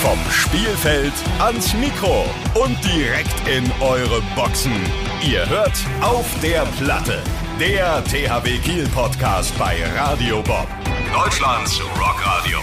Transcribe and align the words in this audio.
Vom 0.00 0.18
Spielfeld 0.30 1.12
ans 1.40 1.74
Mikro 1.74 2.24
und 2.54 2.76
direkt 2.84 3.34
in 3.48 3.68
eure 3.80 4.22
Boxen. 4.36 4.72
Ihr 5.28 5.48
hört 5.48 5.72
auf 6.00 6.24
der 6.40 6.64
Platte. 6.78 7.20
Der 7.58 8.04
THW 8.04 8.58
Kiel 8.58 8.86
Podcast 8.94 9.58
bei 9.58 9.84
Radio 9.96 10.40
Bob. 10.42 10.68
Deutschlands 11.12 11.80
Rockradio. 11.98 12.60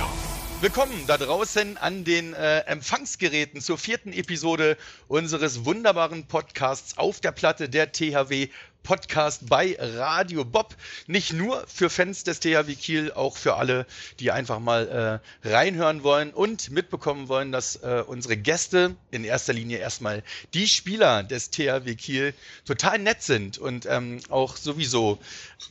Willkommen 0.61 1.03
da 1.07 1.17
draußen 1.17 1.75
an 1.77 2.05
den 2.05 2.33
äh, 2.33 2.59
Empfangsgeräten 2.61 3.59
zur 3.59 3.77
vierten 3.77 4.13
Episode 4.13 4.77
unseres 5.09 5.65
wunderbaren 5.65 6.27
Podcasts 6.27 6.97
auf 6.97 7.19
der 7.19 7.33
Platte 7.33 7.67
der 7.67 7.91
THW 7.91 8.47
Podcast 8.85 9.49
bei 9.49 9.75
Radio 9.79 10.45
Bob. 10.45 10.75
Nicht 11.07 11.33
nur 11.33 11.65
für 11.67 11.89
Fans 11.89 12.23
des 12.23 12.39
THW 12.39 12.75
Kiel, 12.75 13.11
auch 13.11 13.35
für 13.35 13.55
alle, 13.55 13.85
die 14.19 14.31
einfach 14.31 14.59
mal 14.59 15.21
äh, 15.43 15.49
reinhören 15.49 16.03
wollen 16.03 16.31
und 16.31 16.69
mitbekommen 16.69 17.27
wollen, 17.27 17.51
dass 17.51 17.77
äh, 17.77 18.03
unsere 18.05 18.37
Gäste, 18.37 18.95
in 19.11 19.23
erster 19.23 19.53
Linie 19.53 19.79
erstmal 19.79 20.23
die 20.53 20.67
Spieler 20.67 21.23
des 21.23 21.49
THW 21.49 21.95
Kiel, 21.95 22.33
total 22.63 22.99
nett 22.99 23.23
sind 23.23 23.57
und 23.57 23.87
ähm, 23.87 24.21
auch 24.29 24.55
sowieso 24.55 25.17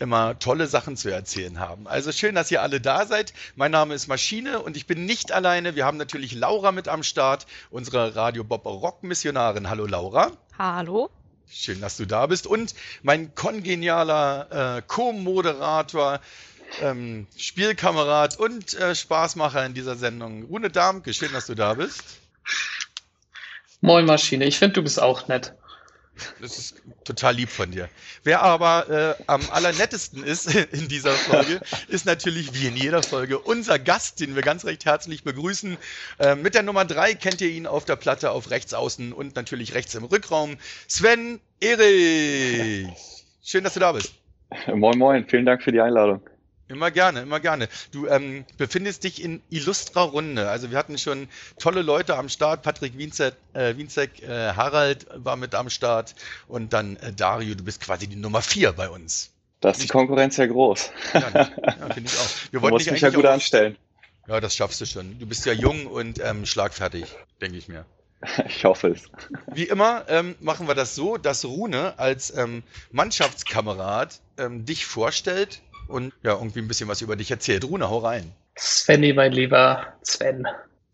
immer 0.00 0.38
tolle 0.38 0.66
Sachen 0.66 0.96
zu 0.96 1.08
erzählen 1.08 1.60
haben. 1.60 1.86
Also 1.86 2.10
schön, 2.10 2.34
dass 2.34 2.50
ihr 2.50 2.62
alle 2.62 2.80
da 2.80 3.06
seid. 3.06 3.32
Mein 3.54 3.70
Name 3.70 3.94
ist 3.94 4.08
Maschine 4.08 4.60
und 4.60 4.76
ich 4.76 4.86
bin 4.86 5.06
nicht 5.06 5.30
alleine. 5.30 5.76
Wir 5.76 5.86
haben 5.86 5.98
natürlich 5.98 6.34
Laura 6.34 6.72
mit 6.72 6.88
am 6.88 7.04
Start, 7.04 7.46
unsere 7.70 8.16
Radio 8.16 8.42
Bob 8.42 8.66
Rock 8.66 9.04
Missionarin. 9.04 9.70
Hallo 9.70 9.86
Laura. 9.86 10.32
Hallo. 10.58 11.10
Schön, 11.50 11.80
dass 11.80 11.96
du 11.96 12.06
da 12.06 12.26
bist. 12.26 12.46
Und 12.46 12.74
mein 13.02 13.34
kongenialer 13.34 14.78
äh, 14.78 14.82
Co-Moderator, 14.86 16.20
ähm, 16.80 17.26
Spielkamerad 17.36 18.38
und 18.38 18.74
äh, 18.74 18.94
Spaßmacher 18.94 19.64
in 19.64 19.74
dieser 19.74 19.96
Sendung, 19.96 20.44
Rune 20.44 20.70
Darmke. 20.70 21.14
Schön, 21.14 21.32
dass 21.32 21.46
du 21.46 21.54
da 21.54 21.74
bist. 21.74 22.02
Moin 23.80 24.06
Maschine, 24.06 24.46
ich 24.46 24.58
finde, 24.58 24.74
du 24.74 24.82
bist 24.82 25.00
auch 25.00 25.28
nett. 25.28 25.54
Das 26.40 26.58
ist 26.58 26.82
total 27.04 27.34
lieb 27.34 27.48
von 27.48 27.70
dir. 27.70 27.88
Wer 28.22 28.42
aber 28.42 29.16
äh, 29.18 29.22
am 29.26 29.42
allernettesten 29.50 30.22
ist 30.22 30.54
in 30.72 30.88
dieser 30.88 31.12
Folge, 31.12 31.60
ist 31.88 32.06
natürlich 32.06 32.54
wie 32.54 32.68
in 32.68 32.76
jeder 32.76 33.02
Folge 33.02 33.38
unser 33.38 33.78
Gast, 33.78 34.20
den 34.20 34.34
wir 34.34 34.42
ganz 34.42 34.64
recht 34.64 34.84
herzlich 34.84 35.24
begrüßen. 35.24 35.76
Äh, 36.18 36.36
mit 36.36 36.54
der 36.54 36.62
Nummer 36.62 36.84
3 36.84 37.14
kennt 37.14 37.40
ihr 37.40 37.50
ihn 37.50 37.66
auf 37.66 37.84
der 37.84 37.96
Platte 37.96 38.30
auf 38.30 38.50
rechts 38.50 38.74
außen 38.74 39.12
und 39.12 39.36
natürlich 39.36 39.74
rechts 39.74 39.94
im 39.94 40.04
Rückraum. 40.04 40.56
Sven 40.88 41.40
Erich. 41.60 42.88
Schön, 43.42 43.64
dass 43.64 43.74
du 43.74 43.80
da 43.80 43.92
bist. 43.92 44.14
Moin, 44.72 44.98
moin. 44.98 45.26
Vielen 45.26 45.46
Dank 45.46 45.62
für 45.62 45.72
die 45.72 45.80
Einladung. 45.80 46.20
Immer 46.68 46.90
gerne, 46.90 47.22
immer 47.22 47.40
gerne. 47.40 47.68
Du 47.92 48.06
ähm, 48.06 48.46
befindest 48.56 49.04
dich 49.04 49.22
in 49.22 49.42
illustrer 49.50 50.02
Runde. 50.02 50.48
Also 50.48 50.70
wir 50.70 50.78
hatten 50.78 50.96
schon 50.96 51.28
tolle 51.58 51.82
Leute 51.82 52.16
am 52.16 52.30
Start. 52.30 52.62
Patrick 52.62 52.96
Wienzek, 52.96 53.34
äh, 53.52 53.76
Wienzek 53.76 54.22
äh, 54.22 54.54
Harald 54.54 55.06
war 55.14 55.36
mit 55.36 55.54
am 55.54 55.68
Start 55.68 56.14
und 56.48 56.72
dann 56.72 56.96
äh, 56.96 57.12
Dario, 57.12 57.54
du 57.54 57.64
bist 57.64 57.82
quasi 57.82 58.06
die 58.06 58.16
Nummer 58.16 58.40
vier 58.40 58.72
bei 58.72 58.88
uns. 58.88 59.30
Da 59.60 59.70
ist 59.70 59.82
die 59.82 59.88
Konkurrenz 59.88 60.38
ja 60.38 60.46
groß. 60.46 60.90
Ja, 61.12 61.20
ja 61.20 61.44
finde 61.92 62.10
ich 62.10 62.18
auch. 62.18 62.52
Wir 62.52 62.60
du 62.60 62.68
musst 62.68 62.90
mich 62.90 63.00
ja 63.00 63.10
gut 63.10 63.26
anstellen. 63.26 63.76
Ja, 64.26 64.40
das 64.40 64.56
schaffst 64.56 64.80
du 64.80 64.86
schon. 64.86 65.18
Du 65.18 65.26
bist 65.26 65.44
ja 65.44 65.52
jung 65.52 65.86
und 65.86 66.18
ähm, 66.18 66.46
schlagfertig, 66.46 67.04
denke 67.40 67.58
ich 67.58 67.68
mir. 67.68 67.84
Ich 68.48 68.64
hoffe 68.64 68.88
es. 68.88 69.10
Wie 69.52 69.64
immer 69.64 70.06
ähm, 70.08 70.34
machen 70.40 70.66
wir 70.66 70.74
das 70.74 70.94
so, 70.94 71.18
dass 71.18 71.44
Rune 71.44 71.98
als 71.98 72.34
ähm, 72.34 72.62
Mannschaftskamerad 72.90 74.18
ähm, 74.38 74.64
dich 74.64 74.86
vorstellt 74.86 75.60
und 75.88 76.12
ja, 76.22 76.32
irgendwie 76.32 76.60
ein 76.60 76.68
bisschen 76.68 76.88
was 76.88 77.02
über 77.02 77.16
dich 77.16 77.30
erzählt. 77.30 77.64
Rune, 77.64 77.88
hau 77.88 77.98
rein. 77.98 78.32
Svenny, 78.56 79.12
mein 79.12 79.32
lieber 79.32 79.86
Sven. 80.02 80.46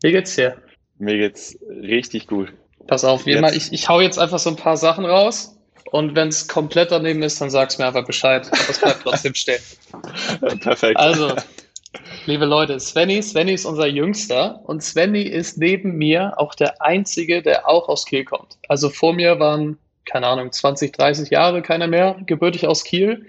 Wie 0.02 0.12
geht's 0.12 0.34
dir? 0.34 0.56
Mir 0.98 1.16
geht's 1.16 1.58
richtig 1.69 2.27
gut. 2.27 2.52
Pass 2.86 3.05
auf, 3.05 3.27
wie 3.27 3.32
immer, 3.32 3.52
ich, 3.52 3.72
ich 3.72 3.88
hau 3.88 4.00
jetzt 4.00 4.19
einfach 4.19 4.38
so 4.38 4.50
ein 4.50 4.56
paar 4.56 4.77
Sachen 4.77 5.05
raus. 5.05 5.56
Und 5.91 6.15
wenn 6.15 6.28
es 6.28 6.47
komplett 6.47 6.92
daneben 6.92 7.22
ist, 7.22 7.41
dann 7.41 7.50
sag's 7.50 7.78
mir 7.78 7.87
einfach 7.87 8.04
Bescheid. 8.04 8.47
Aber 8.47 8.70
es 8.70 8.78
bleibt 8.78 9.03
trotzdem 9.03 9.34
stehen. 9.34 9.60
Perfekt. 10.60 10.97
Also, 10.97 11.34
liebe 12.26 12.44
Leute, 12.44 12.78
Svenny, 12.78 13.22
Svenny 13.22 13.54
ist 13.54 13.65
unser 13.65 13.86
Jüngster. 13.86 14.60
Und 14.65 14.82
Svenny 14.82 15.22
ist 15.22 15.59
neben 15.59 15.97
mir 15.97 16.38
auch 16.38 16.54
der 16.54 16.81
Einzige, 16.81 17.42
der 17.42 17.69
auch 17.69 17.88
aus 17.88 18.06
Kiel 18.06 18.25
kommt. 18.25 18.56
Also 18.69 18.88
vor 18.88 19.12
mir 19.12 19.41
waren, 19.41 19.78
keine 20.04 20.26
Ahnung, 20.26 20.53
20, 20.53 20.92
30 20.92 21.31
Jahre 21.31 21.62
keiner 21.62 21.88
mehr 21.88 22.16
gebürtig 22.25 22.66
aus 22.66 22.84
Kiel. 22.84 23.26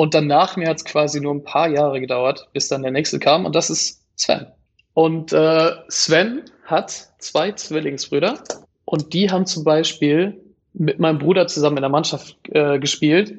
Und 0.00 0.14
danach 0.14 0.56
mir 0.56 0.66
hat 0.66 0.78
es 0.78 0.86
quasi 0.86 1.20
nur 1.20 1.34
ein 1.34 1.44
paar 1.44 1.68
Jahre 1.68 2.00
gedauert, 2.00 2.48
bis 2.54 2.68
dann 2.68 2.80
der 2.80 2.90
nächste 2.90 3.18
kam. 3.18 3.44
Und 3.44 3.54
das 3.54 3.68
ist 3.68 4.02
Sven. 4.16 4.46
Und 4.94 5.34
äh, 5.34 5.72
Sven 5.88 6.40
hat 6.64 7.10
zwei 7.18 7.52
Zwillingsbrüder. 7.52 8.42
Und 8.86 9.12
die 9.12 9.30
haben 9.30 9.44
zum 9.44 9.62
Beispiel 9.62 10.40
mit 10.72 11.00
meinem 11.00 11.18
Bruder 11.18 11.48
zusammen 11.48 11.76
in 11.76 11.82
der 11.82 11.90
Mannschaft 11.90 12.34
äh, 12.48 12.78
gespielt. 12.78 13.36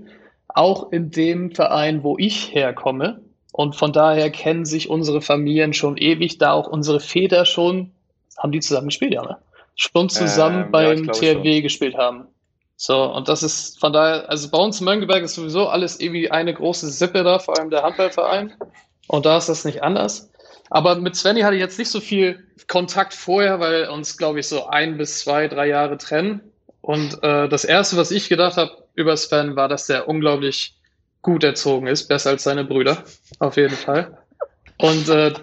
Auch 0.49 0.91
in 0.91 1.09
dem 1.09 1.49
Verein, 1.49 2.03
wo 2.03 2.19
ich 2.19 2.53
herkomme. 2.53 3.22
Und 3.51 3.75
von 3.75 3.91
daher 3.91 4.29
kennen 4.29 4.66
sich 4.66 4.88
unsere 4.88 5.23
Familien 5.23 5.73
schon 5.73 5.97
ewig, 5.97 6.38
da 6.38 6.51
auch 6.51 6.67
unsere 6.67 6.99
Väter 6.99 7.45
schon, 7.45 7.89
haben 8.38 8.51
die 8.51 8.59
zusammen 8.59 8.89
gespielt, 8.89 9.16
ja, 9.16 9.23
ne? 9.23 9.38
Schon 9.75 10.09
zusammen 10.09 10.66
ähm, 10.66 10.72
beim 10.72 11.05
ja, 11.05 11.11
THW 11.11 11.61
gespielt 11.61 11.97
haben. 11.97 12.28
So, 12.84 13.03
und 13.03 13.28
das 13.28 13.44
ist 13.44 13.80
von 13.80 13.94
daher, 13.94 14.28
also 14.28 14.50
bei 14.50 14.58
uns 14.58 14.80
in 14.80 14.86
Mönckeberg 14.86 15.22
ist 15.22 15.36
sowieso 15.36 15.68
alles 15.68 16.00
irgendwie 16.00 16.31
eine 16.31 16.52
große 16.52 16.90
Sippe 16.90 17.24
da, 17.24 17.38
vor 17.38 17.59
allem 17.59 17.69
der 17.69 17.84
Handballverein. 17.84 18.56
Und 19.06 19.28
da 19.28 19.38
ist 19.38 19.50
das 19.50 19.66
nicht 19.66 19.84
anders. 19.84 20.31
Aber 20.72 20.96
mit 20.96 21.16
Svenny 21.16 21.41
hatte 21.41 21.53
ich 21.53 21.62
jetzt 21.62 21.78
nicht 21.78 21.91
so 21.91 22.00
viel 22.00 22.44
Kontakt 22.68 23.14
vorher, 23.14 23.59
weil 23.59 23.88
uns, 23.90 24.18
glaube 24.18 24.40
ich, 24.40 24.47
so 24.47 24.66
ein 24.66 24.97
bis 24.97 25.20
zwei, 25.20 25.47
drei 25.47 25.68
Jahre 25.68 26.00
trennen. 26.00 26.41
Und 26.81 27.22
äh, 27.22 27.47
das 27.47 27.66
Erste, 27.66 27.97
was 27.97 28.09
ich 28.09 28.30
gedacht 28.30 28.58
habe 28.58 28.72
über 28.96 29.16
Sven, 29.16 29.56
war, 29.56 29.68
dass 29.68 29.86
der 29.86 30.08
unglaublich 30.08 30.75
gut 31.22 31.44
erzogen 31.44 31.86
ist, 31.86 32.08
besser 32.08 32.31
als 32.31 32.41
seine 32.41 32.66
Brüder, 32.66 33.03
auf 33.38 33.58
jeden 33.58 33.75
Fall. 33.75 34.18
Und 34.80 35.08
äh, 35.08 35.34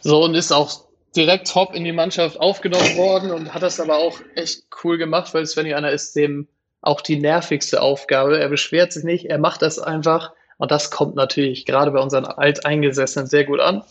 so 0.00 0.24
und 0.24 0.34
ist 0.34 0.50
auch 0.50 0.86
direkt 1.14 1.52
top 1.52 1.72
in 1.72 1.84
die 1.84 1.92
Mannschaft 1.92 2.40
aufgenommen 2.40 2.96
worden 2.96 3.30
und 3.30 3.54
hat 3.54 3.62
das 3.62 3.78
aber 3.78 3.98
auch 3.98 4.18
echt 4.34 4.64
cool 4.82 4.98
gemacht, 4.98 5.32
weil 5.34 5.46
Svenny 5.46 5.72
einer 5.72 5.92
ist, 5.92 6.16
dem 6.16 6.48
auch 6.82 7.00
die 7.00 7.18
nervigste 7.18 7.82
Aufgabe. 7.82 8.38
Er 8.38 8.48
beschwert 8.48 8.92
sich 8.92 9.04
nicht, 9.04 9.26
er 9.26 9.38
macht 9.38 9.62
das 9.62 9.78
einfach. 9.78 10.32
Und 10.58 10.70
das 10.70 10.90
kommt 10.90 11.14
natürlich 11.14 11.66
gerade 11.66 11.90
bei 11.90 12.00
unseren 12.00 12.26
Alteingesessenen 12.26 13.26
sehr 13.26 13.44
gut 13.44 13.60
an. 13.60 13.82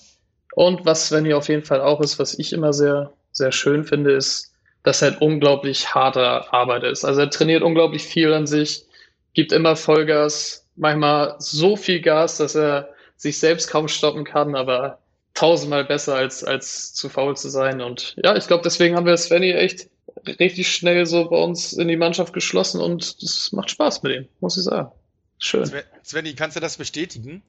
Und 0.53 0.85
was 0.85 1.07
Svenny 1.07 1.33
auf 1.33 1.49
jeden 1.49 1.63
Fall 1.63 1.81
auch 1.81 2.01
ist, 2.01 2.19
was 2.19 2.37
ich 2.37 2.53
immer 2.53 2.73
sehr, 2.73 3.11
sehr 3.31 3.51
schön 3.51 3.83
finde, 3.83 4.11
ist, 4.11 4.51
dass 4.83 5.01
er 5.01 5.09
ein 5.09 5.17
unglaublich 5.17 5.93
harter 5.93 6.53
Arbeiter 6.53 6.89
ist. 6.89 7.05
Also 7.05 7.21
er 7.21 7.29
trainiert 7.29 7.63
unglaublich 7.63 8.03
viel 8.03 8.33
an 8.33 8.47
sich, 8.47 8.85
gibt 9.33 9.51
immer 9.51 9.75
Vollgas, 9.75 10.65
manchmal 10.75 11.35
so 11.39 11.75
viel 11.75 12.01
Gas, 12.01 12.37
dass 12.37 12.55
er 12.55 12.89
sich 13.17 13.39
selbst 13.39 13.69
kaum 13.69 13.87
stoppen 13.87 14.23
kann, 14.23 14.55
aber 14.55 14.99
tausendmal 15.33 15.85
besser 15.85 16.15
als, 16.15 16.43
als 16.43 16.93
zu 16.93 17.09
faul 17.09 17.35
zu 17.35 17.49
sein. 17.49 17.81
Und 17.81 18.15
ja, 18.23 18.35
ich 18.35 18.47
glaube, 18.47 18.63
deswegen 18.63 18.95
haben 18.95 19.05
wir 19.05 19.17
Svenny 19.17 19.51
echt 19.51 19.89
richtig 20.27 20.71
schnell 20.71 21.05
so 21.05 21.29
bei 21.29 21.37
uns 21.37 21.73
in 21.73 21.87
die 21.87 21.97
Mannschaft 21.97 22.33
geschlossen 22.33 22.81
und 22.81 23.03
es 23.21 23.51
macht 23.51 23.69
Spaß 23.71 24.03
mit 24.03 24.15
ihm, 24.15 24.27
muss 24.39 24.57
ich 24.57 24.63
sagen. 24.63 24.91
Schön. 25.37 25.69
Svenny, 26.03 26.33
kannst 26.33 26.57
du 26.57 26.59
das 26.59 26.77
bestätigen? 26.77 27.43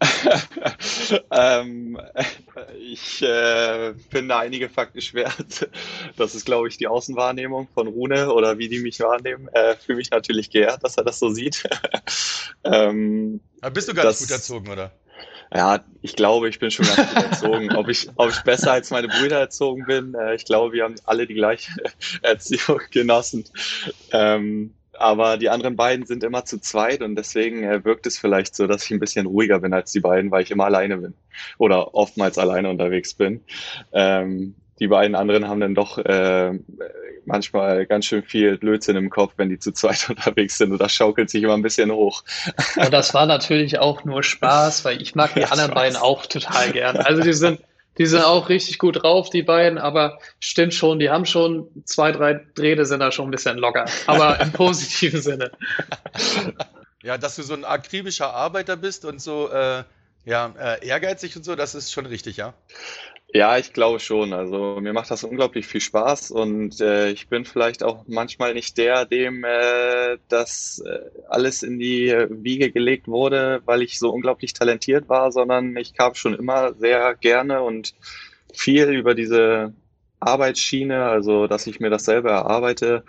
ähm, 1.30 1.98
ich 2.78 3.22
äh, 3.22 3.94
finde 4.10 4.36
einige 4.36 4.68
Fakten 4.68 5.00
schwer. 5.00 5.32
Das 6.16 6.34
ist, 6.34 6.44
glaube 6.44 6.68
ich, 6.68 6.76
die 6.76 6.86
Außenwahrnehmung 6.86 7.68
von 7.72 7.86
Rune 7.88 8.32
oder 8.32 8.58
wie 8.58 8.68
die 8.68 8.80
mich 8.80 9.00
wahrnehmen. 9.00 9.48
Äh, 9.48 9.76
Fühle 9.76 9.96
mich 9.96 10.10
natürlich 10.10 10.50
geehrt, 10.50 10.84
dass 10.84 10.96
er 10.96 11.04
das 11.04 11.18
so 11.18 11.30
sieht. 11.30 11.64
ähm, 12.64 13.40
Aber 13.60 13.72
bist 13.72 13.88
du 13.88 13.94
gar 13.94 14.06
nicht 14.06 14.18
gut 14.18 14.30
erzogen, 14.30 14.68
oder? 14.68 14.92
Ja, 15.54 15.84
ich 16.02 16.16
glaube, 16.16 16.48
ich 16.48 16.58
bin 16.58 16.70
schon 16.70 16.86
ganz 16.86 17.14
gut 17.14 17.22
erzogen. 17.22 17.76
ob, 17.76 17.88
ich, 17.88 18.08
ob 18.16 18.30
ich 18.30 18.40
besser 18.40 18.72
als 18.72 18.90
meine 18.90 19.08
Brüder 19.08 19.38
erzogen 19.38 19.84
bin, 19.86 20.14
äh, 20.14 20.34
ich 20.34 20.44
glaube, 20.44 20.72
wir 20.72 20.84
haben 20.84 20.96
alle 21.04 21.26
die 21.26 21.34
gleiche 21.34 21.70
Erziehung 22.22 22.80
genossen. 22.90 23.44
Ähm, 24.12 24.74
aber 24.98 25.36
die 25.36 25.50
anderen 25.50 25.76
beiden 25.76 26.06
sind 26.06 26.24
immer 26.24 26.44
zu 26.44 26.58
zweit 26.58 27.02
und 27.02 27.16
deswegen 27.16 27.62
äh, 27.64 27.84
wirkt 27.84 28.06
es 28.06 28.18
vielleicht 28.18 28.54
so, 28.54 28.66
dass 28.66 28.84
ich 28.84 28.90
ein 28.90 29.00
bisschen 29.00 29.26
ruhiger 29.26 29.60
bin 29.60 29.72
als 29.72 29.92
die 29.92 30.00
beiden, 30.00 30.30
weil 30.30 30.42
ich 30.42 30.50
immer 30.50 30.64
alleine 30.64 30.96
bin 30.96 31.14
oder 31.58 31.94
oftmals 31.94 32.38
alleine 32.38 32.70
unterwegs 32.70 33.14
bin. 33.14 33.42
Ähm, 33.92 34.54
die 34.78 34.88
beiden 34.88 35.14
anderen 35.14 35.48
haben 35.48 35.60
dann 35.60 35.74
doch 35.74 35.98
äh, 35.98 36.58
manchmal 37.26 37.86
ganz 37.86 38.06
schön 38.06 38.22
viel 38.22 38.56
Blödsinn 38.58 38.96
im 38.96 39.10
Kopf, 39.10 39.34
wenn 39.36 39.48
die 39.48 39.58
zu 39.58 39.72
zweit 39.72 40.06
unterwegs 40.10 40.58
sind 40.58 40.72
und 40.72 40.80
das 40.80 40.92
schaukelt 40.92 41.30
sich 41.30 41.42
immer 41.42 41.54
ein 41.54 41.62
bisschen 41.62 41.90
hoch. 41.90 42.24
Und 42.76 42.92
das 42.92 43.14
war 43.14 43.26
natürlich 43.26 43.78
auch 43.78 44.04
nur 44.04 44.22
Spaß, 44.22 44.84
weil 44.84 45.02
ich 45.02 45.14
mag 45.14 45.34
die 45.34 45.40
ja, 45.42 45.48
anderen 45.48 45.74
beiden 45.74 45.96
auch 45.96 46.26
total 46.26 46.72
gern. 46.72 46.96
Also 46.96 47.22
die 47.22 47.32
sind, 47.32 47.60
die 47.98 48.06
sind 48.06 48.22
auch 48.22 48.48
richtig 48.48 48.78
gut 48.78 49.02
drauf, 49.02 49.30
die 49.30 49.42
beiden, 49.42 49.78
aber 49.78 50.18
stimmt 50.40 50.74
schon, 50.74 50.98
die 50.98 51.10
haben 51.10 51.26
schon 51.26 51.68
zwei, 51.84 52.12
drei 52.12 52.40
Drähte 52.54 52.84
sind 52.84 53.00
da 53.00 53.10
schon 53.10 53.28
ein 53.28 53.30
bisschen 53.30 53.58
locker, 53.58 53.86
aber 54.06 54.40
im 54.40 54.52
positiven 54.52 55.22
Sinne. 55.22 55.50
Ja, 57.02 57.18
dass 57.18 57.36
du 57.36 57.42
so 57.42 57.54
ein 57.54 57.64
akribischer 57.64 58.32
Arbeiter 58.32 58.76
bist 58.76 59.04
und 59.04 59.20
so 59.20 59.50
äh, 59.50 59.84
Ja, 60.24 60.52
äh, 60.58 60.86
ehrgeizig 60.86 61.36
und 61.36 61.44
so, 61.44 61.54
das 61.54 61.74
ist 61.74 61.92
schon 61.92 62.04
richtig, 62.06 62.36
ja. 62.36 62.52
Ja, 63.34 63.58
ich 63.58 63.72
glaube 63.72 63.98
schon. 64.00 64.32
Also 64.32 64.78
mir 64.80 64.92
macht 64.92 65.10
das 65.10 65.24
unglaublich 65.24 65.66
viel 65.66 65.80
Spaß 65.80 66.30
und 66.30 66.80
äh, 66.80 67.10
ich 67.10 67.28
bin 67.28 67.44
vielleicht 67.44 67.82
auch 67.82 68.04
manchmal 68.06 68.54
nicht 68.54 68.78
der, 68.78 69.04
dem 69.04 69.44
äh, 69.44 70.16
das 70.28 70.82
äh, 70.86 71.00
alles 71.28 71.62
in 71.62 71.78
die 71.78 72.14
Wiege 72.30 72.70
gelegt 72.70 73.08
wurde, 73.08 73.60
weil 73.66 73.82
ich 73.82 73.98
so 73.98 74.10
unglaublich 74.10 74.52
talentiert 74.54 75.08
war, 75.08 75.32
sondern 75.32 75.76
ich 75.76 75.92
kam 75.92 76.14
schon 76.14 76.34
immer 76.34 76.74
sehr 76.74 77.14
gerne 77.16 77.62
und 77.62 77.94
viel 78.54 78.88
über 78.90 79.14
diese 79.14 79.74
Arbeitsschiene, 80.20 81.04
also 81.04 81.46
dass 81.46 81.66
ich 81.66 81.80
mir 81.80 81.90
das 81.90 82.04
selber 82.04 82.30
erarbeite. 82.30 83.04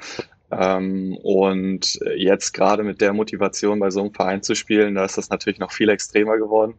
Ähm, 0.52 1.18
und 1.24 2.00
jetzt 2.16 2.54
gerade 2.54 2.84
mit 2.84 3.02
der 3.02 3.14
Motivation 3.14 3.80
bei 3.80 3.92
so 3.92 4.02
einem 4.02 4.14
Verein 4.14 4.44
zu 4.44 4.56
spielen, 4.56 4.96
da 4.96 5.06
ist 5.06 5.18
das 5.18 5.30
natürlich 5.30 5.60
noch 5.60 5.72
viel 5.72 5.90
extremer 5.90 6.38
geworden. 6.38 6.76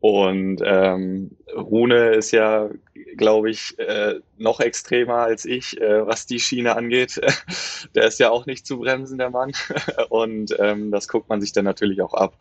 Und 0.00 0.62
ähm, 0.64 1.36
Rune 1.54 2.12
ist 2.12 2.30
ja, 2.30 2.70
glaube 3.16 3.50
ich, 3.50 3.78
äh, 3.78 4.14
noch 4.38 4.60
extremer 4.60 5.16
als 5.16 5.44
ich, 5.44 5.78
äh, 5.78 6.06
was 6.06 6.26
die 6.26 6.40
Schiene 6.40 6.74
angeht. 6.74 7.20
der 7.94 8.04
ist 8.04 8.18
ja 8.18 8.30
auch 8.30 8.46
nicht 8.46 8.66
zu 8.66 8.78
bremsen, 8.78 9.18
der 9.18 9.28
Mann. 9.28 9.52
Und 10.08 10.56
ähm, 10.58 10.90
das 10.90 11.06
guckt 11.06 11.28
man 11.28 11.42
sich 11.42 11.52
dann 11.52 11.66
natürlich 11.66 12.00
auch 12.00 12.14
ab 12.14 12.34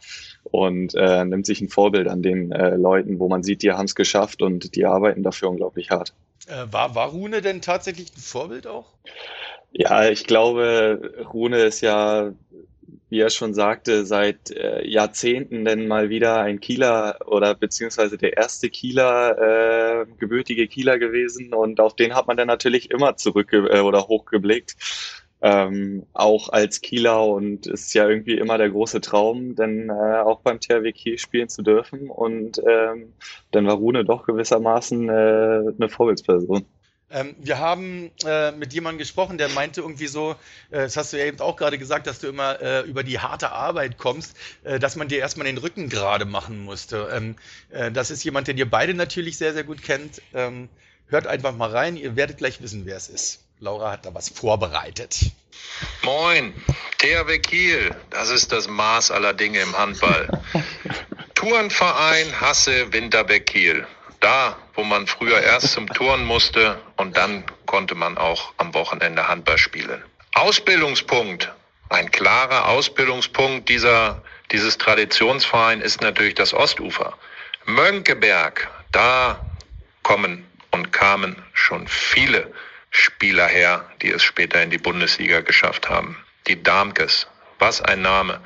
und 0.51 0.95
äh, 0.95 1.25
nimmt 1.25 1.45
sich 1.45 1.61
ein 1.61 1.69
Vorbild 1.69 2.07
an 2.07 2.21
den 2.21 2.51
äh, 2.51 2.75
Leuten, 2.75 3.19
wo 3.19 3.27
man 3.27 3.43
sieht, 3.43 3.61
die 3.61 3.71
haben 3.71 3.85
es 3.85 3.93
geschafft 3.93 4.41
und 4.41 4.75
die 4.75 4.85
arbeiten 4.85 5.21
dafür 5.21 5.49
unglaublich 5.49 5.91
hart. 5.91 6.13
Äh, 6.47 6.71
war, 6.71 6.95
war 6.95 7.09
Rune 7.09 7.41
denn 7.41 7.61
tatsächlich 7.61 8.11
ein 8.15 8.21
Vorbild 8.21 8.65
auch? 8.65 8.87
Ja, 9.71 10.09
ich 10.09 10.25
glaube, 10.25 11.25
Rune 11.31 11.59
ist 11.59 11.81
ja 11.81 12.31
wie 13.09 13.19
er 13.19 13.29
schon 13.29 13.53
sagte, 13.53 14.05
seit 14.05 14.51
äh, 14.51 14.87
Jahrzehnten 14.87 15.65
denn 15.65 15.87
mal 15.87 16.09
wieder 16.09 16.37
ein 16.39 16.59
Kieler 16.59 17.17
oder 17.25 17.55
beziehungsweise 17.55 18.17
der 18.17 18.37
erste 18.37 18.69
Kieler, 18.69 20.03
äh, 20.03 20.05
gebürtige 20.19 20.67
Kieler 20.67 20.99
gewesen 20.99 21.53
und 21.53 21.79
auf 21.79 21.95
den 21.95 22.15
hat 22.15 22.27
man 22.27 22.37
dann 22.37 22.47
natürlich 22.47 22.91
immer 22.91 23.17
zurück 23.17 23.51
äh, 23.53 23.79
oder 23.79 24.07
hochgeblickt. 24.07 24.75
Ähm, 25.41 26.05
auch 26.11 26.49
als 26.49 26.81
Kieler 26.81 27.25
und 27.25 27.65
ist 27.65 27.93
ja 27.93 28.09
irgendwie 28.09 28.37
immer 28.37 28.57
der 28.57 28.69
große 28.69 28.99
Traum, 28.99 29.55
denn 29.55 29.89
äh, 29.89 29.93
auch 30.19 30.41
beim 30.41 30.59
THW 30.59 30.91
Kiel 30.91 31.17
spielen 31.17 31.47
zu 31.47 31.61
dürfen 31.61 32.09
und 32.09 32.61
ähm, 32.67 33.13
dann 33.51 33.65
war 33.65 33.75
Rune 33.75 34.03
doch 34.03 34.25
gewissermaßen 34.25 35.07
äh, 35.07 35.11
eine 35.77 35.87
Vorbildsperson. 35.89 36.65
Ähm, 37.11 37.35
wir 37.39 37.57
haben 37.57 38.11
äh, 38.23 38.51
mit 38.51 38.73
jemandem 38.73 38.99
gesprochen, 38.99 39.37
der 39.37 39.49
meinte 39.49 39.81
irgendwie 39.81 40.07
so, 40.07 40.31
äh, 40.69 40.81
das 40.81 40.95
hast 40.95 41.13
du 41.13 41.17
ja 41.17 41.25
eben 41.25 41.39
auch 41.39 41.55
gerade 41.55 41.77
gesagt, 41.77 42.07
dass 42.07 42.19
du 42.19 42.27
immer 42.27 42.61
äh, 42.61 42.81
über 42.81 43.03
die 43.03 43.19
harte 43.19 43.51
Arbeit 43.51 43.97
kommst, 43.97 44.37
äh, 44.63 44.79
dass 44.79 44.95
man 44.95 45.07
dir 45.07 45.19
erstmal 45.19 45.47
den 45.47 45.57
Rücken 45.57 45.89
gerade 45.89 46.25
machen 46.25 46.59
musste. 46.59 47.09
Ähm, 47.11 47.35
äh, 47.71 47.91
das 47.91 48.11
ist 48.11 48.23
jemand, 48.23 48.47
den 48.47 48.57
ihr 48.57 48.69
beide 48.69 48.93
natürlich 48.93 49.37
sehr, 49.37 49.53
sehr 49.53 49.63
gut 49.63 49.81
kennt. 49.81 50.21
Ähm, 50.33 50.69
hört 51.07 51.25
einfach 51.25 51.55
mal 51.55 51.71
rein, 51.71 51.97
ihr 51.97 52.15
werdet 52.15 52.37
gleich 52.37 52.61
wissen, 52.61 52.85
wer 52.85 52.97
es 52.97 53.09
ist. 53.09 53.43
Laura 53.59 53.91
hat 53.91 54.05
da 54.05 54.13
was 54.13 54.29
vorbereitet. 54.29 55.31
Moin, 56.03 56.53
THW 56.99 57.39
Kiel, 57.39 57.91
das 58.09 58.29
ist 58.29 58.51
das 58.51 58.67
Maß 58.67 59.11
aller 59.11 59.33
Dinge 59.33 59.59
im 59.59 59.77
Handball. 59.77 60.29
Tourenverein 61.35 62.39
Hasse 62.39 62.93
Winterbeck 62.93 63.47
Kiel. 63.47 63.85
Da, 64.19 64.57
wo 64.73 64.83
man 64.83 65.07
früher 65.07 65.41
erst 65.41 65.71
zum 65.71 65.87
Touren 65.87 66.25
musste 66.25 66.81
und 66.97 67.15
dann 67.15 67.43
konnte 67.65 67.95
man 67.95 68.17
auch 68.17 68.53
am 68.57 68.73
Wochenende 68.73 69.27
Handball 69.27 69.57
spielen. 69.57 70.03
Ausbildungspunkt. 70.33 71.51
Ein 71.89 72.11
klarer 72.11 72.67
Ausbildungspunkt 72.67 73.67
dieser, 73.69 74.21
dieses 74.51 74.77
Traditionsverein 74.77 75.81
ist 75.81 76.01
natürlich 76.01 76.35
das 76.35 76.53
Ostufer. 76.53 77.17
Mönckeberg, 77.65 78.69
da 78.91 79.39
kommen 80.03 80.45
und 80.71 80.91
kamen 80.91 81.41
schon 81.53 81.87
viele 81.87 82.51
Spieler 82.91 83.47
her, 83.47 83.85
die 84.01 84.11
es 84.11 84.23
später 84.23 84.61
in 84.61 84.69
die 84.69 84.77
Bundesliga 84.77 85.41
geschafft 85.41 85.89
haben. 85.89 86.17
Die 86.47 86.61
Darmkes, 86.61 87.27
was 87.57 87.81
ein 87.81 88.01
Name 88.01 88.41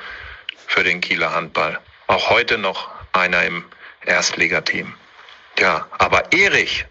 für 0.68 0.84
den 0.84 1.02
Kieler 1.02 1.34
Handball. 1.34 1.80
Auch 2.08 2.30
heute 2.30 2.58
noch 2.58 2.90
einer 3.14 3.44
im 3.44 3.64
Erstligateam. 4.06 4.94
Ja, 5.60 5.88
aber 5.98 6.34
Erich, 6.34 6.86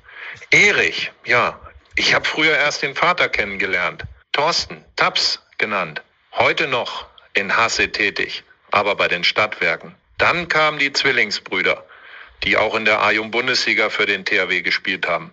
Erich, 0.50 1.12
ja, 1.24 1.58
ich 1.96 2.14
habe 2.14 2.24
früher 2.24 2.56
erst 2.56 2.82
den 2.82 2.94
Vater 2.94 3.28
kennengelernt. 3.28 4.04
Thorsten, 4.32 4.84
Taps 4.96 5.42
genannt. 5.58 6.02
Heute 6.32 6.68
noch 6.68 7.06
in 7.34 7.56
Hasse 7.56 7.90
tätig, 7.90 8.44
aber 8.70 8.94
bei 8.94 9.08
den 9.08 9.24
Stadtwerken. 9.24 9.94
Dann 10.18 10.48
kamen 10.48 10.78
die 10.78 10.92
Zwillingsbrüder, 10.92 11.84
die 12.44 12.56
auch 12.56 12.74
in 12.74 12.84
der 12.84 13.02
A-Jung-Bundesliga 13.02 13.90
für 13.90 14.06
den 14.06 14.24
THW 14.24 14.62
gespielt 14.62 15.06
haben. 15.06 15.32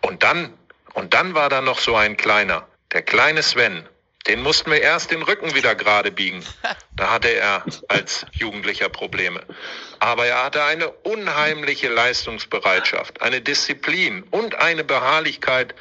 Und 0.00 0.22
dann, 0.22 0.52
und 0.94 1.14
dann 1.14 1.34
war 1.34 1.48
da 1.48 1.60
noch 1.60 1.78
so 1.78 1.94
ein 1.94 2.16
kleiner, 2.16 2.66
der 2.92 3.02
kleine 3.02 3.42
Sven, 3.42 3.88
den 4.26 4.42
mussten 4.42 4.70
wir 4.70 4.80
erst 4.80 5.10
den 5.10 5.22
Rücken 5.22 5.54
wieder 5.54 5.74
gerade 5.74 6.10
biegen. 6.10 6.44
Da 6.92 7.12
hatte 7.12 7.28
er 7.28 7.64
als 7.88 8.26
Jugendlicher 8.32 8.90
Probleme. 8.90 9.42
Aber 10.00 10.26
er 10.26 10.44
hatte 10.44 10.62
eine 10.64 10.90
unheimliche 10.90 11.88
Leistungsbereitschaft, 11.88 13.22
eine 13.22 13.40
Disziplin 13.40 14.22
und 14.24 14.56
eine 14.56 14.84
Beharrlichkeit, 14.84 15.74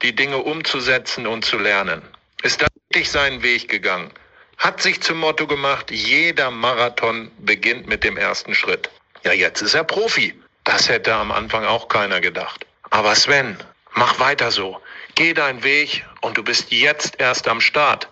die 0.00 0.14
Dinge 0.14 0.38
umzusetzen 0.38 1.26
und 1.26 1.44
zu 1.44 1.58
lernen. 1.58 2.00
Ist 2.42 2.62
da 2.62 2.66
wirklich 2.88 3.10
seinen 3.10 3.42
Weg 3.42 3.68
gegangen. 3.68 4.10
Hat 4.56 4.80
sich 4.80 5.02
zum 5.02 5.18
Motto 5.18 5.46
gemacht, 5.46 5.90
jeder 5.90 6.50
Marathon 6.50 7.30
beginnt 7.38 7.86
mit 7.86 8.04
dem 8.04 8.16
ersten 8.16 8.54
Schritt. 8.54 8.88
Ja, 9.22 9.32
jetzt 9.32 9.60
ist 9.60 9.74
er 9.74 9.84
Profi. 9.84 10.32
Das 10.64 10.88
hätte 10.88 11.14
am 11.14 11.30
Anfang 11.30 11.66
auch 11.66 11.88
keiner 11.88 12.22
gedacht. 12.22 12.64
Aber 12.88 13.14
Sven, 13.14 13.58
mach 13.92 14.18
weiter 14.18 14.50
so. 14.50 14.80
Geh 15.14 15.32
deinen 15.32 15.62
Weg 15.62 16.04
und 16.22 16.36
du 16.36 16.42
bist 16.42 16.72
jetzt 16.72 17.20
erst 17.20 17.46
am 17.46 17.60
Start. 17.60 18.08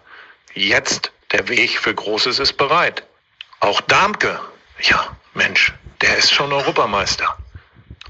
Jetzt 0.55 1.11
der 1.33 1.49
Weg 1.49 1.79
für 1.79 1.95
Großes 1.95 2.39
ist 2.39 2.57
bereit. 2.57 3.03
Auch 3.61 3.81
Darmke, 3.81 4.39
ja, 4.83 5.17
Mensch, 5.35 5.73
der 6.01 6.17
ist 6.17 6.33
schon 6.33 6.53
Europameister. 6.53 7.37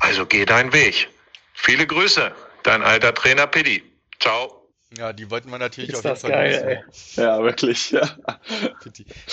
Also 0.01 0.27
geh 0.27 0.45
deinen 0.45 0.73
Weg. 0.73 1.09
Viele 1.55 1.87
Grüße, 1.87 2.33
dein 2.65 2.83
alter 2.83 3.15
Trainer 3.15 3.47
Piddy. 3.47 3.83
Ciao. 4.21 4.69
Ja, 4.99 5.13
die 5.13 5.31
wollten 5.31 5.51
wir 5.51 5.59
natürlich 5.59 5.91
Ist 5.91 5.99
auf 5.99 6.05
jeden 6.05 6.15
das 6.15 6.21
Fall 6.21 6.31
geil. 6.31 6.85
Ja, 7.17 7.43
wirklich. 7.43 7.93
Ja. 7.93 8.17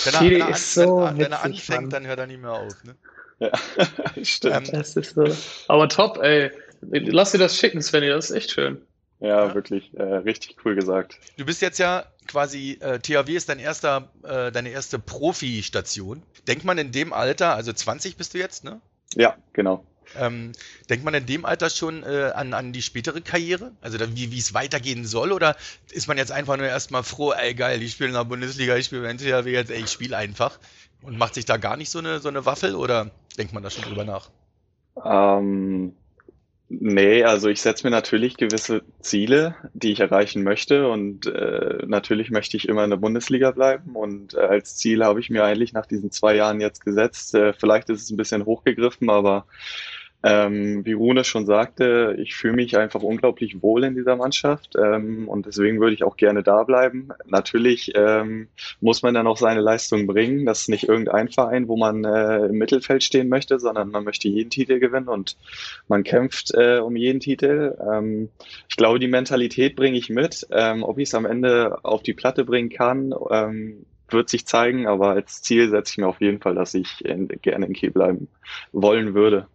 Wenn 0.04 0.14
er, 0.14 0.20
wenn 0.20 0.40
er, 0.40 0.46
an, 0.46 0.52
ist 0.52 0.74
so 0.74 1.02
wenn, 1.02 1.18
wenn 1.18 1.32
er 1.32 1.44
witzig, 1.44 1.44
anfängt, 1.44 1.80
Mann. 1.82 1.90
dann 1.90 2.06
hört 2.06 2.18
er 2.18 2.26
nicht 2.26 2.40
mehr 2.40 2.52
auf. 2.52 2.84
Ne? 2.84 2.96
ja. 3.40 3.50
stimmt. 4.22 4.68
Ähm, 4.68 4.72
Das 4.72 4.96
ist 4.96 5.14
so. 5.14 5.36
Aber 5.68 5.88
top, 5.88 6.18
ey. 6.22 6.50
Lass 6.80 7.32
dir 7.32 7.38
das 7.38 7.58
schicken, 7.58 7.82
Svenny, 7.82 8.08
das 8.08 8.30
ist 8.30 8.36
echt 8.36 8.52
schön. 8.52 8.80
Ja, 9.20 9.46
ja. 9.46 9.54
wirklich. 9.54 9.94
Äh, 9.94 10.02
richtig 10.02 10.56
cool 10.64 10.74
gesagt. 10.74 11.18
Du 11.36 11.44
bist 11.44 11.62
jetzt 11.62 11.78
ja 11.78 12.04
quasi, 12.26 12.78
äh, 12.80 12.98
THW 12.98 13.34
ist 13.34 13.48
dein 13.48 13.58
erster, 13.58 14.10
äh, 14.22 14.50
deine 14.50 14.70
erste 14.70 14.98
Profi-Station. 14.98 16.22
Denkt 16.48 16.64
man 16.64 16.78
in 16.78 16.92
dem 16.92 17.12
Alter, 17.12 17.54
also 17.54 17.72
20 17.72 18.16
bist 18.16 18.34
du 18.34 18.38
jetzt, 18.38 18.64
ne? 18.64 18.80
Ja, 19.14 19.36
genau. 19.52 19.84
Ähm, 20.16 20.52
denkt 20.88 21.04
man 21.04 21.14
in 21.14 21.26
dem 21.26 21.44
Alter 21.44 21.70
schon 21.70 22.02
äh, 22.02 22.32
an, 22.34 22.52
an 22.54 22.72
die 22.72 22.82
spätere 22.82 23.20
Karriere? 23.20 23.72
Also 23.80 23.98
da, 23.98 24.06
wie 24.14 24.38
es 24.38 24.54
weitergehen 24.54 25.04
soll? 25.04 25.32
Oder 25.32 25.56
ist 25.92 26.08
man 26.08 26.18
jetzt 26.18 26.32
einfach 26.32 26.56
nur 26.56 26.66
erstmal 26.66 27.02
froh, 27.02 27.32
ey 27.32 27.54
geil, 27.54 27.80
ich 27.82 27.92
spiele 27.92 28.08
in 28.08 28.14
der 28.14 28.24
Bundesliga, 28.24 28.76
ich 28.76 28.86
spiele 28.86 29.02
beim 29.02 29.18
THW 29.18 29.52
jetzt, 29.52 29.70
ey, 29.70 29.80
ich 29.80 29.90
spiele 29.90 30.16
einfach 30.16 30.58
und 31.02 31.16
macht 31.16 31.34
sich 31.34 31.44
da 31.44 31.58
gar 31.58 31.76
nicht 31.76 31.90
so 31.90 31.98
eine, 31.98 32.18
so 32.18 32.28
eine 32.28 32.44
Waffel? 32.44 32.74
Oder 32.74 33.10
denkt 33.38 33.52
man 33.52 33.62
da 33.62 33.70
schon 33.70 33.84
drüber 33.84 34.04
nach? 34.04 34.30
Ähm, 35.04 35.94
nee, 36.70 37.24
also 37.24 37.48
ich 37.48 37.60
setze 37.60 37.86
mir 37.86 37.90
natürlich 37.90 38.36
gewisse 38.36 38.82
Ziele, 39.00 39.56
die 39.74 39.92
ich 39.92 40.00
erreichen 40.00 40.44
möchte 40.44 40.88
und 40.88 41.26
äh, 41.26 41.84
natürlich 41.86 42.30
möchte 42.30 42.56
ich 42.56 42.68
immer 42.68 42.84
in 42.84 42.90
der 42.90 42.96
Bundesliga 42.96 43.50
bleiben 43.50 43.96
und 43.96 44.34
äh, 44.34 44.38
als 44.38 44.76
Ziel 44.76 45.04
habe 45.04 45.20
ich 45.20 45.30
mir 45.30 45.44
eigentlich 45.44 45.72
nach 45.72 45.86
diesen 45.86 46.12
zwei 46.12 46.36
Jahren 46.36 46.60
jetzt 46.60 46.84
gesetzt. 46.84 47.34
Äh, 47.34 47.52
vielleicht 47.52 47.90
ist 47.90 48.02
es 48.04 48.10
ein 48.10 48.16
bisschen 48.16 48.46
hochgegriffen, 48.46 49.10
aber 49.10 49.46
ähm, 50.22 50.84
wie 50.84 50.92
Rune 50.92 51.24
schon 51.24 51.46
sagte, 51.46 52.16
ich 52.18 52.34
fühle 52.34 52.54
mich 52.54 52.76
einfach 52.76 53.02
unglaublich 53.02 53.62
wohl 53.62 53.84
in 53.84 53.94
dieser 53.94 54.16
Mannschaft 54.16 54.76
ähm, 54.76 55.28
und 55.28 55.46
deswegen 55.46 55.80
würde 55.80 55.94
ich 55.94 56.04
auch 56.04 56.16
gerne 56.16 56.42
da 56.42 56.64
bleiben. 56.64 57.08
Natürlich 57.26 57.92
ähm, 57.94 58.48
muss 58.80 59.02
man 59.02 59.14
dann 59.14 59.26
auch 59.26 59.38
seine 59.38 59.60
Leistung 59.60 60.06
bringen. 60.06 60.44
Das 60.44 60.62
ist 60.62 60.68
nicht 60.68 60.88
irgendein 60.88 61.28
Verein, 61.28 61.68
wo 61.68 61.76
man 61.76 62.04
äh, 62.04 62.46
im 62.46 62.58
Mittelfeld 62.58 63.02
stehen 63.02 63.28
möchte, 63.28 63.58
sondern 63.58 63.90
man 63.90 64.04
möchte 64.04 64.28
jeden 64.28 64.50
Titel 64.50 64.78
gewinnen 64.78 65.08
und 65.08 65.38
man 65.88 66.02
kämpft 66.02 66.52
äh, 66.54 66.78
um 66.78 66.96
jeden 66.96 67.20
Titel. 67.20 67.76
Ähm, 67.80 68.28
ich 68.68 68.76
glaube, 68.76 68.98
die 68.98 69.08
Mentalität 69.08 69.74
bringe 69.74 69.96
ich 69.96 70.10
mit. 70.10 70.46
Ähm, 70.50 70.82
ob 70.82 70.98
ich 70.98 71.08
es 71.08 71.14
am 71.14 71.24
Ende 71.24 71.78
auf 71.82 72.02
die 72.02 72.14
Platte 72.14 72.44
bringen 72.44 72.68
kann, 72.68 73.14
ähm, 73.30 73.86
wird 74.10 74.28
sich 74.28 74.46
zeigen, 74.46 74.86
aber 74.86 75.10
als 75.10 75.40
Ziel 75.40 75.70
setze 75.70 75.92
ich 75.92 75.98
mir 75.98 76.08
auf 76.08 76.20
jeden 76.20 76.40
Fall, 76.40 76.54
dass 76.54 76.74
ich 76.74 77.04
in, 77.04 77.28
gerne 77.28 77.66
in 77.66 77.72
Kiel 77.72 77.90
bleiben 77.90 78.28
wollen 78.72 79.14
würde. 79.14 79.46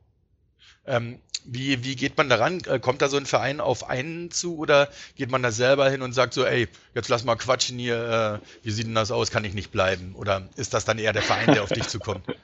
Ähm, 0.88 1.20
wie, 1.46 1.84
wie 1.84 1.96
geht 1.96 2.18
man 2.18 2.30
daran? 2.30 2.62
Äh, 2.68 2.80
Kommt 2.80 3.02
da 3.02 3.08
so 3.08 3.18
ein 3.18 3.26
Verein 3.26 3.60
auf 3.60 3.90
einen 3.90 4.32
zu 4.32 4.58
oder 4.58 4.90
geht 5.16 5.32
man 5.32 5.44
da 5.44 5.52
selber 5.52 5.90
hin 5.90 6.02
und 6.02 6.14
sagt 6.14 6.34
so, 6.34 6.46
ey, 6.46 6.68
jetzt 6.94 7.10
lass 7.10 7.24
mal 7.24 7.36
quatschen 7.36 7.78
hier, 7.78 8.42
äh, 8.42 8.66
wie 8.66 8.72
sieht 8.72 8.88
denn 8.88 8.96
das 8.96 9.12
aus, 9.12 9.32
kann 9.32 9.46
ich 9.46 9.54
nicht 9.54 9.72
bleiben? 9.72 10.16
Oder 10.16 10.50
ist 10.56 10.74
das 10.74 10.86
dann 10.86 10.98
eher 10.98 11.14
der 11.14 11.22
Verein, 11.22 11.54
der 11.54 11.64
auf 11.64 11.72
dich 11.72 11.88
zukommt? 11.88 12.26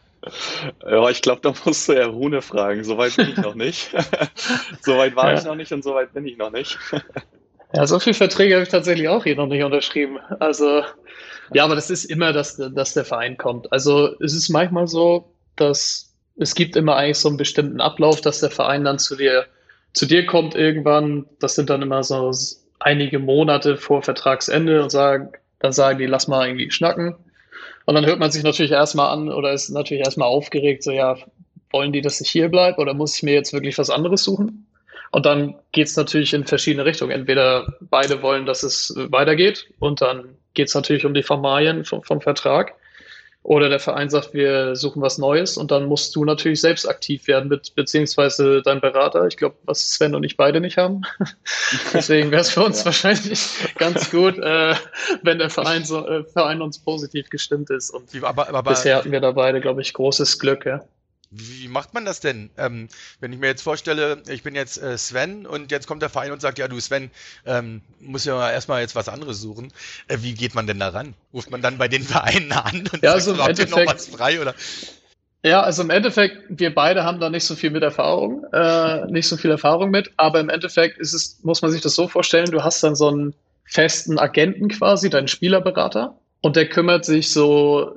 Ja, 0.87 1.09
ich 1.09 1.23
glaube, 1.23 1.41
da 1.41 1.51
musst 1.65 1.89
du 1.89 1.93
ja 1.93 2.05
Rune 2.05 2.43
fragen. 2.43 2.83
Soweit 2.83 3.15
bin 3.15 3.29
ich 3.29 3.37
noch 3.37 3.55
nicht. 3.55 3.89
Soweit 4.81 5.15
war 5.15 5.31
ja. 5.31 5.39
ich 5.39 5.45
noch 5.45 5.55
nicht 5.55 5.71
und 5.71 5.83
soweit 5.83 6.13
bin 6.13 6.27
ich 6.27 6.37
noch 6.37 6.51
nicht. 6.51 6.77
Ja, 7.73 7.87
so 7.87 7.99
viele 7.99 8.15
Verträge 8.15 8.55
habe 8.55 8.63
ich 8.63 8.69
tatsächlich 8.69 9.07
auch 9.07 9.23
hier 9.23 9.37
noch 9.37 9.47
nicht 9.47 9.63
unterschrieben. 9.63 10.19
Also, 10.39 10.83
ja, 11.53 11.63
aber 11.63 11.75
das 11.75 11.89
ist 11.89 12.03
immer, 12.03 12.33
dass, 12.33 12.57
dass 12.57 12.93
der 12.93 13.05
Verein 13.05 13.37
kommt. 13.37 13.71
Also, 13.71 14.13
es 14.19 14.33
ist 14.33 14.49
manchmal 14.49 14.87
so, 14.87 15.33
dass 15.55 16.10
es 16.37 16.55
gibt 16.55 16.75
immer 16.75 16.95
eigentlich 16.95 17.19
so 17.19 17.29
einen 17.29 17.37
bestimmten 17.37 17.81
Ablauf, 17.81 18.21
dass 18.21 18.39
der 18.39 18.51
Verein 18.51 18.83
dann 18.83 18.99
zu 18.99 19.15
dir, 19.15 19.45
zu 19.93 20.05
dir 20.05 20.25
kommt 20.25 20.55
irgendwann. 20.55 21.25
Das 21.39 21.55
sind 21.55 21.69
dann 21.69 21.81
immer 21.81 22.03
so 22.03 22.31
einige 22.79 23.19
Monate 23.19 23.77
vor 23.77 24.01
Vertragsende 24.01 24.81
und 24.81 24.89
sagen, 24.89 25.29
dann 25.59 25.71
sagen 25.71 25.99
die, 25.99 26.05
lass 26.05 26.27
mal 26.27 26.47
irgendwie 26.47 26.71
schnacken. 26.71 27.15
Und 27.85 27.95
dann 27.95 28.05
hört 28.05 28.19
man 28.19 28.31
sich 28.31 28.43
natürlich 28.43 28.71
erstmal 28.71 29.09
an 29.11 29.29
oder 29.29 29.51
ist 29.51 29.69
natürlich 29.69 30.03
erstmal 30.03 30.27
aufgeregt, 30.27 30.83
so 30.83 30.91
ja, 30.91 31.17
wollen 31.71 31.91
die, 31.91 32.01
dass 32.01 32.21
ich 32.21 32.29
hier 32.29 32.49
bleibe 32.49 32.79
oder 32.79 32.93
muss 32.93 33.15
ich 33.15 33.23
mir 33.23 33.33
jetzt 33.33 33.53
wirklich 33.53 33.77
was 33.77 33.89
anderes 33.89 34.23
suchen? 34.23 34.67
Und 35.11 35.25
dann 35.25 35.55
geht 35.73 35.87
es 35.87 35.97
natürlich 35.97 36.33
in 36.33 36.45
verschiedene 36.45 36.85
Richtungen. 36.85 37.11
Entweder 37.11 37.77
beide 37.81 38.21
wollen, 38.21 38.45
dass 38.45 38.63
es 38.63 38.93
weitergeht 38.95 39.67
und 39.79 40.01
dann 40.01 40.37
geht 40.53 40.69
es 40.69 40.75
natürlich 40.75 41.05
um 41.05 41.13
die 41.13 41.23
Formalien 41.23 41.83
vom, 41.85 42.01
vom 42.03 42.21
Vertrag. 42.21 42.73
Oder 43.43 43.69
der 43.69 43.79
Verein 43.79 44.09
sagt, 44.09 44.35
wir 44.35 44.75
suchen 44.75 45.01
was 45.01 45.17
Neues 45.17 45.57
und 45.57 45.71
dann 45.71 45.87
musst 45.87 46.15
du 46.15 46.25
natürlich 46.25 46.61
selbst 46.61 46.87
aktiv 46.87 47.25
werden, 47.27 47.49
mit, 47.49 47.73
beziehungsweise 47.73 48.61
dein 48.61 48.79
Berater. 48.79 49.25
Ich 49.25 49.35
glaube, 49.35 49.55
was 49.63 49.89
Sven 49.89 50.13
und 50.13 50.23
ich 50.23 50.37
beide 50.37 50.61
nicht 50.61 50.77
haben. 50.77 51.01
Deswegen 51.93 52.29
wäre 52.29 52.41
es 52.41 52.51
für 52.51 52.63
uns 52.63 52.79
ja. 52.79 52.85
wahrscheinlich 52.85 53.47
ganz 53.79 54.11
gut, 54.11 54.37
äh, 54.37 54.75
wenn 55.23 55.39
der 55.39 55.49
Verein, 55.49 55.83
so, 55.83 56.07
äh, 56.07 56.23
Verein 56.23 56.61
uns 56.61 56.77
positiv 56.77 57.31
gestimmt 57.31 57.71
ist. 57.71 57.89
Und 57.89 58.23
aber, 58.23 58.47
aber, 58.47 58.61
bisher 58.61 58.97
hatten 58.97 59.11
wir 59.11 59.21
da 59.21 59.31
beide, 59.31 59.59
glaube 59.59 59.81
ich, 59.81 59.93
großes 59.93 60.37
Glück. 60.37 60.67
Ja. 60.67 60.83
Wie 61.31 61.69
macht 61.69 61.93
man 61.93 62.03
das 62.03 62.19
denn? 62.19 62.49
Ähm, 62.57 62.89
wenn 63.21 63.31
ich 63.31 63.39
mir 63.39 63.47
jetzt 63.47 63.61
vorstelle, 63.61 64.21
ich 64.27 64.43
bin 64.43 64.53
jetzt 64.53 64.81
äh, 64.81 64.97
Sven 64.97 65.45
und 65.45 65.71
jetzt 65.71 65.87
kommt 65.87 66.01
der 66.01 66.09
Verein 66.09 66.33
und 66.33 66.41
sagt, 66.41 66.59
ja 66.59 66.67
du 66.67 66.77
Sven, 66.79 67.09
ähm, 67.45 67.81
muss 68.01 68.25
ja 68.25 68.51
erstmal 68.51 68.81
jetzt 68.81 68.95
was 68.95 69.07
anderes 69.07 69.39
suchen. 69.39 69.71
Äh, 70.09 70.17
wie 70.21 70.33
geht 70.33 70.55
man 70.55 70.67
denn 70.67 70.79
da 70.79 70.89
ran? 70.89 71.13
Ruft 71.33 71.49
man 71.49 71.61
dann 71.61 71.77
bei 71.77 71.87
den 71.87 72.03
Vereinen 72.03 72.51
an 72.51 72.89
und 72.91 73.01
ja, 73.01 73.13
also 73.13 73.33
sagt, 73.33 73.59
habt 73.59 73.71
noch 73.71 73.85
was 73.85 74.07
frei 74.07 74.41
oder? 74.41 74.53
Ja, 75.43 75.61
also 75.61 75.81
im 75.81 75.89
Endeffekt, 75.89 76.37
wir 76.49 76.75
beide 76.75 77.03
haben 77.05 77.19
da 77.19 77.29
nicht 77.29 77.45
so 77.45 77.55
viel 77.55 77.71
mit 77.71 77.81
Erfahrung, 77.81 78.43
äh, 78.51 79.05
nicht 79.07 79.27
so 79.27 79.37
viel 79.37 79.49
Erfahrung 79.51 79.89
mit, 79.89 80.11
aber 80.17 80.39
im 80.39 80.49
Endeffekt 80.49 80.99
ist 80.99 81.13
es, 81.13 81.39
muss 81.43 81.61
man 81.61 81.71
sich 81.71 81.81
das 81.81 81.95
so 81.95 82.07
vorstellen, 82.07 82.51
du 82.51 82.63
hast 82.63 82.83
dann 82.83 82.95
so 82.95 83.07
einen 83.07 83.33
festen 83.63 84.19
Agenten 84.19 84.67
quasi, 84.67 85.09
deinen 85.09 85.29
Spielerberater, 85.29 86.19
und 86.41 86.55
der 86.55 86.67
kümmert 86.67 87.05
sich 87.05 87.31
so, 87.31 87.93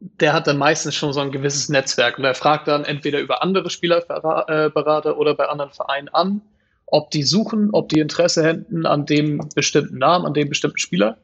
der 0.00 0.32
hat 0.32 0.46
dann 0.46 0.56
meistens 0.56 0.94
schon 0.94 1.12
so 1.12 1.20
ein 1.20 1.32
gewisses 1.32 1.68
Netzwerk 1.68 2.18
und 2.18 2.24
er 2.24 2.34
fragt 2.34 2.68
dann 2.68 2.84
entweder 2.84 3.20
über 3.20 3.42
andere 3.42 3.70
Spielerberater 3.70 5.18
oder 5.18 5.34
bei 5.34 5.46
anderen 5.46 5.72
Vereinen 5.72 6.08
an, 6.08 6.40
ob 6.86 7.10
die 7.10 7.24
suchen, 7.24 7.70
ob 7.72 7.88
die 7.88 8.00
Interesse 8.00 8.44
hätten 8.44 8.86
an 8.86 9.04
dem 9.04 9.48
bestimmten 9.54 9.98
Namen, 9.98 10.26
an 10.26 10.34
dem 10.34 10.48
bestimmten 10.48 10.78
Spieler. 10.78 11.18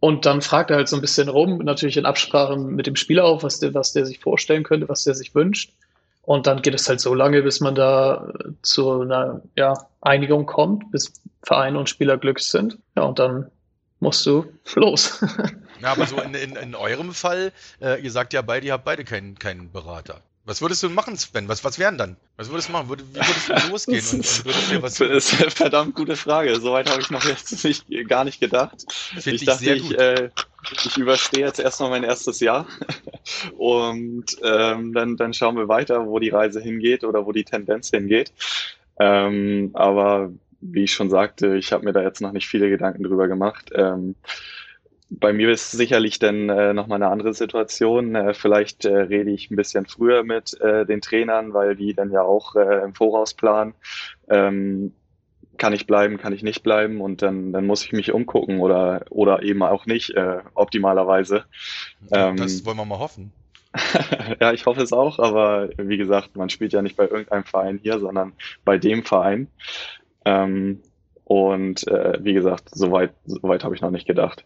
Und 0.00 0.26
dann 0.26 0.42
fragt 0.42 0.70
er 0.70 0.76
halt 0.76 0.88
so 0.88 0.96
ein 0.96 1.02
bisschen 1.02 1.28
rum, 1.28 1.58
natürlich 1.58 1.96
in 1.96 2.06
Absprache 2.06 2.56
mit 2.56 2.86
dem 2.86 2.96
Spieler 2.96 3.24
auch, 3.24 3.42
was 3.42 3.58
der, 3.58 3.74
was 3.74 3.92
der 3.92 4.06
sich 4.06 4.20
vorstellen 4.20 4.62
könnte, 4.62 4.88
was 4.88 5.04
der 5.04 5.14
sich 5.14 5.34
wünscht. 5.34 5.72
Und 6.22 6.46
dann 6.46 6.62
geht 6.62 6.74
es 6.74 6.88
halt 6.88 7.00
so 7.00 7.14
lange, 7.14 7.42
bis 7.42 7.60
man 7.60 7.74
da 7.74 8.32
zu 8.62 9.00
einer 9.00 9.42
ja, 9.56 9.74
Einigung 10.00 10.46
kommt, 10.46 10.90
bis 10.92 11.12
Verein 11.42 11.76
und 11.76 11.88
Spieler 11.88 12.18
glücklich 12.18 12.46
sind. 12.46 12.78
Ja, 12.96 13.04
und 13.04 13.18
dann 13.18 13.50
musst 14.00 14.24
du 14.26 14.46
los. 14.74 15.24
Ja, 15.80 15.92
aber 15.92 16.06
so 16.06 16.20
in, 16.20 16.34
in, 16.34 16.56
in 16.56 16.74
eurem 16.74 17.14
Fall, 17.14 17.52
äh, 17.80 18.02
ihr 18.02 18.10
sagt 18.10 18.32
ja 18.32 18.42
beide, 18.42 18.66
ihr 18.66 18.72
habt 18.72 18.84
beide 18.84 19.04
keinen, 19.04 19.38
keinen 19.38 19.70
Berater. 19.70 20.22
Was 20.48 20.62
würdest 20.62 20.82
du 20.82 20.88
machen, 20.88 21.14
Sven? 21.16 21.46
Was, 21.46 21.62
was 21.62 21.78
wären 21.78 21.98
dann? 21.98 22.16
Was 22.38 22.48
würdest 22.48 22.68
du 22.68 22.72
machen? 22.72 22.88
Würde, 22.88 23.04
wie 23.12 23.16
würdest 23.16 23.48
du 23.50 23.70
losgehen? 23.70 24.04
Und, 24.12 24.14
und 24.14 24.44
würdest 24.46 24.70
dir 24.70 24.82
was 24.82 24.94
das 24.94 25.10
ist 25.10 25.40
eine 25.40 25.50
verdammt 25.50 25.94
gute 25.94 26.16
Frage. 26.16 26.58
Soweit 26.58 26.88
habe 26.90 27.02
ich 27.02 27.10
noch 27.10 27.22
jetzt 27.24 27.62
nicht, 27.64 27.84
gar 28.08 28.24
nicht 28.24 28.40
gedacht. 28.40 28.90
Find 28.90 29.26
ich, 29.26 29.42
ich 29.42 29.44
dachte, 29.44 29.74
ich, 29.74 29.98
äh, 29.98 30.30
ich 30.86 30.96
überstehe 30.96 31.44
jetzt 31.44 31.60
erstmal 31.60 31.90
mein 31.90 32.02
erstes 32.02 32.40
Jahr 32.40 32.66
und 33.58 34.24
ähm, 34.42 34.94
dann, 34.94 35.18
dann 35.18 35.34
schauen 35.34 35.56
wir 35.56 35.68
weiter, 35.68 36.06
wo 36.06 36.18
die 36.18 36.30
Reise 36.30 36.62
hingeht 36.62 37.04
oder 37.04 37.26
wo 37.26 37.32
die 37.32 37.44
Tendenz 37.44 37.90
hingeht. 37.90 38.32
Ähm, 38.98 39.70
aber 39.74 40.32
wie 40.60 40.84
ich 40.84 40.92
schon 40.92 41.10
sagte, 41.10 41.56
ich 41.56 41.72
habe 41.72 41.84
mir 41.84 41.92
da 41.92 42.02
jetzt 42.02 42.20
noch 42.20 42.32
nicht 42.32 42.48
viele 42.48 42.68
Gedanken 42.68 43.02
drüber 43.02 43.28
gemacht. 43.28 43.70
Ähm, 43.74 44.14
bei 45.10 45.32
mir 45.32 45.50
ist 45.50 45.70
sicherlich 45.70 46.18
dann 46.18 46.48
äh, 46.48 46.74
nochmal 46.74 47.02
eine 47.02 47.10
andere 47.10 47.32
Situation. 47.32 48.14
Äh, 48.14 48.34
vielleicht 48.34 48.84
äh, 48.84 48.94
rede 48.94 49.30
ich 49.30 49.50
ein 49.50 49.56
bisschen 49.56 49.86
früher 49.86 50.22
mit 50.22 50.60
äh, 50.60 50.84
den 50.84 51.00
Trainern, 51.00 51.54
weil 51.54 51.76
die 51.76 51.94
dann 51.94 52.10
ja 52.10 52.22
auch 52.22 52.56
äh, 52.56 52.84
im 52.84 52.94
Voraus 52.94 53.34
planen. 53.34 53.74
Ähm, 54.28 54.92
kann 55.56 55.72
ich 55.72 55.86
bleiben, 55.86 56.18
kann 56.18 56.32
ich 56.32 56.42
nicht 56.42 56.62
bleiben 56.62 57.00
und 57.00 57.20
dann, 57.20 57.52
dann 57.52 57.66
muss 57.66 57.84
ich 57.84 57.92
mich 57.92 58.12
umgucken 58.12 58.60
oder, 58.60 59.04
oder 59.10 59.42
eben 59.42 59.62
auch 59.62 59.86
nicht, 59.86 60.10
äh, 60.10 60.38
optimalerweise. 60.54 61.44
Ähm, 62.12 62.36
das 62.36 62.64
wollen 62.64 62.76
wir 62.76 62.84
mal 62.84 62.98
hoffen. 62.98 63.32
ja, 64.40 64.52
ich 64.52 64.66
hoffe 64.66 64.82
es 64.82 64.92
auch, 64.92 65.18
aber 65.18 65.68
wie 65.76 65.98
gesagt, 65.98 66.36
man 66.36 66.48
spielt 66.48 66.72
ja 66.72 66.80
nicht 66.80 66.96
bei 66.96 67.08
irgendeinem 67.08 67.44
Verein 67.44 67.80
hier, 67.82 67.98
sondern 67.98 68.32
bei 68.64 68.78
dem 68.78 69.04
Verein. 69.04 69.48
Ähm, 70.24 70.82
und 71.24 71.86
äh, 71.88 72.18
wie 72.20 72.32
gesagt, 72.32 72.70
soweit, 72.72 73.12
soweit 73.26 73.64
habe 73.64 73.74
ich 73.74 73.80
noch 73.80 73.90
nicht 73.90 74.06
gedacht. 74.06 74.44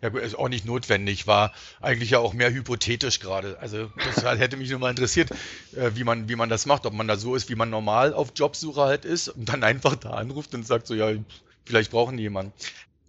Ja, 0.00 0.08
gut, 0.08 0.22
ist 0.22 0.38
auch 0.38 0.48
nicht 0.48 0.64
notwendig, 0.64 1.26
war 1.26 1.52
eigentlich 1.80 2.10
ja 2.10 2.18
auch 2.18 2.32
mehr 2.32 2.52
hypothetisch 2.52 3.20
gerade. 3.20 3.58
Also 3.60 3.90
das 3.96 4.24
hätte 4.38 4.56
mich 4.56 4.70
nur 4.70 4.78
mal 4.78 4.90
interessiert, 4.90 5.30
äh, 5.74 5.90
wie 5.94 6.04
man, 6.04 6.28
wie 6.28 6.36
man 6.36 6.48
das 6.48 6.66
macht, 6.66 6.86
ob 6.86 6.94
man 6.94 7.08
da 7.08 7.16
so 7.16 7.34
ist, 7.34 7.48
wie 7.50 7.54
man 7.54 7.70
normal 7.70 8.14
auf 8.14 8.32
Jobsuche 8.34 8.82
halt 8.82 9.04
ist 9.04 9.28
und 9.28 9.48
dann 9.48 9.62
einfach 9.64 9.96
da 9.96 10.10
anruft 10.10 10.54
und 10.54 10.66
sagt 10.66 10.86
so, 10.86 10.94
ja, 10.94 11.10
vielleicht 11.64 11.90
brauchen 11.90 12.16
die 12.16 12.24
jemanden. 12.24 12.52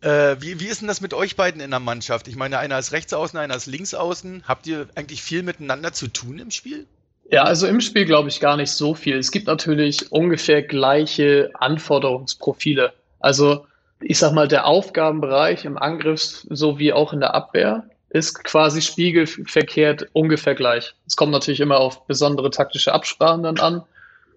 Äh, 0.02 0.38
wie, 0.40 0.60
wie 0.60 0.68
ist 0.68 0.82
denn 0.82 0.88
das 0.88 1.02
mit 1.02 1.14
euch 1.14 1.36
beiden 1.36 1.62
in 1.62 1.72
der 1.72 1.80
Mannschaft? 1.80 2.28
Ich 2.28 2.36
meine, 2.36 2.60
einer 2.60 2.78
ist 2.78 2.92
rechts 2.92 3.14
außen, 3.14 3.40
einer 3.40 3.56
ist 3.56 3.66
links 3.66 3.94
außen. 3.94 4.44
Habt 4.48 4.68
ihr 4.68 4.88
eigentlich 4.96 5.24
viel 5.24 5.44
miteinander 5.44 5.94
zu 5.94 6.08
tun 6.08 6.40
im 6.40 6.52
Spiel? 6.52 6.86
Ja, 7.30 7.44
also 7.44 7.68
im 7.68 7.82
Spiel 7.82 8.06
glaube 8.06 8.30
ich 8.30 8.40
gar 8.40 8.56
nicht 8.56 8.72
so 8.72 8.94
viel. 8.94 9.18
Es 9.18 9.32
gibt 9.32 9.48
natürlich 9.48 10.12
ungefähr 10.12 10.64
gleiche 10.64 11.52
Anforderungsprofile. 11.56 12.94
Also 13.20 13.66
ich 14.00 14.18
sag 14.20 14.34
mal, 14.34 14.48
der 14.48 14.66
Aufgabenbereich 14.66 15.66
im 15.66 15.78
Angriff 15.78 16.46
sowie 16.50 16.94
auch 16.94 17.14
in 17.14 17.20
der 17.20 17.34
Abwehr 17.34 17.90
ist 18.10 18.44
quasi 18.44 18.82
spiegelverkehrt 18.82 20.08
ungefähr 20.14 20.56
gleich. 20.56 20.94
Es 21.06 21.18
kommt 21.18 21.32
natürlich 21.32 21.60
immer 21.60 21.80
auf 21.80 22.06
besondere 22.08 22.50
taktische 22.50 22.94
Absprachen 22.94 23.44
dann 23.44 23.60
an. 23.60 23.84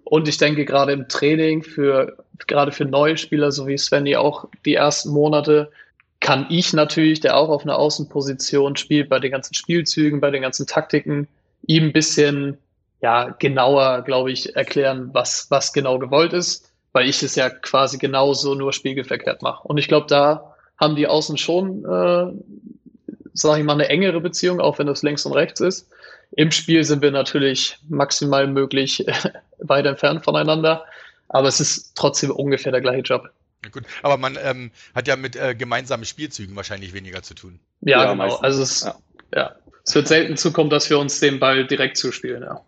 Und 0.05 0.27
ich 0.27 0.39
denke 0.39 0.65
gerade 0.65 0.93
im 0.93 1.09
Training 1.09 1.63
für, 1.63 2.17
gerade 2.49 2.73
für 2.73 2.85
neue 2.85 3.17
Spieler, 3.17 3.53
so 3.53 3.69
wie 3.69 3.79
Svenny 3.79 4.17
auch 4.17 4.47
die 4.65 4.75
ersten 4.75 5.11
Monate, 5.11 5.71
kann 6.19 6.47
ich 6.51 6.73
natürlich, 6.73 7.21
der 7.21 7.37
auch 7.37 7.49
auf 7.49 7.63
einer 7.63 7.79
Außenposition 7.79 8.75
spielt, 8.77 9.09
bei 9.09 9.21
den 9.21 9.31
ganzen 9.31 9.55
Spielzügen, 9.55 10.21
bei 10.21 10.31
den 10.31 10.43
ganzen 10.43 10.67
Taktiken, 10.67 11.29
ihm 11.67 11.85
ein 11.85 11.93
bisschen, 11.93 12.59
ja, 13.03 13.31
genauer, 13.39 14.03
glaube 14.03 14.31
ich, 14.33 14.57
erklären, 14.57 15.11
was, 15.13 15.51
was 15.51 15.73
genau 15.73 15.99
gewollt 15.99 16.33
ist 16.33 16.71
weil 16.93 17.09
ich 17.09 17.23
es 17.23 17.35
ja 17.37 17.51
quasi 17.51 17.99
genauso 17.99 18.55
nur 18.55 18.73
spiegelverkehrt 18.73 19.43
mache. 19.43 19.67
Und 19.67 19.79
ich 19.79 19.89
glaube, 19.89 20.07
da 20.09 20.55
haben 20.77 20.97
die 20.97 21.07
Außen 21.07 21.37
schon, 21.39 21.85
äh, 21.85 23.13
sage 23.33 23.61
ich 23.61 23.65
mal, 23.67 23.75
eine 23.75 23.89
engere 23.89 24.21
Beziehung, 24.21 24.61
auch 24.61 24.79
wenn 24.79 24.87
das 24.87 25.03
links 25.03 25.25
und 25.25 25.33
rechts 25.33 25.61
ist. 25.61 25.89
Im 26.33 26.51
Spiel 26.51 26.85
sind 26.85 27.03
wir 27.03 27.11
natürlich 27.11 27.79
maximal 27.89 28.47
möglich 28.47 29.05
weit 29.59 29.87
entfernt 29.87 30.25
voneinander, 30.25 30.85
aber 31.29 31.49
es 31.49 31.61
ist 31.61 31.97
trotzdem 31.97 32.31
ungefähr 32.31 32.73
der 32.73 32.81
gleiche 32.81 33.03
Job. 33.03 33.31
Ja, 33.65 33.71
gut, 33.71 33.85
aber 34.03 34.17
man 34.17 34.39
ähm, 34.43 34.71
hat 34.95 35.07
ja 35.07 35.17
mit 35.17 35.37
äh, 35.37 35.55
gemeinsamen 35.55 36.05
Spielzügen 36.05 36.57
wahrscheinlich 36.57 36.95
weniger 36.95 37.23
zu 37.23 37.35
tun. 37.35 37.61
Ja, 37.83 38.05
ja 38.05 38.13
genau. 38.13 38.25
Meistens. 38.25 38.43
Also 38.43 38.63
es, 38.63 38.81
ja. 38.83 38.95
ja. 39.35 39.57
es 39.85 39.95
wird 39.95 40.09
selten 40.09 40.37
zukommen, 40.37 40.71
dass 40.71 40.89
wir 40.89 40.99
uns 40.99 41.21
den 41.21 41.39
Ball 41.39 41.67
direkt 41.67 41.99
zuspielen, 41.99 42.43
ja. 42.43 42.65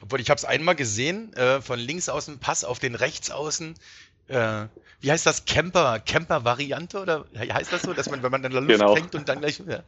Obwohl, 0.00 0.20
ich 0.20 0.30
habe 0.30 0.38
es 0.38 0.44
einmal 0.44 0.74
gesehen, 0.74 1.32
äh, 1.34 1.60
von 1.60 1.78
links 1.78 2.08
außen 2.08 2.38
Pass 2.38 2.64
auf 2.64 2.78
den 2.78 2.94
rechts 2.94 3.30
außen. 3.30 3.74
Äh, 4.28 4.66
wie 5.00 5.10
heißt 5.10 5.26
das? 5.26 5.44
Camper, 5.44 6.00
Camper-Variante 6.00 7.00
oder 7.00 7.26
heißt 7.36 7.72
das 7.72 7.82
so, 7.82 7.92
dass 7.92 8.10
man, 8.10 8.22
wenn 8.22 8.30
man 8.30 8.42
der 8.42 8.50
Luft 8.50 8.68
genau. 8.68 8.96
hängt 8.96 9.14
und 9.14 9.28
dann 9.28 9.40
gleich. 9.40 9.62
Ja, 9.66 9.82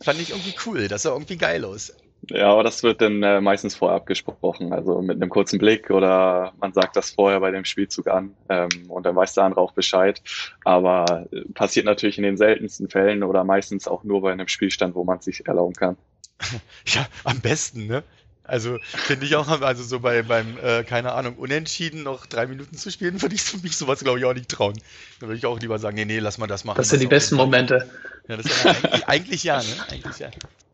fand 0.00 0.20
ich 0.20 0.30
irgendwie 0.30 0.54
cool, 0.66 0.88
das 0.88 1.02
sah 1.02 1.10
irgendwie 1.10 1.36
geil 1.36 1.64
aus. 1.64 1.92
Ja, 2.28 2.52
aber 2.52 2.62
das 2.62 2.82
wird 2.82 3.00
dann 3.00 3.22
äh, 3.22 3.40
meistens 3.40 3.74
vorher 3.74 3.96
abgesprochen, 3.96 4.72
also 4.72 5.00
mit 5.00 5.16
einem 5.16 5.30
kurzen 5.30 5.58
Blick 5.58 5.90
oder 5.90 6.52
man 6.60 6.72
sagt 6.72 6.96
das 6.96 7.10
vorher 7.10 7.40
bei 7.40 7.50
dem 7.50 7.64
Spielzug 7.64 8.08
an 8.08 8.36
ähm, 8.48 8.68
und 8.88 9.06
dann 9.06 9.16
weiß 9.16 9.34
der 9.34 9.44
andere 9.44 9.60
auch 9.60 9.72
Bescheid. 9.72 10.22
Aber 10.64 11.28
äh, 11.32 11.40
passiert 11.54 11.86
natürlich 11.86 12.18
in 12.18 12.24
den 12.24 12.36
seltensten 12.36 12.90
Fällen 12.90 13.22
oder 13.22 13.44
meistens 13.44 13.88
auch 13.88 14.04
nur 14.04 14.20
bei 14.20 14.32
einem 14.32 14.48
Spielstand, 14.48 14.94
wo 14.94 15.04
man 15.04 15.18
es 15.18 15.24
sich 15.24 15.46
erlauben 15.46 15.74
kann. 15.74 15.96
ja, 16.86 17.06
am 17.24 17.40
besten, 17.40 17.86
ne? 17.86 18.02
Also 18.50 18.78
finde 18.82 19.26
ich 19.26 19.36
auch, 19.36 19.48
also 19.60 19.84
so 19.84 20.00
bei 20.00 20.22
beim, 20.22 20.58
äh, 20.58 20.82
keine 20.82 21.12
Ahnung, 21.12 21.36
Unentschieden 21.36 22.02
noch 22.02 22.26
drei 22.26 22.48
Minuten 22.48 22.76
zu 22.76 22.90
spielen, 22.90 23.22
würde 23.22 23.36
ich 23.36 23.62
mich 23.62 23.76
sowas, 23.76 24.00
glaube 24.00 24.18
ich, 24.18 24.24
auch 24.24 24.34
nicht 24.34 24.48
trauen. 24.48 24.76
Da 25.20 25.28
würde 25.28 25.38
ich 25.38 25.46
auch 25.46 25.60
lieber 25.60 25.78
sagen, 25.78 25.94
nee, 25.94 26.04
nee, 26.04 26.18
lass 26.18 26.36
mal 26.36 26.48
das 26.48 26.64
machen. 26.64 26.78
Das 26.78 26.88
sind 26.88 27.00
die 27.00 27.06
besten 27.06 27.36
Momente. 27.36 27.88
Ja, 28.26 28.36
das 28.36 28.46
ist 28.46 28.64
ja 28.64 28.70
eigentlich, 28.70 29.04
eigentlich 29.06 29.44
ja, 29.44 29.58
ne? 29.58 29.68
Eigentlich 29.88 30.18
ja. 30.18 30.30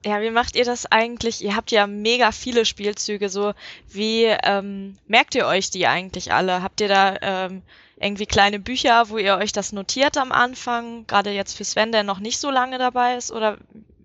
Ja, 0.07 0.23
wie 0.23 0.31
macht 0.31 0.57
ihr 0.57 0.65
das 0.65 0.87
eigentlich? 0.87 1.45
Ihr 1.45 1.55
habt 1.55 1.71
ja 1.71 1.87
mega 1.87 2.33
viele 2.33 2.65
Spielzüge, 2.65 3.29
so 3.29 3.53
wie 3.91 4.25
ähm, 4.25 4.97
merkt 5.07 5.35
ihr 5.35 5.47
euch 5.47 5.71
die 5.71 5.87
eigentlich 5.87 6.33
alle? 6.33 6.63
Habt 6.63 6.81
ihr 6.81 6.89
da 6.89 7.17
ähm, 7.21 7.63
irgendwie 8.01 8.27
kleine 8.27 8.59
Bücher, 8.59 9.11
wo 9.11 9.19
ihr 9.19 9.37
euch 9.37 9.53
das 9.53 9.73
notiert 9.73 10.17
am 10.17 10.33
Anfang? 10.33 11.07
Gerade 11.07 11.31
jetzt 11.31 11.57
für 11.57 11.65
Sven, 11.65 11.93
der 11.93 12.05
noch 12.05 12.21
nicht 12.21 12.39
so 12.39 12.51
lange 12.51 12.79
dabei 12.79 13.17
ist, 13.17 13.33
oder 13.33 13.59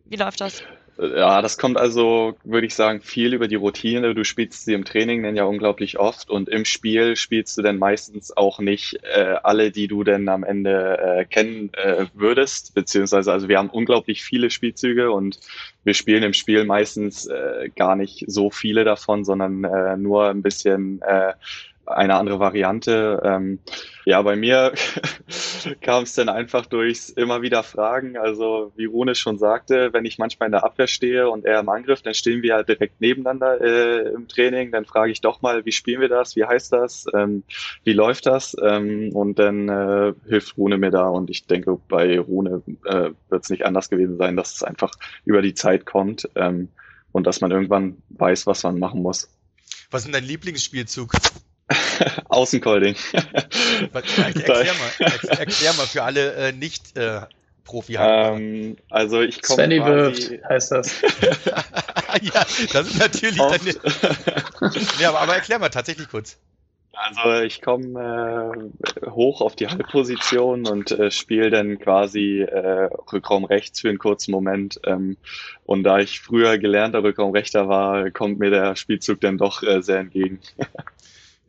wie 0.05 0.17
läuft 0.17 0.41
das? 0.41 0.61
Ja, 1.01 1.41
das 1.41 1.57
kommt 1.57 1.77
also, 1.77 2.37
würde 2.43 2.67
ich 2.67 2.75
sagen, 2.75 3.01
viel 3.01 3.33
über 3.33 3.47
die 3.47 3.55
Routine. 3.55 4.13
Du 4.13 4.23
spielst 4.23 4.65
sie 4.65 4.73
im 4.73 4.85
Training 4.85 5.23
dann 5.23 5.35
ja 5.35 5.45
unglaublich 5.45 5.97
oft 5.97 6.29
und 6.29 6.47
im 6.47 6.63
Spiel 6.63 7.15
spielst 7.15 7.57
du 7.57 7.63
dann 7.63 7.79
meistens 7.79 8.37
auch 8.37 8.59
nicht 8.59 8.99
äh, 9.15 9.35
alle, 9.41 9.71
die 9.71 9.87
du 9.87 10.03
dann 10.03 10.29
am 10.29 10.43
Ende 10.43 10.99
äh, 10.99 11.25
kennen 11.25 11.73
äh, 11.73 12.05
würdest. 12.13 12.75
Beziehungsweise, 12.75 13.31
also 13.31 13.47
wir 13.47 13.57
haben 13.57 13.71
unglaublich 13.71 14.21
viele 14.21 14.51
Spielzüge 14.51 15.11
und 15.11 15.39
wir 15.83 15.95
spielen 15.95 16.21
im 16.21 16.33
Spiel 16.33 16.65
meistens 16.65 17.25
äh, 17.25 17.69
gar 17.75 17.95
nicht 17.95 18.25
so 18.27 18.51
viele 18.51 18.83
davon, 18.83 19.25
sondern 19.25 19.63
äh, 19.63 19.97
nur 19.97 20.29
ein 20.29 20.43
bisschen 20.43 21.01
äh, 21.01 21.33
eine 21.91 22.15
andere 22.15 22.39
Variante. 22.39 23.21
Ähm, 23.23 23.59
ja, 24.05 24.21
bei 24.21 24.35
mir 24.35 24.73
kam 25.81 26.03
es 26.03 26.15
dann 26.15 26.29
einfach 26.29 26.65
durchs 26.65 27.09
immer 27.09 27.41
wieder 27.41 27.63
Fragen. 27.63 28.17
Also 28.17 28.71
wie 28.75 28.85
Rune 28.85 29.15
schon 29.15 29.37
sagte, 29.37 29.93
wenn 29.93 30.05
ich 30.05 30.17
manchmal 30.17 30.47
in 30.47 30.51
der 30.53 30.63
Abwehr 30.63 30.87
stehe 30.87 31.29
und 31.29 31.45
er 31.45 31.59
im 31.59 31.69
Angriff, 31.69 32.01
dann 32.01 32.13
stehen 32.13 32.41
wir 32.41 32.55
halt 32.55 32.67
direkt 32.67 32.99
nebeneinander 32.99 33.61
äh, 33.61 34.09
im 34.13 34.27
Training. 34.27 34.71
Dann 34.71 34.85
frage 34.85 35.11
ich 35.11 35.21
doch 35.21 35.41
mal, 35.41 35.65
wie 35.65 35.71
spielen 35.71 36.01
wir 36.01 36.09
das? 36.09 36.35
Wie 36.35 36.45
heißt 36.45 36.73
das? 36.73 37.05
Ähm, 37.13 37.43
wie 37.83 37.93
läuft 37.93 38.25
das? 38.25 38.55
Ähm, 38.61 39.11
und 39.13 39.37
dann 39.37 39.69
äh, 39.69 40.13
hilft 40.27 40.57
Rune 40.57 40.77
mir 40.77 40.91
da. 40.91 41.07
Und 41.07 41.29
ich 41.29 41.45
denke, 41.45 41.77
bei 41.87 42.19
Rune 42.19 42.63
äh, 42.85 43.11
wird 43.29 43.43
es 43.43 43.49
nicht 43.49 43.65
anders 43.65 43.89
gewesen 43.89 44.17
sein, 44.17 44.35
dass 44.35 44.55
es 44.55 44.63
einfach 44.63 44.91
über 45.25 45.41
die 45.41 45.53
Zeit 45.53 45.85
kommt 45.85 46.29
ähm, 46.35 46.69
und 47.11 47.27
dass 47.27 47.41
man 47.41 47.51
irgendwann 47.51 47.97
weiß, 48.09 48.47
was 48.47 48.63
man 48.63 48.79
machen 48.79 49.01
muss. 49.01 49.29
Was 49.91 50.01
ist 50.01 50.05
denn 50.05 50.13
dein 50.13 50.23
Lieblingsspielzug? 50.23 51.13
Außencolding. 52.29 52.95
erklär, 53.93 54.73
mal, 54.73 55.37
erklär 55.37 55.73
mal 55.73 55.87
für 55.87 56.03
alle 56.03 56.33
äh, 56.33 56.51
nicht 56.51 56.97
äh, 56.97 57.21
profi 57.63 57.97
ähm, 57.99 58.77
Also 58.89 59.21
ich 59.21 59.41
komme 59.41 59.63
Svenny 59.63 59.83
wirft, 59.83 60.31
heißt 60.49 60.71
das. 60.71 61.01
ja, 62.21 62.45
das 62.73 62.87
ist 62.87 62.99
natürlich 62.99 63.37
deine... 63.37 63.75
ja, 64.99 65.09
aber, 65.09 65.21
aber 65.21 65.35
erklär 65.35 65.59
mal 65.59 65.69
tatsächlich 65.69 66.09
kurz. 66.09 66.37
Also 66.93 67.41
ich 67.41 67.61
komme 67.61 68.75
äh, 68.85 69.09
hoch 69.09 69.41
auf 69.41 69.55
die 69.55 69.67
Halbposition 69.67 70.67
und 70.67 70.91
äh, 70.91 71.09
spiele 71.09 71.49
dann 71.49 71.79
quasi 71.79 72.41
äh, 72.41 72.89
Rückraum 73.11 73.45
rechts 73.45 73.79
für 73.79 73.89
einen 73.89 73.97
kurzen 73.97 74.31
Moment. 74.31 74.79
Ähm, 74.85 75.17
und 75.65 75.83
da 75.83 75.99
ich 75.99 76.19
früher 76.19 76.57
gelernter 76.57 77.03
Rückraum 77.03 77.31
rechter 77.31 77.67
war, 77.69 78.11
kommt 78.11 78.39
mir 78.39 78.49
der 78.49 78.75
Spielzug 78.75 79.21
dann 79.21 79.37
doch 79.37 79.63
äh, 79.63 79.81
sehr 79.81 79.99
entgegen. 79.99 80.39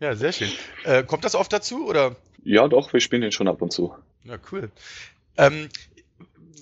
Ja, 0.03 0.17
sehr 0.17 0.33
schön. 0.33 0.51
Äh, 0.83 1.05
kommt 1.05 1.25
das 1.25 1.37
oft 1.37 1.53
dazu 1.53 1.87
oder? 1.87 2.17
Ja, 2.43 2.67
doch, 2.67 2.93
wir 2.93 2.99
spielen 2.99 3.23
den 3.23 3.31
schon 3.31 3.47
ab 3.47 3.63
und 3.63 3.73
zu. 3.73 3.95
Ja, 4.25 4.37
cool. 4.51 4.69
Ähm, 5.37 5.69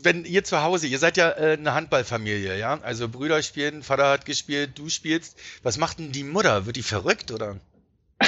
wenn 0.02 0.26
ihr 0.26 0.44
zu 0.44 0.62
Hause, 0.62 0.86
ihr 0.86 0.98
seid 0.98 1.16
ja 1.16 1.30
äh, 1.30 1.56
eine 1.58 1.72
Handballfamilie, 1.72 2.58
ja? 2.58 2.78
Also 2.82 3.08
Brüder 3.08 3.42
spielen, 3.42 3.82
Vater 3.82 4.10
hat 4.10 4.26
gespielt, 4.26 4.72
du 4.74 4.90
spielst. 4.90 5.38
Was 5.62 5.78
macht 5.78 6.00
denn 6.00 6.12
die 6.12 6.22
Mutter? 6.22 6.66
Wird 6.66 6.76
die 6.76 6.82
verrückt 6.82 7.30
oder? 7.30 7.56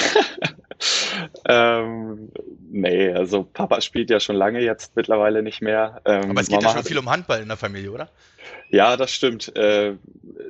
ähm, 1.46 2.30
nee, 2.70 3.12
also 3.12 3.42
Papa 3.44 3.80
spielt 3.80 4.10
ja 4.10 4.20
schon 4.20 4.36
lange 4.36 4.60
jetzt 4.60 4.96
mittlerweile 4.96 5.42
nicht 5.42 5.62
mehr. 5.62 6.00
Ähm, 6.04 6.30
Aber 6.30 6.40
es 6.40 6.48
geht 6.48 6.56
Mama 6.56 6.68
ja 6.68 6.74
schon 6.76 6.84
viel 6.84 6.98
um 6.98 7.10
Handball 7.10 7.42
in 7.42 7.48
der 7.48 7.56
Familie, 7.56 7.90
oder? 7.90 8.08
Ja, 8.70 8.96
das 8.96 9.12
stimmt. 9.12 9.54
Äh, 9.56 9.96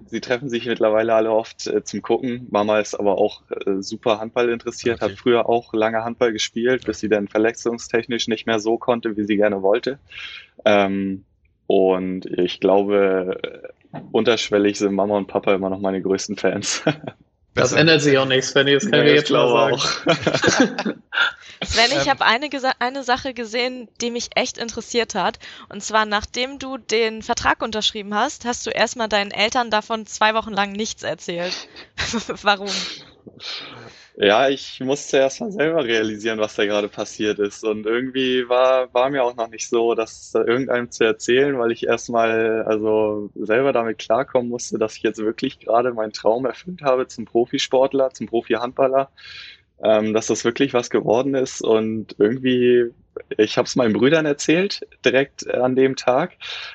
sie 0.06 0.20
treffen 0.20 0.48
sich 0.48 0.66
mittlerweile 0.66 1.14
alle 1.14 1.32
oft 1.32 1.66
äh, 1.66 1.82
zum 1.82 2.02
Gucken. 2.02 2.46
Mama 2.50 2.78
ist 2.78 2.94
aber 2.94 3.18
auch 3.18 3.42
äh, 3.50 3.82
super 3.82 4.20
Handball 4.20 4.48
interessiert, 4.48 5.02
okay. 5.02 5.12
hat 5.12 5.18
früher 5.18 5.48
auch 5.48 5.74
lange 5.74 6.04
Handball 6.04 6.32
gespielt, 6.32 6.86
bis 6.86 7.00
sie 7.00 7.08
dann 7.08 7.28
verletzungstechnisch 7.28 8.28
nicht 8.28 8.46
mehr 8.46 8.60
so 8.60 8.78
konnte, 8.78 9.16
wie 9.16 9.24
sie 9.24 9.36
gerne 9.36 9.62
wollte. 9.62 9.98
Ähm, 10.64 11.24
und 11.66 12.26
ich 12.26 12.60
glaube, 12.60 13.40
unterschwellig 14.12 14.78
sind 14.78 14.94
Mama 14.94 15.16
und 15.16 15.26
Papa 15.26 15.54
immer 15.54 15.70
noch 15.70 15.80
meine 15.80 16.02
größten 16.02 16.36
Fans. 16.36 16.82
Das 17.54 17.72
ändert 17.72 18.00
sich 18.00 18.16
auch 18.16 18.24
nichts, 18.24 18.50
Svenny, 18.50 18.72
das 18.72 18.90
kann 18.90 19.06
ich 19.06 19.14
jetzt 19.14 19.28
schon 19.28 19.48
sagen. 19.48 19.78
Sven, 21.62 21.90
ich 21.90 22.06
ähm. 22.06 22.08
habe 22.08 22.24
eine, 22.24 22.48
eine 22.78 23.04
Sache 23.04 23.34
gesehen, 23.34 23.88
die 24.00 24.10
mich 24.10 24.30
echt 24.36 24.56
interessiert 24.56 25.14
hat. 25.14 25.38
Und 25.68 25.82
zwar, 25.82 26.06
nachdem 26.06 26.58
du 26.58 26.78
den 26.78 27.22
Vertrag 27.22 27.60
unterschrieben 27.60 28.14
hast, 28.14 28.46
hast 28.46 28.66
du 28.66 28.70
erstmal 28.70 29.08
deinen 29.08 29.32
Eltern 29.32 29.70
davon 29.70 30.06
zwei 30.06 30.34
Wochen 30.34 30.52
lang 30.52 30.72
nichts 30.72 31.02
erzählt. 31.02 31.68
Warum? 32.42 32.70
Ja, 34.16 34.48
ich 34.48 34.78
musste 34.80 35.16
erst 35.16 35.40
mal 35.40 35.50
selber 35.52 35.84
realisieren, 35.84 36.38
was 36.38 36.54
da 36.54 36.66
gerade 36.66 36.88
passiert 36.88 37.38
ist. 37.38 37.64
Und 37.64 37.86
irgendwie 37.86 38.46
war, 38.48 38.92
war 38.92 39.08
mir 39.08 39.24
auch 39.24 39.34
noch 39.36 39.48
nicht 39.48 39.66
so, 39.68 39.94
das 39.94 40.34
irgendeinem 40.34 40.90
zu 40.90 41.04
erzählen, 41.04 41.58
weil 41.58 41.72
ich 41.72 41.86
erstmal 41.86 42.62
also 42.64 43.30
selber 43.34 43.72
damit 43.72 43.98
klarkommen 43.98 44.50
musste, 44.50 44.78
dass 44.78 44.96
ich 44.96 45.02
jetzt 45.02 45.18
wirklich 45.18 45.60
gerade 45.60 45.94
meinen 45.94 46.12
Traum 46.12 46.44
erfüllt 46.44 46.82
habe 46.82 47.06
zum 47.06 47.24
Profisportler, 47.24 48.10
zum 48.10 48.26
Profi-Handballer. 48.26 49.10
Ähm, 49.82 50.12
dass 50.14 50.26
das 50.28 50.44
wirklich 50.44 50.74
was 50.74 50.90
geworden 50.90 51.34
ist 51.34 51.60
und 51.60 52.14
irgendwie, 52.18 52.92
ich 53.36 53.58
habe 53.58 53.66
es 53.66 53.74
meinen 53.74 53.94
Brüdern 53.94 54.26
erzählt, 54.26 54.86
direkt 55.04 55.48
an 55.52 55.74
dem 55.74 55.96
Tag 55.96 56.34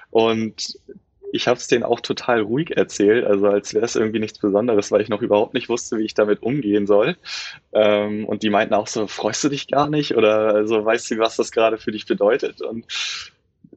und 0.10 0.78
ich 1.32 1.48
habe 1.48 1.58
es 1.58 1.68
denen 1.68 1.84
auch 1.84 2.00
total 2.00 2.42
ruhig 2.42 2.76
erzählt, 2.76 3.26
also 3.26 3.48
als 3.48 3.74
wäre 3.74 3.86
es 3.86 3.96
irgendwie 3.96 4.20
nichts 4.20 4.40
Besonderes, 4.40 4.92
weil 4.92 5.02
ich 5.02 5.10
noch 5.10 5.22
überhaupt 5.22 5.54
nicht 5.54 5.70
wusste, 5.70 5.98
wie 5.98 6.06
ich 6.06 6.13
damit 6.13 6.42
umgehen 6.42 6.88
soll. 6.88 7.18
Ähm, 7.74 8.26
und 8.26 8.44
die 8.44 8.50
meinten 8.50 8.74
auch 8.74 8.88
so, 8.88 9.08
freust 9.08 9.44
du 9.44 9.50
dich 9.50 9.68
gar 9.68 9.90
nicht? 9.90 10.16
Oder 10.16 10.54
also 10.54 10.84
weißt 10.84 11.12
du, 11.12 11.20
was 11.20 11.36
das 11.36 11.52
gerade 11.52 11.78
für 11.78 11.92
dich 11.92 12.06
bedeutet? 12.06 12.62
Und 12.62 12.86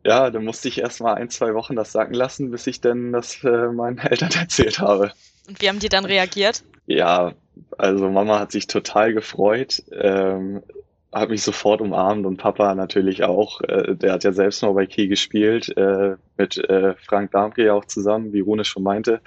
ja, 0.04 0.30
dann 0.30 0.44
musste 0.44 0.68
ich 0.68 0.80
erst 0.80 1.00
mal 1.00 1.14
ein, 1.14 1.28
zwei 1.28 1.54
Wochen 1.54 1.76
das 1.76 1.92
sacken 1.92 2.14
lassen, 2.14 2.50
bis 2.50 2.66
ich 2.66 2.80
dann 2.80 3.12
das 3.12 3.42
äh, 3.44 3.68
meinen 3.68 3.98
Eltern 3.98 4.30
erzählt 4.32 4.78
habe. 4.78 5.12
Und 5.48 5.60
wie 5.60 5.68
haben 5.68 5.80
die 5.80 5.88
dann 5.88 6.04
reagiert? 6.04 6.62
Ja, 6.86 7.34
also 7.78 8.08
Mama 8.08 8.38
hat 8.38 8.52
sich 8.52 8.66
total 8.66 9.12
gefreut. 9.12 9.82
Ähm, 9.92 10.62
hat 11.12 11.28
mich 11.28 11.42
sofort 11.42 11.80
umarmt 11.80 12.24
und 12.24 12.36
Papa 12.36 12.74
natürlich 12.74 13.24
auch. 13.24 13.60
Äh, 13.62 13.96
der 13.96 14.12
hat 14.12 14.24
ja 14.24 14.32
selbst 14.32 14.62
mal 14.62 14.72
bei 14.72 14.86
Key 14.86 15.08
gespielt, 15.08 15.76
äh, 15.76 16.16
mit 16.36 16.56
äh, 16.56 16.94
Frank 16.94 17.32
Darmke 17.32 17.64
ja 17.64 17.74
auch 17.74 17.84
zusammen, 17.84 18.32
wie 18.32 18.40
Rune 18.40 18.64
schon 18.64 18.82
meinte. 18.82 19.20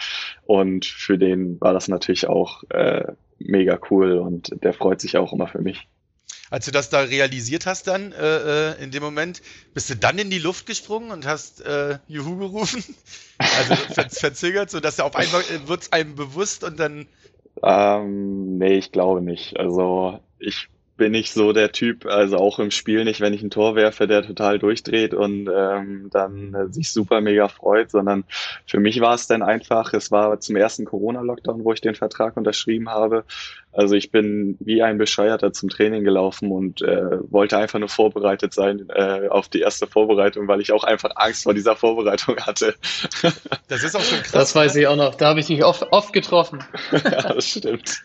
Und 0.45 0.85
für 0.85 1.17
den 1.17 1.59
war 1.59 1.73
das 1.73 1.87
natürlich 1.87 2.27
auch 2.27 2.63
äh, 2.69 3.03
mega 3.39 3.79
cool 3.89 4.17
und 4.17 4.51
der 4.63 4.73
freut 4.73 5.01
sich 5.01 5.17
auch 5.17 5.33
immer 5.33 5.47
für 5.47 5.61
mich. 5.61 5.87
Als 6.49 6.65
du 6.65 6.71
das 6.71 6.89
da 6.89 7.01
realisiert 7.01 7.65
hast 7.65 7.87
dann 7.87 8.11
äh, 8.11 8.71
äh 8.71 8.83
in 8.83 8.91
dem 8.91 9.01
Moment, 9.01 9.41
bist 9.73 9.89
du 9.89 9.95
dann 9.95 10.19
in 10.19 10.29
die 10.29 10.39
Luft 10.39 10.67
gesprungen 10.67 11.11
und 11.11 11.25
hast 11.25 11.61
äh, 11.65 11.97
Juhu 12.07 12.37
gerufen? 12.37 12.83
Also 13.39 13.75
ver 13.75 14.09
verzögert, 14.09 14.69
so 14.69 14.79
dass 14.79 14.99
auf 14.99 15.15
einmal 15.15 15.41
äh, 15.41 15.67
wird 15.67 15.81
es 15.81 15.91
einem 15.91 16.15
bewusst 16.15 16.63
und 16.63 16.79
dann... 16.79 17.07
Ähm, 17.61 18.57
nee, 18.57 18.75
ich 18.75 18.91
glaube 18.91 19.21
nicht. 19.21 19.57
Also 19.59 20.19
ich 20.39 20.69
bin 20.95 21.13
ich 21.13 21.31
so 21.31 21.53
der 21.53 21.71
Typ, 21.71 22.05
also 22.05 22.37
auch 22.37 22.59
im 22.59 22.71
Spiel 22.71 23.03
nicht, 23.03 23.19
wenn 23.19 23.33
ich 23.33 23.41
ein 23.41 23.49
Tor 23.49 23.75
werfe, 23.75 24.07
der 24.07 24.21
total 24.21 24.59
durchdreht 24.59 25.13
und 25.13 25.49
ähm, 25.53 26.09
dann 26.11 26.53
äh, 26.53 26.71
sich 26.71 26.91
super 26.91 27.19
mega 27.21 27.47
freut, 27.47 27.89
sondern 27.89 28.25
für 28.67 28.79
mich 28.79 29.01
war 29.01 29.15
es 29.15 29.27
dann 29.27 29.41
einfach, 29.41 29.93
es 29.93 30.11
war 30.11 30.39
zum 30.39 30.55
ersten 30.55 30.85
Corona-Lockdown, 30.85 31.63
wo 31.63 31.73
ich 31.73 31.81
den 31.81 31.95
Vertrag 31.95 32.37
unterschrieben 32.37 32.89
habe 32.89 33.25
also 33.73 33.95
ich 33.95 34.11
bin 34.11 34.55
wie 34.59 34.83
ein 34.83 34.97
Bescheuerter 34.97 35.51
zum 35.51 35.69
Training 35.69 36.03
gelaufen 36.03 36.51
und 36.51 36.81
äh, 36.81 37.31
wollte 37.31 37.57
einfach 37.57 37.79
nur 37.79 37.89
vorbereitet 37.89 38.53
sein 38.53 38.87
äh, 38.89 39.27
auf 39.29 39.49
die 39.49 39.61
erste 39.61 39.87
Vorbereitung, 39.87 40.47
weil 40.47 40.61
ich 40.61 40.71
auch 40.71 40.83
einfach 40.83 41.11
Angst 41.15 41.43
vor 41.43 41.53
dieser 41.53 41.75
Vorbereitung 41.75 42.37
hatte. 42.37 42.75
Das 43.67 43.83
ist 43.83 43.95
auch 43.95 44.03
schon 44.03 44.19
krass. 44.19 44.31
Das 44.31 44.55
weiß 44.55 44.75
ne? 44.75 44.81
ich 44.81 44.87
auch 44.87 44.95
noch. 44.95 45.15
Da 45.15 45.29
habe 45.29 45.39
ich 45.39 45.47
dich 45.47 45.63
oft, 45.63 45.91
oft 45.91 46.13
getroffen. 46.13 46.63
ja, 46.91 47.33
das 47.33 47.47
stimmt. 47.47 48.03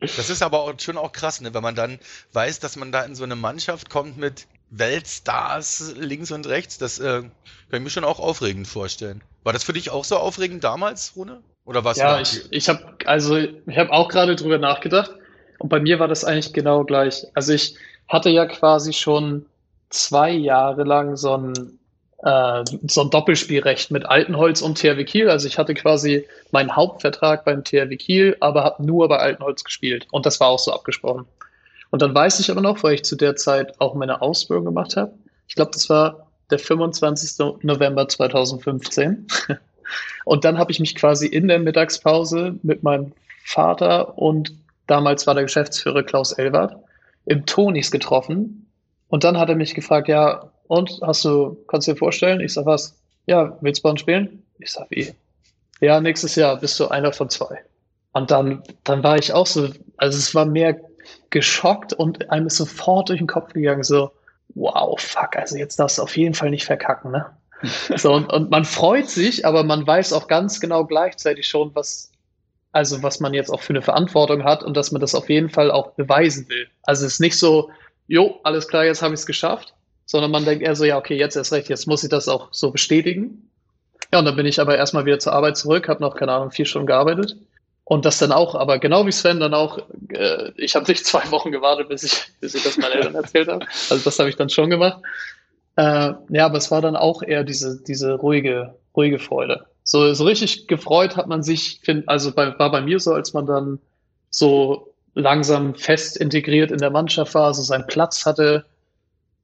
Das 0.00 0.28
ist 0.28 0.42
aber 0.42 0.60
auch 0.60 0.78
schon 0.78 0.98
auch 0.98 1.12
krass, 1.12 1.40
ne? 1.40 1.54
wenn 1.54 1.62
man 1.62 1.74
dann 1.74 1.98
weiß, 2.32 2.60
dass 2.60 2.76
man 2.76 2.92
da 2.92 3.02
in 3.02 3.14
so 3.14 3.24
eine 3.24 3.36
Mannschaft 3.36 3.88
kommt 3.88 4.18
mit 4.18 4.46
Weltstars 4.70 5.94
links 5.96 6.30
und 6.30 6.46
rechts. 6.46 6.78
Das 6.78 6.98
äh, 6.98 7.22
kann 7.22 7.30
ich 7.70 7.80
mir 7.80 7.90
schon 7.90 8.04
auch 8.04 8.18
aufregend 8.18 8.68
vorstellen. 8.68 9.22
War 9.44 9.52
das 9.52 9.64
für 9.64 9.72
dich 9.72 9.90
auch 9.90 10.04
so 10.04 10.16
aufregend 10.16 10.64
damals, 10.64 11.14
Rune? 11.16 11.42
Oder 11.68 11.84
was? 11.84 11.98
Ja, 11.98 12.18
ich, 12.18 12.50
ich 12.50 12.68
habe 12.70 12.82
also 13.04 13.36
ich 13.36 13.76
habe 13.76 13.92
auch 13.92 14.08
gerade 14.08 14.34
drüber 14.34 14.56
nachgedacht 14.56 15.10
und 15.58 15.68
bei 15.68 15.78
mir 15.78 15.98
war 15.98 16.08
das 16.08 16.24
eigentlich 16.24 16.54
genau 16.54 16.82
gleich. 16.82 17.26
Also 17.34 17.52
ich 17.52 17.76
hatte 18.08 18.30
ja 18.30 18.46
quasi 18.46 18.94
schon 18.94 19.44
zwei 19.90 20.30
Jahre 20.30 20.84
lang 20.84 21.16
so 21.16 21.36
ein 21.36 21.78
äh, 22.22 22.64
so 22.86 23.02
ein 23.02 23.10
Doppelspielrecht 23.10 23.90
mit 23.90 24.06
Altenholz 24.06 24.62
und 24.62 24.78
THW 24.78 25.04
Kiel. 25.04 25.28
Also 25.28 25.46
ich 25.46 25.58
hatte 25.58 25.74
quasi 25.74 26.26
meinen 26.52 26.74
Hauptvertrag 26.74 27.44
beim 27.44 27.62
THW 27.64 27.96
Kiel, 27.98 28.38
aber 28.40 28.64
habe 28.64 28.82
nur 28.86 29.06
bei 29.08 29.18
Altenholz 29.18 29.62
gespielt. 29.62 30.06
Und 30.10 30.24
das 30.24 30.40
war 30.40 30.48
auch 30.48 30.58
so 30.58 30.72
abgesprochen. 30.72 31.26
Und 31.90 32.00
dann 32.00 32.14
weiß 32.14 32.40
ich 32.40 32.50
aber 32.50 32.62
noch, 32.62 32.82
weil 32.82 32.94
ich 32.94 33.04
zu 33.04 33.14
der 33.14 33.36
Zeit 33.36 33.78
auch 33.78 33.94
meine 33.94 34.22
Ausbildung 34.22 34.64
gemacht 34.64 34.96
habe. 34.96 35.12
Ich 35.48 35.54
glaube, 35.54 35.72
das 35.72 35.90
war 35.90 36.28
der 36.50 36.58
25. 36.58 37.62
November 37.62 38.08
2015. 38.08 39.26
Und 40.24 40.44
dann 40.44 40.58
habe 40.58 40.70
ich 40.70 40.80
mich 40.80 40.94
quasi 40.94 41.26
in 41.26 41.48
der 41.48 41.58
Mittagspause 41.58 42.56
mit 42.62 42.82
meinem 42.82 43.12
Vater 43.44 44.18
und 44.18 44.52
damals 44.86 45.26
war 45.26 45.34
der 45.34 45.44
Geschäftsführer 45.44 46.02
Klaus 46.02 46.32
Elwart 46.32 46.76
im 47.24 47.46
Tonis 47.46 47.90
getroffen. 47.90 48.70
Und 49.08 49.24
dann 49.24 49.38
hat 49.38 49.48
er 49.48 49.54
mich 49.54 49.74
gefragt, 49.74 50.08
ja, 50.08 50.50
und 50.66 51.00
hast 51.02 51.24
du, 51.24 51.56
kannst 51.68 51.88
du 51.88 51.92
dir 51.92 51.98
vorstellen? 51.98 52.40
Ich 52.40 52.52
sag 52.52 52.66
was, 52.66 52.98
ja, 53.26 53.56
willst 53.60 53.80
du 53.80 53.82
bei 53.84 53.90
uns 53.90 54.00
spielen? 54.00 54.42
Ich 54.58 54.72
sag 54.72 54.90
wie? 54.90 55.14
Ja, 55.80 56.00
nächstes 56.00 56.34
Jahr 56.34 56.56
bist 56.56 56.78
du 56.80 56.88
einer 56.88 57.12
von 57.12 57.30
zwei. 57.30 57.62
Und 58.12 58.30
dann, 58.30 58.62
dann 58.84 59.02
war 59.02 59.16
ich 59.16 59.32
auch 59.32 59.46
so, 59.46 59.68
also 59.96 60.18
es 60.18 60.34
war 60.34 60.44
mehr 60.44 60.80
geschockt 61.30 61.92
und 61.92 62.30
einem 62.30 62.46
ist 62.46 62.56
sofort 62.56 63.08
durch 63.08 63.18
den 63.18 63.26
Kopf 63.26 63.52
gegangen, 63.52 63.82
so, 63.82 64.10
wow, 64.54 64.98
fuck, 65.00 65.36
also 65.36 65.56
jetzt 65.56 65.78
darfst 65.78 65.98
du 65.98 66.02
auf 66.02 66.16
jeden 66.16 66.34
Fall 66.34 66.50
nicht 66.50 66.64
verkacken, 66.64 67.12
ne? 67.12 67.26
so, 67.96 68.12
und, 68.12 68.32
und 68.32 68.50
man 68.50 68.64
freut 68.64 69.08
sich, 69.08 69.46
aber 69.46 69.64
man 69.64 69.86
weiß 69.86 70.12
auch 70.12 70.28
ganz 70.28 70.60
genau 70.60 70.84
gleichzeitig 70.84 71.48
schon, 71.48 71.74
was, 71.74 72.10
also 72.72 73.02
was 73.02 73.20
man 73.20 73.34
jetzt 73.34 73.50
auch 73.50 73.60
für 73.60 73.72
eine 73.72 73.82
Verantwortung 73.82 74.44
hat 74.44 74.62
und 74.62 74.76
dass 74.76 74.92
man 74.92 75.00
das 75.00 75.14
auf 75.14 75.28
jeden 75.28 75.50
Fall 75.50 75.70
auch 75.70 75.92
beweisen 75.92 76.48
will. 76.48 76.68
Also 76.82 77.06
es 77.06 77.14
ist 77.14 77.20
nicht 77.20 77.38
so, 77.38 77.70
jo, 78.06 78.40
alles 78.44 78.68
klar, 78.68 78.84
jetzt 78.84 79.02
habe 79.02 79.14
ich 79.14 79.20
es 79.20 79.26
geschafft, 79.26 79.74
sondern 80.06 80.30
man 80.30 80.44
denkt 80.44 80.62
eher 80.62 80.76
so, 80.76 80.84
ja, 80.84 80.96
okay, 80.96 81.16
jetzt 81.16 81.36
erst 81.36 81.52
recht, 81.52 81.68
jetzt 81.68 81.86
muss 81.86 82.02
ich 82.02 82.10
das 82.10 82.28
auch 82.28 82.48
so 82.52 82.70
bestätigen. 82.70 83.50
Ja, 84.12 84.20
und 84.20 84.24
dann 84.24 84.36
bin 84.36 84.46
ich 84.46 84.60
aber 84.60 84.76
erstmal 84.76 85.04
wieder 85.04 85.18
zur 85.18 85.34
Arbeit 85.34 85.56
zurück, 85.56 85.88
habe 85.88 86.00
noch, 86.00 86.16
keine 86.16 86.32
Ahnung, 86.32 86.50
vier 86.50 86.64
Stunden 86.64 86.86
gearbeitet. 86.86 87.36
Und 87.84 88.04
das 88.04 88.18
dann 88.18 88.32
auch, 88.32 88.54
aber 88.54 88.78
genau 88.78 89.06
wie 89.06 89.12
Sven 89.12 89.40
dann 89.40 89.54
auch, 89.54 89.78
äh, 90.10 90.52
ich 90.56 90.74
habe 90.76 90.86
nicht 90.90 91.06
zwei 91.06 91.30
Wochen 91.30 91.52
gewartet, 91.52 91.88
bis 91.88 92.02
ich, 92.02 92.26
bis 92.40 92.54
ich 92.54 92.62
das 92.62 92.76
meinen 92.78 92.92
Eltern 92.92 93.14
erzählt 93.14 93.48
habe. 93.48 93.66
Also 93.90 94.04
das 94.04 94.18
habe 94.18 94.28
ich 94.28 94.36
dann 94.36 94.50
schon 94.50 94.70
gemacht. 94.70 94.98
Äh, 95.78 96.14
ja, 96.30 96.46
aber 96.46 96.58
es 96.58 96.72
war 96.72 96.82
dann 96.82 96.96
auch 96.96 97.22
eher 97.22 97.44
diese, 97.44 97.80
diese 97.80 98.14
ruhige, 98.14 98.74
ruhige 98.96 99.20
Freude. 99.20 99.64
So, 99.84 100.12
so 100.12 100.24
richtig 100.24 100.66
gefreut 100.66 101.16
hat 101.16 101.28
man 101.28 101.44
sich, 101.44 101.78
find, 101.84 102.08
also 102.08 102.32
bei, 102.32 102.58
war 102.58 102.72
bei 102.72 102.80
mir 102.80 102.98
so, 102.98 103.12
als 103.14 103.32
man 103.32 103.46
dann 103.46 103.78
so 104.28 104.92
langsam 105.14 105.76
fest 105.76 106.16
integriert 106.16 106.72
in 106.72 106.78
der 106.78 106.90
Mannschaft 106.90 107.32
war, 107.34 107.54
so 107.54 107.62
seinen 107.62 107.86
Platz 107.86 108.26
hatte, 108.26 108.64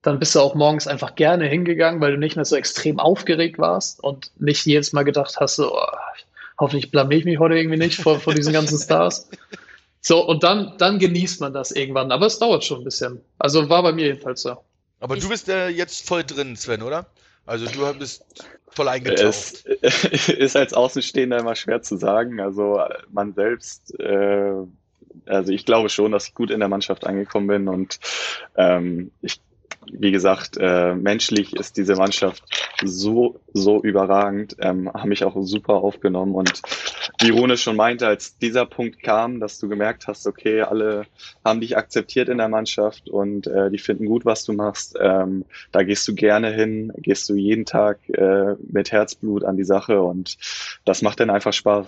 dann 0.02 0.18
bist 0.18 0.34
du 0.34 0.40
auch 0.40 0.56
morgens 0.56 0.88
einfach 0.88 1.14
gerne 1.14 1.46
hingegangen, 1.46 2.00
weil 2.00 2.10
du 2.10 2.18
nicht 2.18 2.34
mehr 2.34 2.44
so 2.44 2.56
extrem 2.56 2.98
aufgeregt 2.98 3.60
warst 3.60 4.02
und 4.02 4.32
nicht 4.36 4.66
jedes 4.66 4.92
Mal 4.92 5.04
gedacht 5.04 5.36
hast, 5.38 5.54
so, 5.54 5.72
oh, 5.72 5.86
hoffentlich 6.58 6.90
blamier 6.90 7.18
ich 7.18 7.24
mich 7.26 7.38
heute 7.38 7.54
irgendwie 7.54 7.78
nicht 7.78 8.00
vor, 8.00 8.18
vor 8.18 8.34
diesen 8.34 8.52
ganzen 8.52 8.78
Stars. 8.78 9.30
So, 10.00 10.26
und 10.26 10.42
dann, 10.42 10.74
dann 10.78 10.98
genießt 10.98 11.40
man 11.40 11.52
das 11.52 11.70
irgendwann. 11.70 12.10
Aber 12.10 12.26
es 12.26 12.40
dauert 12.40 12.64
schon 12.64 12.80
ein 12.80 12.84
bisschen. 12.84 13.20
Also 13.38 13.68
war 13.68 13.84
bei 13.84 13.92
mir 13.92 14.06
jedenfalls 14.06 14.42
so. 14.42 14.56
Aber 15.04 15.16
du 15.16 15.28
bist 15.28 15.50
äh, 15.50 15.68
jetzt 15.68 16.08
voll 16.08 16.24
drin, 16.24 16.56
Sven, 16.56 16.80
oder? 16.80 17.04
Also 17.44 17.66
du 17.66 17.92
bist 17.98 18.24
voll 18.68 18.88
eingetaucht. 18.88 19.66
Es 19.82 20.28
ist 20.30 20.56
als 20.56 20.72
Außenstehender 20.72 21.40
immer 21.40 21.54
schwer 21.54 21.82
zu 21.82 21.98
sagen. 21.98 22.40
Also 22.40 22.80
man 23.12 23.34
selbst, 23.34 24.00
äh, 24.00 24.54
also 25.26 25.52
ich 25.52 25.66
glaube 25.66 25.90
schon, 25.90 26.10
dass 26.10 26.28
ich 26.28 26.34
gut 26.34 26.50
in 26.50 26.60
der 26.60 26.70
Mannschaft 26.70 27.06
angekommen 27.06 27.48
bin 27.48 27.68
und 27.68 28.00
ähm, 28.56 29.10
ich 29.20 29.42
wie 29.92 30.10
gesagt, 30.10 30.56
äh, 30.58 30.94
menschlich 30.94 31.54
ist 31.54 31.76
diese 31.76 31.96
Mannschaft 31.96 32.42
so, 32.82 33.38
so 33.52 33.82
überragend, 33.82 34.56
ähm, 34.60 34.90
haben 34.92 35.10
mich 35.10 35.24
auch 35.24 35.36
super 35.42 35.74
aufgenommen. 35.74 36.34
Und 36.34 36.62
wie 37.20 37.30
Rune 37.30 37.56
schon 37.56 37.76
meinte, 37.76 38.06
als 38.06 38.38
dieser 38.38 38.66
Punkt 38.66 39.02
kam, 39.02 39.40
dass 39.40 39.58
du 39.58 39.68
gemerkt 39.68 40.06
hast, 40.06 40.26
okay, 40.26 40.62
alle 40.62 41.06
haben 41.44 41.60
dich 41.60 41.76
akzeptiert 41.76 42.28
in 42.28 42.38
der 42.38 42.48
Mannschaft 42.48 43.08
und 43.08 43.46
äh, 43.46 43.70
die 43.70 43.78
finden 43.78 44.06
gut, 44.06 44.24
was 44.24 44.44
du 44.44 44.52
machst, 44.52 44.96
ähm, 45.00 45.44
da 45.72 45.82
gehst 45.82 46.06
du 46.08 46.14
gerne 46.14 46.52
hin, 46.52 46.92
gehst 46.96 47.28
du 47.28 47.34
jeden 47.34 47.64
Tag 47.64 47.98
äh, 48.08 48.54
mit 48.68 48.92
Herzblut 48.92 49.44
an 49.44 49.56
die 49.56 49.64
Sache 49.64 50.00
und 50.00 50.36
das 50.84 51.02
macht 51.02 51.20
dann 51.20 51.30
einfach 51.30 51.52
Spaß. 51.52 51.86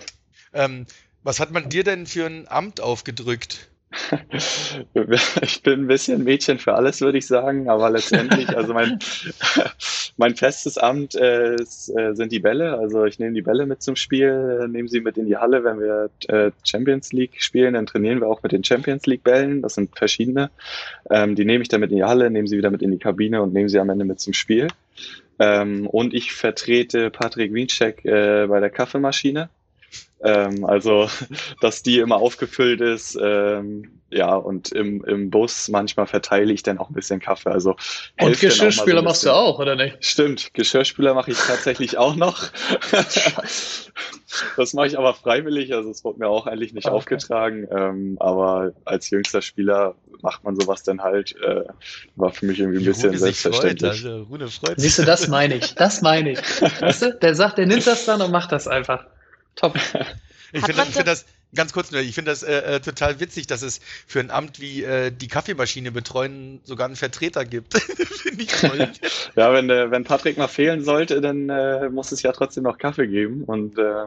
Ähm, 0.53 0.85
was 1.23 1.39
hat 1.39 1.51
man 1.51 1.69
dir 1.69 1.83
denn 1.83 2.05
für 2.05 2.25
ein 2.25 2.47
Amt 2.47 2.79
aufgedrückt? 2.79 3.69
ich 5.41 5.63
bin 5.63 5.81
ein 5.81 5.87
bisschen 5.87 6.23
Mädchen 6.23 6.59
für 6.59 6.73
alles, 6.73 6.99
würde 7.01 7.17
ich 7.17 7.27
sagen, 7.27 7.69
aber 7.69 7.89
letztendlich, 7.89 8.49
also 8.49 8.73
mein, 8.73 8.99
mein 10.17 10.35
festes 10.35 10.77
Amt 10.77 11.15
äh, 11.15 11.55
ist, 11.55 11.89
äh, 11.97 12.13
sind 12.13 12.31
die 12.31 12.39
Bälle. 12.39 12.77
Also 12.77 13.05
ich 13.05 13.17
nehme 13.19 13.33
die 13.33 13.41
Bälle 13.41 13.65
mit 13.65 13.81
zum 13.81 13.95
Spiel, 13.95 14.67
nehme 14.67 14.89
sie 14.89 14.99
mit 14.99 15.17
in 15.17 15.25
die 15.25 15.37
Halle, 15.37 15.63
wenn 15.63 15.79
wir 15.79 16.09
äh, 16.27 16.51
Champions 16.63 17.13
League 17.13 17.41
spielen, 17.41 17.75
dann 17.75 17.85
trainieren 17.85 18.19
wir 18.19 18.27
auch 18.27 18.43
mit 18.43 18.51
den 18.51 18.63
Champions 18.63 19.05
League 19.05 19.23
Bällen. 19.23 19.61
Das 19.61 19.75
sind 19.75 19.97
verschiedene. 19.97 20.51
Ähm, 21.09 21.35
die 21.35 21.45
nehme 21.45 21.61
ich 21.61 21.69
dann 21.69 21.79
mit 21.79 21.91
in 21.91 21.97
die 21.97 22.03
Halle, 22.03 22.29
nehme 22.29 22.47
sie 22.47 22.57
wieder 22.57 22.71
mit 22.71 22.81
in 22.81 22.91
die 22.91 22.99
Kabine 22.99 23.41
und 23.41 23.53
nehme 23.53 23.69
sie 23.69 23.79
am 23.79 23.89
Ende 23.89 24.05
mit 24.05 24.19
zum 24.19 24.33
Spiel. 24.33 24.67
Ähm, 25.39 25.87
und 25.87 26.13
ich 26.13 26.33
vertrete 26.33 27.09
Patrick 27.09 27.53
Wiencheck 27.53 28.03
bei 28.03 28.59
der 28.59 28.69
Kaffeemaschine. 28.69 29.49
Ähm, 30.23 30.65
also, 30.65 31.09
dass 31.61 31.83
die 31.83 31.99
immer 31.99 32.17
aufgefüllt 32.17 32.81
ist. 32.81 33.17
Ähm, 33.21 33.97
ja, 34.09 34.35
und 34.35 34.71
im, 34.71 35.03
im 35.03 35.29
Bus 35.29 35.67
manchmal 35.67 36.07
verteile 36.07 36.53
ich 36.53 36.63
dann 36.63 36.77
auch 36.77 36.89
ein 36.89 36.93
bisschen 36.93 37.19
Kaffee. 37.19 37.51
Also 37.51 37.75
und 38.21 38.39
Geschirrspüler 38.39 38.99
so 38.99 39.03
machst 39.03 39.25
du 39.25 39.31
auch, 39.31 39.59
oder 39.59 39.75
nicht? 39.75 39.97
Stimmt, 39.99 40.53
Geschirrspüler 40.53 41.13
mache 41.13 41.31
ich 41.31 41.37
tatsächlich 41.37 41.97
auch 41.97 42.15
noch. 42.15 42.47
das 44.55 44.73
mache 44.73 44.87
ich 44.87 44.97
aber 44.97 45.13
freiwillig, 45.13 45.73
also 45.73 45.89
es 45.89 46.05
wurde 46.05 46.19
mir 46.19 46.29
auch 46.29 46.47
eigentlich 46.47 46.73
nicht 46.73 46.87
ah, 46.87 46.91
okay. 46.91 46.97
aufgetragen. 46.97 47.67
Ähm, 47.69 48.17
aber 48.21 48.71
als 48.85 49.09
jüngster 49.09 49.41
Spieler 49.41 49.95
macht 50.21 50.43
man 50.45 50.55
sowas 50.55 50.83
dann 50.83 51.01
halt. 51.01 51.35
Äh, 51.41 51.65
war 52.15 52.31
für 52.31 52.45
mich 52.45 52.59
irgendwie 52.59 52.79
ein 52.79 52.85
bisschen 52.85 53.09
Rune 53.09 53.19
selbstverständlich. 53.19 54.01
Freut, 54.01 54.11
also 54.11 54.23
Rune 54.23 54.47
freut 54.47 54.79
Siehst 54.79 54.99
du, 54.99 55.03
das 55.03 55.27
meine 55.27 55.55
ich. 55.55 55.75
Das 55.75 56.01
meine 56.01 56.31
ich. 56.31 56.39
Weißt 56.81 57.01
du, 57.01 57.13
der 57.13 57.35
sagt, 57.35 57.57
der 57.57 57.65
nimmt 57.65 57.85
das 57.85 58.05
dann 58.05 58.21
und 58.21 58.31
macht 58.31 58.53
das 58.53 58.69
einfach. 58.69 59.05
Top. 59.57 59.77
Ich 60.53 60.63
finde 60.63 60.85
find 60.85 61.07
das, 61.07 61.25
ganz 61.53 61.73
kurz 61.73 61.91
nur, 61.91 62.01
ich 62.01 62.15
finde 62.15 62.31
das 62.31 62.43
äh, 62.43 62.75
äh, 62.75 62.79
total 62.79 63.19
witzig, 63.19 63.47
dass 63.47 63.61
es 63.61 63.79
für 64.07 64.19
ein 64.19 64.31
Amt 64.31 64.59
wie 64.59 64.83
äh, 64.83 65.11
die 65.11 65.27
Kaffeemaschine 65.27 65.91
betreuen 65.91 66.61
sogar 66.63 66.85
einen 66.85 66.95
Vertreter 66.95 67.45
gibt. 67.45 67.73
finde 68.37 68.43
ich 68.43 68.49
toll. 68.49 68.89
ja, 69.35 69.53
wenn, 69.53 69.69
äh, 69.69 69.91
wenn 69.91 70.03
Patrick 70.03 70.37
mal 70.37 70.47
fehlen 70.47 70.83
sollte, 70.83 71.21
dann 71.21 71.49
äh, 71.49 71.89
muss 71.89 72.11
es 72.11 72.21
ja 72.21 72.31
trotzdem 72.31 72.63
noch 72.63 72.77
Kaffee 72.77 73.07
geben. 73.07 73.43
Und 73.43 73.77
äh, 73.77 74.05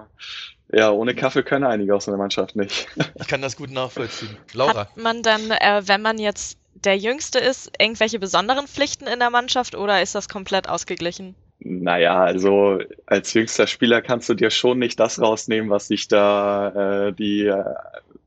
ja, 0.72 0.90
ohne 0.90 1.14
Kaffee 1.14 1.42
können 1.42 1.64
einige 1.64 1.94
aus 1.94 2.06
der 2.06 2.16
Mannschaft 2.16 2.56
nicht. 2.56 2.86
ich 3.20 3.26
kann 3.26 3.42
das 3.42 3.56
gut 3.56 3.70
nachvollziehen. 3.70 4.36
Laura. 4.52 4.80
Hat 4.80 4.96
man 4.96 5.22
dann, 5.22 5.50
äh, 5.50 5.82
wenn 5.86 6.02
man 6.02 6.18
jetzt 6.18 6.58
der 6.74 6.96
Jüngste 6.96 7.38
ist, 7.38 7.70
irgendwelche 7.78 8.18
besonderen 8.18 8.66
Pflichten 8.66 9.06
in 9.06 9.18
der 9.18 9.30
Mannschaft 9.30 9.74
oder 9.74 10.00
ist 10.00 10.14
das 10.14 10.28
komplett 10.28 10.68
ausgeglichen? 10.68 11.34
Naja, 11.70 12.22
also 12.22 12.80
als 13.06 13.32
jüngster 13.32 13.66
Spieler 13.66 14.02
kannst 14.02 14.28
du 14.28 14.34
dir 14.34 14.50
schon 14.50 14.78
nicht 14.80 14.98
das 14.98 15.20
rausnehmen, 15.20 15.70
was 15.70 15.86
sich 15.88 16.08
da 16.08 17.06
äh, 17.08 17.12
die 17.12 17.46
äh, 17.46 17.64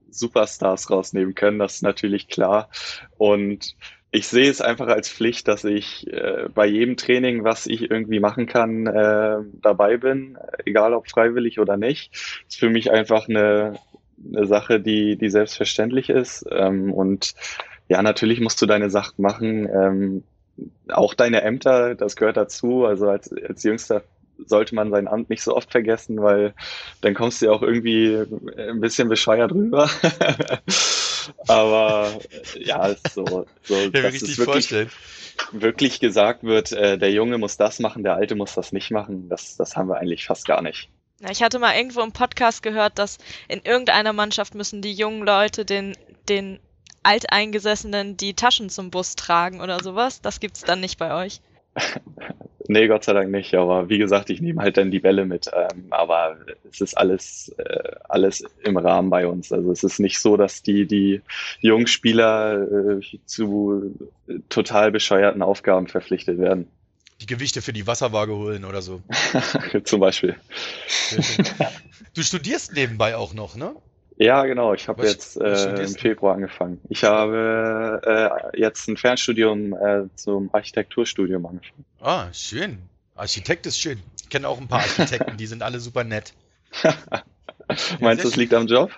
Superstars 0.10 0.90
rausnehmen 0.90 1.36
können, 1.36 1.60
das 1.60 1.76
ist 1.76 1.82
natürlich 1.82 2.30
klar. 2.30 2.70
Und 3.18 3.76
ich 4.12 4.28
sehe 4.28 4.50
es 4.50 4.62
einfach 4.62 4.88
als 4.88 5.10
Pflicht, 5.10 5.48
dass 5.48 5.64
ich 5.64 6.08
äh, 6.08 6.48
bei 6.54 6.68
jedem 6.68 6.96
Training, 6.98 7.44
was 7.44 7.66
ich 7.66 7.90
irgendwie 7.90 8.20
machen 8.20 8.46
kann, 8.46 8.88
äh, 8.88 9.38
dabei 9.62 9.98
bin, 9.98 10.38
egal 10.66 10.94
ob 10.94 11.10
freiwillig 11.10 11.60
oder 11.60 11.78
nicht. 11.78 12.14
Das 12.14 12.54
ist 12.54 12.60
für 12.60 12.70
mich 12.70 12.92
einfach 12.92 13.28
eine, 13.28 13.80
eine 14.26 14.46
Sache, 14.46 14.80
die, 14.80 15.18
die 15.18 15.30
selbstverständlich 15.30 16.10
ist. 16.10 16.46
Ähm, 16.52 16.94
und 16.94 17.34
ja, 17.90 18.02
natürlich 18.02 18.40
musst 18.40 18.62
du 18.62 18.68
deine 18.68 18.90
Sachen 18.90 19.22
machen. 19.22 19.68
Ähm, 19.68 20.24
auch 20.90 21.14
deine 21.14 21.42
Ämter, 21.42 21.96
das 21.96 22.16
gehört 22.16 22.38
dazu. 22.38 22.86
Also 22.86 23.10
als, 23.10 23.32
als 23.32 23.64
Jüngster 23.64 24.04
sollte 24.46 24.76
man 24.76 24.92
sein 24.92 25.08
Amt 25.08 25.30
nicht 25.30 25.44
so 25.44 25.56
oft 25.56 25.72
vergessen, 25.72 26.22
weil 26.22 26.54
dann 27.02 27.14
kommst 27.14 27.42
du 27.42 27.48
ja 27.48 27.52
auch 27.52 27.62
irgendwie 27.62 28.26
ein 28.58 28.82
bisschen 28.82 29.10
bescheuert 29.10 29.52
rüber. 29.52 29.90
Aber 31.48 32.12
ja, 32.56 32.88
ist 32.88 33.14
so, 33.14 33.46
so 33.62 33.76
ja, 33.76 33.90
dass 33.90 34.16
es 34.16 34.38
wirklich, 34.38 34.46
vorstellen. 34.46 34.90
wirklich 35.52 36.00
gesagt 36.00 36.44
wird, 36.44 36.72
äh, 36.72 36.98
der 36.98 37.12
Junge 37.12 37.38
muss 37.38 37.58
das 37.58 37.80
machen, 37.80 38.04
der 38.04 38.16
Alte 38.16 38.36
muss 38.36 38.54
das 38.54 38.72
nicht 38.72 38.92
machen. 38.92 39.30
Das, 39.30 39.56
das 39.56 39.76
haben 39.76 39.88
wir 39.88 39.98
eigentlich 39.98 40.26
fast 40.26 40.46
gar 40.46 40.62
nicht. 40.62 40.90
Ich 41.32 41.42
hatte 41.42 41.60
mal 41.60 41.76
irgendwo 41.76 42.02
im 42.02 42.12
Podcast 42.12 42.64
gehört, 42.64 43.00
dass 43.00 43.18
in 43.48 43.62
irgendeiner 43.64 44.12
Mannschaft 44.12 44.56
müssen 44.56 44.82
die 44.82 44.94
jungen 44.94 45.26
Leute 45.26 45.64
den, 45.64 45.96
den 46.28 46.60
Alteingesessenen 47.04 48.18
die 48.18 48.34
Taschen 48.34 48.70
zum 48.70 48.90
Bus 48.90 49.16
tragen 49.16 49.62
oder 49.62 49.82
sowas. 49.82 50.22
Das 50.22 50.40
gibt's 50.40 50.62
dann 50.62 50.80
nicht 50.80 50.98
bei 50.98 51.14
euch. 51.14 51.42
nee, 52.68 52.88
Gott 52.88 53.04
sei 53.04 53.14
Dank 53.14 53.32
nicht. 53.32 53.54
Aber 53.56 53.90
wie 53.90 53.98
gesagt, 53.98 54.30
ich 54.30 54.42
nehme 54.42 54.62
halt 54.62 54.78
dann 54.78 54.92
die 54.92 55.00
Bälle 55.00 55.26
mit. 55.26 55.50
Ähm, 55.54 55.88
aber 55.90 56.38
es 56.70 56.82
ist 56.82 56.98
alles, 56.98 57.54
äh, 57.58 57.92
alles 58.08 58.44
im 58.64 58.78
Rahmen 58.78 59.10
bei 59.10 59.28
uns. 59.28 59.52
Also 59.52 59.72
es 59.72 59.84
ist 59.84 60.00
nicht 60.00 60.20
so, 60.20 60.38
dass 60.38 60.64
die, 60.64 60.86
die 60.86 61.22
jungen 61.60 61.88
Spieler 61.88 62.62
äh, 63.00 63.02
zu 63.26 63.96
total 64.50 64.92
bescheuerten 64.92 65.42
Aufgaben 65.42 65.88
verpflichtet 65.88 66.40
werden. 66.40 66.68
die 67.22 67.26
Gewichte 67.26 67.62
für 67.62 67.74
die 67.74 67.88
Wasserwaage 67.88 68.36
holen 68.36 68.66
oder 68.66 68.82
so. 68.82 69.02
Zum 69.84 70.00
Beispiel. 70.00 70.36
Du 72.14 72.22
studierst 72.22 72.74
nebenbei 72.74 73.16
auch 73.16 73.34
noch, 73.34 73.56
ne? 73.56 73.76
Ja, 74.24 74.46
genau. 74.46 74.74
Ich 74.74 74.88
habe 74.88 75.06
jetzt 75.06 75.36
äh, 75.36 75.84
im? 75.84 75.96
Februar 75.96 76.36
angefangen. 76.36 76.80
Ich 76.88 77.04
habe 77.04 78.00
äh, 78.54 78.58
jetzt 78.58 78.88
ein 78.88 78.96
Fernstudium 78.96 79.74
äh, 79.74 80.04
zum 80.16 80.50
Architekturstudium 80.54 81.46
angefangen. 81.46 81.84
Ah, 82.00 82.32
schön. 82.32 82.78
Architekt 83.16 83.66
ist 83.66 83.78
schön. 83.78 84.02
Ich 84.22 84.30
kenne 84.30 84.48
auch 84.48 84.62
ein 84.62 84.70
paar 84.70 84.80
Architekten, 84.80 85.36
die 85.36 85.46
sind 85.46 85.62
alle 85.62 85.82
super 85.82 86.06
nett. 86.06 86.34
Meinst 88.00 88.24
du, 88.24 88.30
es 88.30 88.38
liegt 88.38 88.54
am 88.54 88.66
Job? 88.68 88.92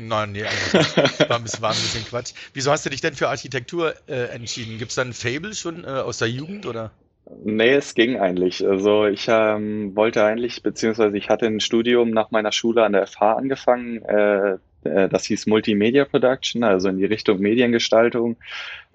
Nein, 0.00 0.32
nee, 0.32 0.42
nicht. 0.42 1.28
War 1.28 1.36
ein 1.36 1.42
bisschen, 1.42 1.60
war 1.60 1.70
ein 1.72 1.76
bisschen 1.76 2.06
Quatsch. 2.06 2.32
Wieso 2.54 2.70
hast 2.70 2.86
du 2.86 2.90
dich 2.90 3.02
denn 3.02 3.14
für 3.14 3.28
Architektur 3.28 3.94
äh, 4.08 4.28
entschieden? 4.28 4.78
Gibt 4.78 4.90
es 4.90 4.94
da 4.94 5.02
ein 5.02 5.12
Fable 5.12 5.54
schon 5.54 5.84
äh, 5.84 5.88
aus 5.88 6.16
der 6.16 6.30
Jugend 6.30 6.64
oder? 6.64 6.92
Nee, 7.28 7.74
es 7.74 7.94
ging 7.94 8.20
eigentlich. 8.20 8.64
Also 8.66 9.06
ich 9.06 9.26
ähm, 9.28 9.96
wollte 9.96 10.24
eigentlich, 10.24 10.62
beziehungsweise 10.62 11.16
ich 11.16 11.28
hatte 11.28 11.46
ein 11.46 11.60
Studium 11.60 12.10
nach 12.10 12.30
meiner 12.30 12.52
Schule 12.52 12.84
an 12.84 12.92
der 12.92 13.06
FH 13.06 13.32
angefangen. 13.32 14.02
Äh, 14.02 14.58
äh, 14.84 15.08
das 15.08 15.24
hieß 15.24 15.46
Multimedia 15.46 16.04
Production, 16.04 16.62
also 16.62 16.88
in 16.88 16.98
die 16.98 17.04
Richtung 17.04 17.40
Mediengestaltung. 17.40 18.36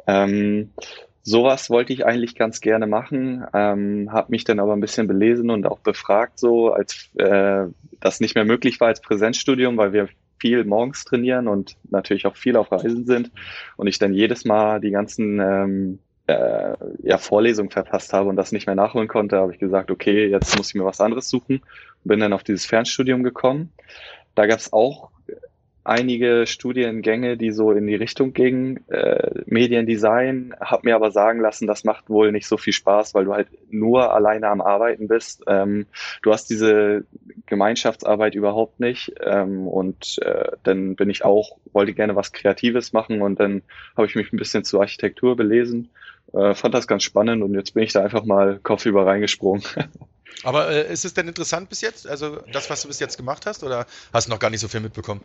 Ähm, 0.08 0.72
sowas 1.24 1.70
wollte 1.70 1.91
ich 1.91 2.06
eigentlich 2.06 2.36
ganz 2.36 2.62
gerne 2.62 2.88
machen, 2.88 3.46
ähm, 3.54 4.12
habe 4.12 4.32
mich 4.32 4.46
dann 4.46 4.60
aber 4.60 4.74
ein 4.74 4.82
bisschen 4.82 5.08
belesen 5.08 5.50
und 5.50 5.65
auch 5.65 5.80
befragt, 5.80 6.39
so 6.39 6.72
als 6.72 7.10
äh, 7.15 7.65
das 8.00 8.22
nicht 8.22 8.36
mehr 8.36 8.46
möglich 8.46 8.80
war 8.80 8.88
als 8.88 9.02
Präsenzstudium, 9.02 9.78
weil 9.78 9.94
wir 9.94 10.08
viel 10.39 10.63
morgens 10.63 11.04
trainieren 11.04 11.48
und 11.48 11.76
natürlich 11.89 12.26
auch 12.26 12.36
viel 12.36 12.56
auf 12.56 12.72
Reisen 12.72 13.06
sind 13.06 13.32
und 13.78 13.88
ich 13.88 14.00
dann 14.00 14.13
jedes 14.13 14.46
Mal 14.46 14.80
die 14.80 14.89
ganzen 14.89 15.39
ähm, 15.39 16.00
äh, 16.32 16.76
ja, 17.04 17.17
Vorlesungen 17.17 17.70
verpasst 17.70 18.13
habe 18.13 18.30
und 18.30 18.36
das 18.36 18.52
nicht 18.52 18.65
mehr 18.65 18.76
nachholen 18.76 19.08
konnte, 19.08 19.38
habe 19.38 19.54
ich 19.54 19.60
gesagt, 19.60 19.91
okay, 19.91 20.28
jetzt 20.28 20.58
muss 20.58 20.70
ich 20.70 20.76
mir 20.76 20.86
was 20.86 21.02
anderes 21.02 21.30
suchen. 21.30 21.62
Bin 22.04 22.20
dann 22.20 22.34
auf 22.34 22.44
dieses 22.44 22.65
Fernstudium 22.65 23.24
gekommen. 23.24 23.72
Da 24.36 24.48
gab 24.48 24.60
es 24.60 24.74
auch 24.74 25.11
einige 25.84 26.46
Studiengänge, 26.46 27.38
die 27.38 27.52
so 27.52 27.72
in 27.72 27.88
die 27.88 27.96
Richtung 27.96 28.34
gingen, 28.34 28.88
äh, 28.89 29.41
Mediendesign, 29.46 30.54
habe 30.60 30.88
mir 30.88 30.96
aber 30.96 31.12
sagen 31.12 31.39
lassen, 31.39 31.67
das 31.67 31.84
macht 31.84 32.10
wohl 32.10 32.32
nicht 32.32 32.48
so 32.48 32.58
viel 32.58 32.74
Spaß, 32.74 33.13
weil 33.13 33.26
du 33.26 33.34
halt 33.34 33.48
nur 33.72 34.13
alleine 34.13 34.48
am 34.48 34.62
Arbeiten 34.62 35.08
bist. 35.08 35.44
Ähm, 35.48 35.88
du 36.22 36.32
hast 36.32 36.50
diese 36.50 37.06
Gemeinschaftsarbeit 37.48 38.36
überhaupt 38.36 38.80
nicht 38.80 39.13
ähm, 39.22 39.67
und 39.67 40.20
äh, 40.22 40.52
dann 40.63 40.96
bin 40.96 41.10
ich 41.10 41.26
auch, 41.26 41.58
wollte 41.74 41.94
gerne 41.94 42.15
was 42.15 42.32
Kreatives 42.32 42.94
machen 42.94 43.22
und 43.22 43.39
dann 43.39 43.63
habe 43.98 44.08
ich 44.08 44.15
mich 44.15 44.32
ein 44.32 44.38
bisschen 44.38 44.63
zur 44.63 44.82
Architektur 44.82 45.36
belesen, 45.36 45.89
äh, 46.34 46.54
fand 46.54 46.74
das 46.76 46.88
ganz 46.88 47.04
spannend 47.04 47.41
und 47.44 47.56
jetzt 47.56 47.74
bin 47.74 47.84
ich 47.84 47.94
da 47.94 48.04
einfach 48.04 48.24
mal 48.24 48.60
kopfüber 48.62 49.06
reingesprungen. 49.06 49.63
Aber 50.44 50.70
äh, 50.70 50.91
ist 50.91 51.06
es 51.06 51.13
denn 51.13 51.28
interessant 51.28 51.70
bis 51.70 51.82
jetzt? 51.82 52.08
Also 52.08 52.38
das, 52.52 52.70
was 52.70 52.82
du 52.82 52.88
bis 52.88 53.00
jetzt 53.00 53.17
gemacht 53.17 53.46
hast, 53.46 53.63
oder 53.63 53.86
hast 54.13 54.28
du 54.28 54.32
noch 54.32 54.39
gar 54.39 54.50
nicht 54.50 54.62
so 54.62 54.67
viel 54.67 54.80
mitbekommen? 54.80 55.22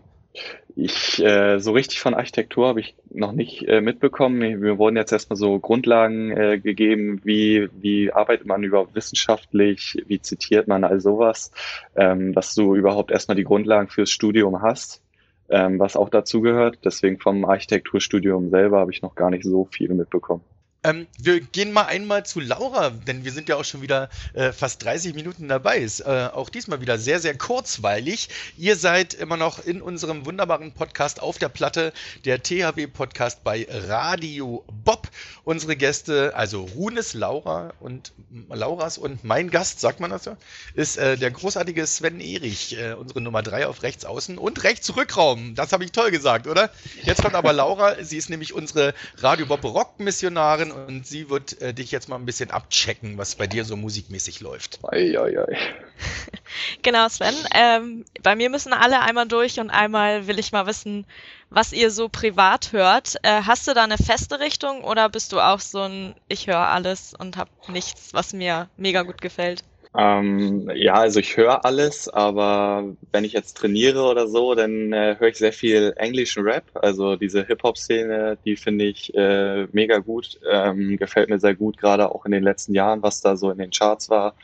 Ich, 0.74 1.22
äh, 1.24 1.58
so 1.58 1.72
richtig 1.72 2.00
von 2.00 2.12
Architektur 2.12 2.68
habe 2.68 2.80
ich 2.80 2.94
noch 3.10 3.32
nicht 3.32 3.66
äh, 3.66 3.80
mitbekommen. 3.80 4.38
Mir 4.38 4.78
wurden 4.78 4.96
jetzt 4.96 5.12
erstmal 5.12 5.36
so 5.36 5.58
Grundlagen 5.58 6.30
äh, 6.30 6.58
gegeben, 6.58 7.20
wie, 7.24 7.68
wie 7.80 8.12
arbeitet 8.12 8.46
man 8.46 8.62
überhaupt 8.62 8.94
wissenschaftlich, 8.94 10.02
wie 10.06 10.20
zitiert 10.20 10.68
man, 10.68 10.84
all 10.84 11.00
sowas, 11.00 11.50
ähm, 11.96 12.34
dass 12.34 12.54
du 12.54 12.74
überhaupt 12.74 13.10
erstmal 13.10 13.36
die 13.36 13.44
Grundlagen 13.44 13.88
fürs 13.88 14.10
Studium 14.10 14.60
hast, 14.60 15.02
ähm, 15.48 15.78
was 15.78 15.96
auch 15.96 16.10
dazu 16.10 16.42
gehört. 16.42 16.78
Deswegen 16.84 17.18
vom 17.18 17.46
Architekturstudium 17.46 18.50
selber 18.50 18.80
habe 18.80 18.92
ich 18.92 19.00
noch 19.00 19.14
gar 19.14 19.30
nicht 19.30 19.44
so 19.44 19.64
viel 19.64 19.94
mitbekommen. 19.94 20.44
Ähm, 20.86 21.08
wir 21.18 21.40
gehen 21.40 21.72
mal 21.72 21.86
einmal 21.86 22.24
zu 22.24 22.38
Laura, 22.38 22.90
denn 22.90 23.24
wir 23.24 23.32
sind 23.32 23.48
ja 23.48 23.56
auch 23.56 23.64
schon 23.64 23.82
wieder 23.82 24.08
äh, 24.34 24.52
fast 24.52 24.84
30 24.84 25.14
Minuten 25.14 25.48
dabei. 25.48 25.78
Ist 25.78 25.98
äh, 25.98 26.28
auch 26.32 26.48
diesmal 26.48 26.80
wieder 26.80 26.96
sehr, 26.96 27.18
sehr 27.18 27.36
kurzweilig. 27.36 28.28
Ihr 28.56 28.76
seid 28.76 29.12
immer 29.12 29.36
noch 29.36 29.58
in 29.58 29.82
unserem 29.82 30.26
wunderbaren 30.26 30.70
Podcast 30.70 31.20
auf 31.20 31.38
der 31.38 31.48
Platte, 31.48 31.92
der 32.24 32.40
THW-Podcast 32.40 33.42
bei 33.42 33.66
Radio 33.68 34.64
Bob. 34.84 35.08
Unsere 35.42 35.74
Gäste, 35.74 36.36
also 36.36 36.62
Runes, 36.62 37.14
Laura 37.14 37.72
und 37.80 38.12
Lauras 38.48 38.96
und 38.96 39.24
mein 39.24 39.50
Gast, 39.50 39.80
sagt 39.80 39.98
man 39.98 40.10
das 40.10 40.22
so, 40.22 40.36
ist 40.74 40.98
äh, 40.98 41.16
der 41.16 41.32
großartige 41.32 41.84
Sven 41.84 42.20
Erich, 42.20 42.78
äh, 42.78 42.92
unsere 42.92 43.20
Nummer 43.20 43.42
3 43.42 43.66
auf 43.66 43.82
rechts 43.82 44.04
außen 44.04 44.38
und 44.38 44.62
rechts 44.62 44.94
Rückraum. 44.96 45.56
Das 45.56 45.72
habe 45.72 45.82
ich 45.82 45.90
toll 45.90 46.12
gesagt, 46.12 46.46
oder? 46.46 46.70
Jetzt 47.02 47.22
kommt 47.22 47.34
aber 47.34 47.52
Laura, 47.52 48.04
sie 48.04 48.16
ist 48.16 48.30
nämlich 48.30 48.52
unsere 48.52 48.94
Radio 49.18 49.46
Bob 49.46 49.64
Rock 49.64 49.98
Missionarin 49.98 50.75
und 50.76 51.06
sie 51.06 51.30
wird 51.30 51.60
äh, 51.60 51.72
dich 51.74 51.90
jetzt 51.90 52.08
mal 52.08 52.16
ein 52.16 52.26
bisschen 52.26 52.50
abchecken, 52.50 53.18
was 53.18 53.34
bei 53.34 53.46
dir 53.46 53.64
so 53.64 53.76
musikmäßig 53.76 54.40
läuft. 54.40 54.78
Ei, 54.84 55.18
ei, 55.18 55.38
ei. 55.38 55.58
Genau, 56.82 57.08
Sven. 57.08 57.34
Ähm, 57.54 58.04
bei 58.22 58.36
mir 58.36 58.50
müssen 58.50 58.72
alle 58.72 59.00
einmal 59.00 59.26
durch 59.26 59.58
und 59.58 59.70
einmal 59.70 60.26
will 60.26 60.38
ich 60.38 60.52
mal 60.52 60.66
wissen, 60.66 61.06
was 61.50 61.72
ihr 61.72 61.90
so 61.90 62.08
privat 62.08 62.72
hört. 62.72 63.16
Äh, 63.22 63.42
hast 63.42 63.66
du 63.66 63.74
da 63.74 63.84
eine 63.84 63.98
feste 63.98 64.40
Richtung 64.40 64.84
oder 64.84 65.08
bist 65.08 65.32
du 65.32 65.40
auch 65.40 65.60
so 65.60 65.80
ein, 65.82 66.14
ich 66.28 66.46
höre 66.46 66.68
alles 66.68 67.14
und 67.14 67.36
habe 67.36 67.50
nichts, 67.68 68.14
was 68.14 68.32
mir 68.32 68.68
mega 68.76 69.02
gut 69.02 69.20
gefällt? 69.20 69.64
Ähm, 69.98 70.70
ja, 70.74 70.94
also 70.94 71.20
ich 71.20 71.36
höre 71.38 71.64
alles, 71.64 72.08
aber 72.08 72.84
wenn 73.12 73.24
ich 73.24 73.32
jetzt 73.32 73.56
trainiere 73.56 74.02
oder 74.02 74.28
so, 74.28 74.54
dann 74.54 74.92
äh, 74.92 75.16
höre 75.18 75.28
ich 75.28 75.38
sehr 75.38 75.54
viel 75.54 75.94
englischen 75.96 76.42
Rap. 76.42 76.64
Also 76.74 77.16
diese 77.16 77.46
Hip-Hop-Szene, 77.46 78.36
die 78.44 78.56
finde 78.56 78.84
ich 78.84 79.14
äh, 79.14 79.66
mega 79.72 79.98
gut, 79.98 80.38
ähm, 80.50 80.98
gefällt 80.98 81.30
mir 81.30 81.38
sehr 81.38 81.54
gut, 81.54 81.78
gerade 81.78 82.10
auch 82.14 82.26
in 82.26 82.32
den 82.32 82.42
letzten 82.42 82.74
Jahren, 82.74 83.02
was 83.02 83.22
da 83.22 83.36
so 83.36 83.50
in 83.50 83.58
den 83.58 83.70
Charts 83.70 84.10
war. 84.10 84.34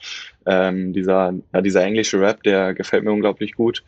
Ähm, 0.46 0.94
dieser, 0.94 1.34
ja, 1.52 1.60
dieser 1.60 1.84
englische 1.84 2.18
Rap, 2.20 2.42
der 2.44 2.72
gefällt 2.72 3.04
mir 3.04 3.12
unglaublich 3.12 3.52
gut. 3.54 3.84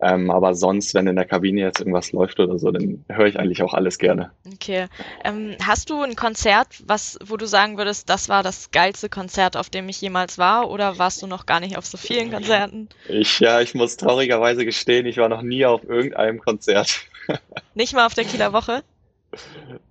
Ähm, 0.00 0.30
aber 0.30 0.54
sonst, 0.54 0.92
wenn 0.94 1.06
in 1.06 1.16
der 1.16 1.24
Kabine 1.24 1.62
jetzt 1.62 1.80
irgendwas 1.80 2.12
läuft 2.12 2.38
oder 2.38 2.58
so, 2.58 2.70
dann 2.70 3.04
höre 3.08 3.26
ich 3.26 3.38
eigentlich 3.38 3.62
auch 3.62 3.72
alles 3.72 3.98
gerne. 3.98 4.30
Okay. 4.52 4.86
Ähm, 5.24 5.56
hast 5.64 5.88
du 5.88 6.02
ein 6.02 6.16
Konzert, 6.16 6.68
was, 6.86 7.18
wo 7.24 7.38
du 7.38 7.46
sagen 7.46 7.78
würdest, 7.78 8.10
das 8.10 8.28
war 8.28 8.42
das 8.42 8.70
geilste 8.70 9.08
Konzert, 9.08 9.56
auf 9.56 9.70
dem 9.70 9.88
ich 9.88 10.00
jemals 10.00 10.36
war, 10.36 10.70
oder 10.70 10.98
warst 10.98 11.22
du 11.22 11.26
noch 11.26 11.46
gar 11.46 11.60
nicht 11.60 11.78
auf 11.78 11.86
so 11.86 11.96
vielen 11.96 12.30
Konzerten? 12.30 12.90
Ich, 13.08 13.40
ja, 13.40 13.60
ich 13.62 13.74
muss 13.74 13.96
traurigerweise 13.96 14.66
gestehen, 14.66 15.06
ich 15.06 15.16
war 15.16 15.30
noch 15.30 15.42
nie 15.42 15.64
auf 15.64 15.82
irgendeinem 15.84 16.40
Konzert. 16.40 17.00
Nicht 17.74 17.94
mal 17.94 18.06
auf 18.06 18.14
der 18.14 18.24
Kieler 18.24 18.52
Woche? 18.52 18.82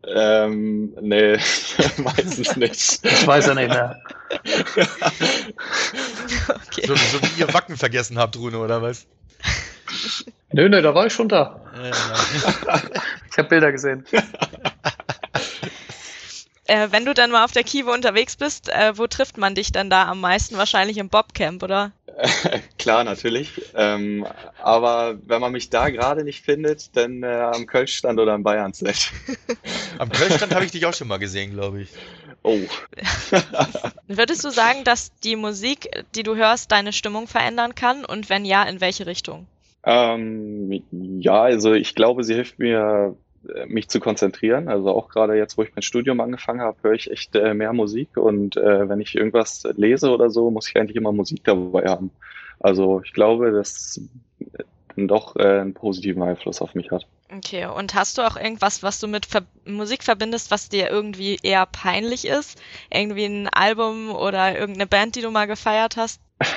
Ähm, 0.08 0.94
nee, 1.02 1.34
meistens 1.98 2.56
nicht. 2.56 3.00
Ich 3.04 3.28
weiß 3.28 3.48
ja 3.48 3.54
nicht 3.54 3.70
mehr. 3.70 4.02
Okay. 6.68 6.88
So, 6.88 6.96
so 6.96 7.22
wie 7.22 7.40
ihr 7.40 7.54
Wacken 7.54 7.78
vergessen 7.78 8.18
habt, 8.18 8.38
Rune, 8.38 8.58
oder 8.58 8.82
was? 8.82 9.08
Nö, 10.52 10.70
nö, 10.70 10.82
da 10.82 10.94
war 10.96 11.06
ich 11.08 11.14
schon 11.14 11.30
da. 11.30 11.62
Nein. 11.76 11.94
Ich 13.32 13.38
habe 13.38 13.50
Bilder 13.50 13.74
gesehen. 13.74 14.06
Äh, 16.68 16.88
wenn 16.92 17.06
du 17.06 17.14
dann 17.14 17.32
mal 17.32 17.44
auf 17.44 17.52
der 17.52 17.64
Kiewe 17.64 17.92
unterwegs 17.92 18.38
bist, 18.38 18.70
äh, 18.70 18.98
wo 18.98 19.06
trifft 19.06 19.38
man 19.38 19.54
dich 19.54 19.72
dann 19.72 19.90
da 19.90 20.08
am 20.08 20.20
meisten? 20.20 20.58
Wahrscheinlich 20.58 20.98
im 20.98 21.10
Bobcamp, 21.10 21.62
oder? 21.62 21.92
Klar, 22.80 23.04
natürlich. 23.04 23.62
Ähm, 23.76 24.26
aber 24.64 25.18
wenn 25.26 25.42
man 25.42 25.52
mich 25.52 25.70
da 25.70 25.90
gerade 25.90 26.24
nicht 26.24 26.44
findet, 26.44 26.96
dann 26.96 27.22
äh, 27.22 27.28
am 27.28 27.68
Kölschstand 27.68 28.20
oder 28.20 28.34
am 28.34 28.44
Bayernset. 28.44 29.12
Am 29.98 30.10
Kölschstand 30.10 30.54
habe 30.54 30.66
ich 30.66 30.72
dich 30.72 30.86
auch 30.86 30.94
schon 30.94 31.08
mal 31.08 31.20
gesehen, 31.20 31.52
glaube 31.54 31.84
ich. 31.84 31.90
Oh. 32.44 32.60
Würdest 34.08 34.44
du 34.44 34.50
sagen, 34.50 34.84
dass 34.84 35.14
die 35.24 35.38
Musik, 35.38 35.90
die 36.16 36.24
du 36.24 36.36
hörst, 36.36 36.72
deine 36.72 36.92
Stimmung 36.92 37.28
verändern 37.28 37.76
kann? 37.76 38.04
Und 38.04 38.30
wenn 38.30 38.44
ja, 38.44 38.64
in 38.64 38.82
welche 38.82 39.06
Richtung? 39.06 39.48
Ähm, 39.86 40.84
ja, 40.92 41.44
also 41.44 41.74
ich 41.74 41.94
glaube, 41.94 42.24
sie 42.24 42.34
hilft 42.34 42.58
mir, 42.58 43.16
äh, 43.54 43.66
mich 43.68 43.88
zu 43.88 44.00
konzentrieren. 44.00 44.68
Also 44.68 44.90
auch 44.90 45.10
gerade 45.10 45.36
jetzt, 45.36 45.58
wo 45.58 45.64
ich 45.64 45.76
mein 45.76 45.84
Studium 45.84 46.20
angefangen 46.20 46.62
habe, 46.62 46.78
höre 46.82 46.94
ich 46.94 47.12
echt 47.12 47.36
äh, 47.36 47.54
mehr 47.54 47.74
Musik 47.74 48.18
und 48.18 48.58
äh, 48.58 48.90
wenn 48.90 49.00
ich 49.00 49.16
irgendwas 49.16 49.64
lese 49.76 50.10
oder 50.10 50.30
so, 50.30 50.50
muss 50.50 50.68
ich 50.68 50.76
eigentlich 50.76 50.98
immer 50.98 51.12
Musik 51.12 51.44
dabei 51.44 51.86
haben. 51.86 52.10
Also 52.60 53.02
ich 53.06 53.14
glaube, 53.14 53.52
dass 53.52 54.02
äh, 54.40 54.64
dann 54.96 55.08
doch 55.08 55.36
äh, 55.36 55.60
einen 55.60 55.74
positiven 55.76 56.24
Einfluss 56.24 56.62
auf 56.62 56.74
mich 56.74 56.90
hat. 56.90 57.06
Okay, 57.36 57.66
und 57.66 57.94
hast 57.94 58.18
du 58.18 58.22
auch 58.22 58.38
irgendwas, 58.38 58.82
was 58.82 59.00
du 59.00 59.08
mit 59.08 59.26
Ver 59.26 59.44
Musik 59.66 60.04
verbindest, 60.04 60.52
was 60.52 60.70
dir 60.70 60.90
irgendwie 60.90 61.38
eher 61.44 61.66
peinlich 61.66 62.26
ist? 62.26 62.62
Irgendwie 62.92 63.26
ein 63.26 63.50
Album 63.50 64.10
oder 64.12 64.58
irgendeine 64.58 64.88
Band, 64.88 65.16
die 65.16 65.22
du 65.22 65.32
mal 65.32 65.46
gefeiert 65.46 65.98
hast? 65.98 66.22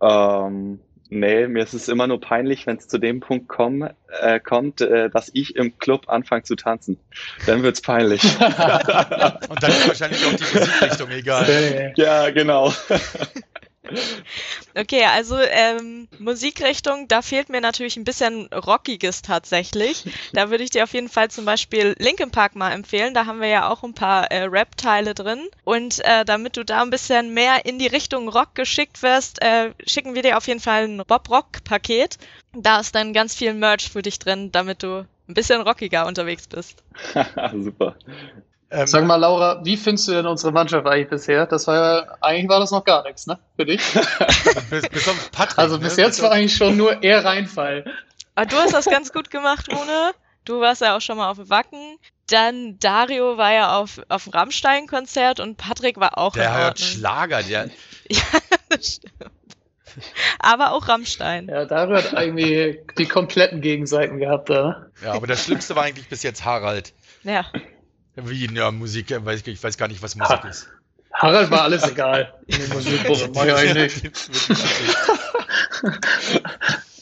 Ähm, 0.00 0.78
nee, 1.10 1.46
mir 1.48 1.62
ist 1.62 1.74
es 1.74 1.88
immer 1.88 2.06
nur 2.06 2.20
peinlich, 2.20 2.66
wenn 2.66 2.76
es 2.76 2.88
zu 2.88 2.98
dem 2.98 3.20
Punkt 3.20 3.48
komm, 3.48 3.88
äh, 4.20 4.40
kommt, 4.40 4.80
äh, 4.80 5.10
dass 5.10 5.30
ich 5.32 5.56
im 5.56 5.78
Club 5.78 6.08
anfange 6.08 6.42
zu 6.42 6.56
tanzen. 6.56 6.98
Dann 7.46 7.62
wird's 7.62 7.80
peinlich. 7.80 8.22
Und 8.40 8.40
dann 8.40 9.70
ist 9.70 9.88
wahrscheinlich 9.88 10.24
auch 10.24 10.34
die 10.34 10.58
Musikrichtung 10.58 11.10
egal. 11.10 11.92
ja, 11.96 12.30
genau. 12.30 12.72
Okay, 14.74 15.04
also 15.04 15.36
ähm, 15.38 16.08
Musikrichtung, 16.18 17.08
da 17.08 17.22
fehlt 17.22 17.48
mir 17.48 17.60
natürlich 17.60 17.96
ein 17.96 18.04
bisschen 18.04 18.48
Rockiges 18.52 19.22
tatsächlich. 19.22 20.04
Da 20.32 20.50
würde 20.50 20.64
ich 20.64 20.70
dir 20.70 20.84
auf 20.84 20.92
jeden 20.92 21.08
Fall 21.08 21.30
zum 21.30 21.44
Beispiel 21.44 21.94
Linkin 21.98 22.30
Park 22.30 22.54
mal 22.54 22.72
empfehlen. 22.72 23.14
Da 23.14 23.26
haben 23.26 23.40
wir 23.40 23.48
ja 23.48 23.68
auch 23.68 23.82
ein 23.82 23.94
paar 23.94 24.30
äh, 24.30 24.44
Rap-Teile 24.44 25.14
drin. 25.14 25.40
Und 25.64 26.04
äh, 26.04 26.24
damit 26.24 26.56
du 26.56 26.64
da 26.64 26.82
ein 26.82 26.90
bisschen 26.90 27.34
mehr 27.34 27.64
in 27.64 27.78
die 27.78 27.86
Richtung 27.86 28.28
Rock 28.28 28.54
geschickt 28.54 29.02
wirst, 29.02 29.42
äh, 29.42 29.72
schicken 29.86 30.14
wir 30.14 30.22
dir 30.22 30.36
auf 30.36 30.46
jeden 30.46 30.60
Fall 30.60 30.84
ein 30.84 31.02
Bob-Rock-Paket. 31.06 32.18
Da 32.54 32.80
ist 32.80 32.94
dann 32.94 33.12
ganz 33.12 33.34
viel 33.34 33.54
Merch 33.54 33.90
für 33.90 34.02
dich 34.02 34.18
drin, 34.18 34.52
damit 34.52 34.82
du 34.82 35.06
ein 35.28 35.34
bisschen 35.34 35.60
rockiger 35.60 36.06
unterwegs 36.06 36.46
bist. 36.46 36.82
Super. 37.52 37.96
Ähm, 38.70 38.86
Sag 38.86 39.04
mal, 39.06 39.16
Laura, 39.16 39.64
wie 39.64 39.78
findest 39.78 40.08
du 40.08 40.12
denn 40.12 40.26
unsere 40.26 40.52
Mannschaft 40.52 40.86
eigentlich 40.86 41.08
bisher? 41.08 41.46
Das 41.46 41.66
war 41.66 41.74
ja, 41.76 42.16
eigentlich 42.20 42.50
war 42.50 42.60
das 42.60 42.70
noch 42.70 42.84
gar 42.84 43.02
nichts, 43.04 43.26
ne? 43.26 43.38
Für 43.56 43.64
dich? 43.64 43.80
bis, 44.70 44.88
bis 44.88 45.08
auf 45.08 45.30
Patrick, 45.32 45.58
also 45.58 45.78
bis 45.78 45.96
ne? 45.96 46.02
jetzt 46.04 46.20
war 46.22 46.32
eigentlich 46.32 46.54
schon 46.54 46.76
nur 46.76 47.02
eher 47.02 47.24
Reinfall. 47.24 47.84
Aber 48.34 48.46
du 48.46 48.56
hast 48.56 48.74
das 48.74 48.84
ganz 48.84 49.12
gut 49.12 49.30
gemacht, 49.30 49.68
Rune. 49.72 50.12
Du 50.44 50.60
warst 50.60 50.82
ja 50.82 50.96
auch 50.96 51.00
schon 51.00 51.16
mal 51.16 51.30
auf 51.30 51.38
Wacken. 51.48 51.98
Dann 52.28 52.78
Dario 52.78 53.38
war 53.38 53.52
ja 53.52 53.78
auf, 53.78 54.00
auf 54.08 54.24
dem 54.24 54.32
Rammstein-Konzert 54.34 55.40
und 55.40 55.56
Patrick 55.56 55.98
war 55.98 56.18
auch 56.18 56.34
Der 56.34 56.56
hört 56.56 56.78
Schlager, 56.78 57.42
der. 57.42 57.70
ja, 58.10 58.22
das 58.68 58.96
stimmt. 58.96 59.32
Aber 60.38 60.72
auch 60.72 60.88
Rammstein. 60.88 61.48
Ja, 61.48 61.64
Dario 61.64 61.96
hat 61.96 62.12
irgendwie 62.12 62.80
die 62.98 63.06
kompletten 63.06 63.62
Gegenseiten 63.62 64.18
gehabt, 64.18 64.50
oder? 64.50 64.90
Ja, 65.02 65.12
aber 65.12 65.26
das 65.26 65.44
Schlimmste 65.44 65.74
war 65.74 65.84
eigentlich 65.84 66.08
bis 66.08 66.22
jetzt 66.22 66.44
Harald. 66.44 66.92
Ja. 67.24 67.46
Wie, 68.24 68.52
ja, 68.54 68.70
Musik, 68.70 69.10
weiß 69.10 69.40
ich, 69.40 69.48
ich 69.48 69.62
weiß 69.62 69.76
gar 69.76 69.88
nicht, 69.88 70.02
was 70.02 70.16
Musik 70.16 70.42
ha 70.42 70.48
ist. 70.48 70.68
Harald 71.12 71.50
war 71.50 71.62
alles 71.62 71.88
egal. 71.88 72.32
In 72.46 72.60
eigentlich 72.62 74.02
nicht. 74.02 74.20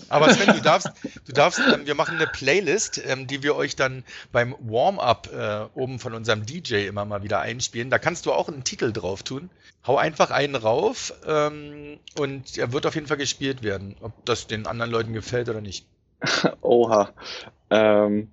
Aber 0.09 0.33
Sven, 0.33 0.55
du 0.55 0.63
darfst, 0.63 0.91
du 1.27 1.33
darfst, 1.33 1.61
ähm, 1.73 1.87
wir 1.87 1.95
machen 1.95 2.17
eine 2.17 2.27
Playlist, 2.27 3.03
ähm, 3.05 3.27
die 3.27 3.43
wir 3.43 3.57
euch 3.57 3.77
dann 3.77 4.05
beim 4.33 4.55
Warm-up 4.61 5.29
äh, 5.33 5.79
oben 5.79 5.99
von 5.99 6.15
unserem 6.15 6.47
DJ 6.47 6.87
immer 6.87 7.05
mal 7.05 7.23
wieder 7.23 7.41
einspielen. 7.41 7.91
Da 7.91 7.99
kannst 7.99 8.27
du 8.27 8.33
auch 8.33 8.49
einen 8.49 8.65
Titel 8.65 8.93
drauf 8.93 9.23
tun. 9.23 9.51
Hau 9.87 9.97
einfach 9.99 10.31
einen 10.31 10.55
rauf 10.55 11.13
ähm, 11.27 11.99
und 12.19 12.57
er 12.57 12.73
wird 12.73 12.87
auf 12.87 12.95
jeden 12.95 13.07
Fall 13.07 13.17
gespielt 13.17 13.63
werden, 13.63 13.97
ob 14.01 14.25
das 14.25 14.47
den 14.47 14.67
anderen 14.67 14.91
Leuten 14.91 15.13
gefällt 15.13 15.49
oder 15.49 15.61
nicht. 15.61 15.87
Oha. 16.61 17.11
Ähm, 17.71 18.31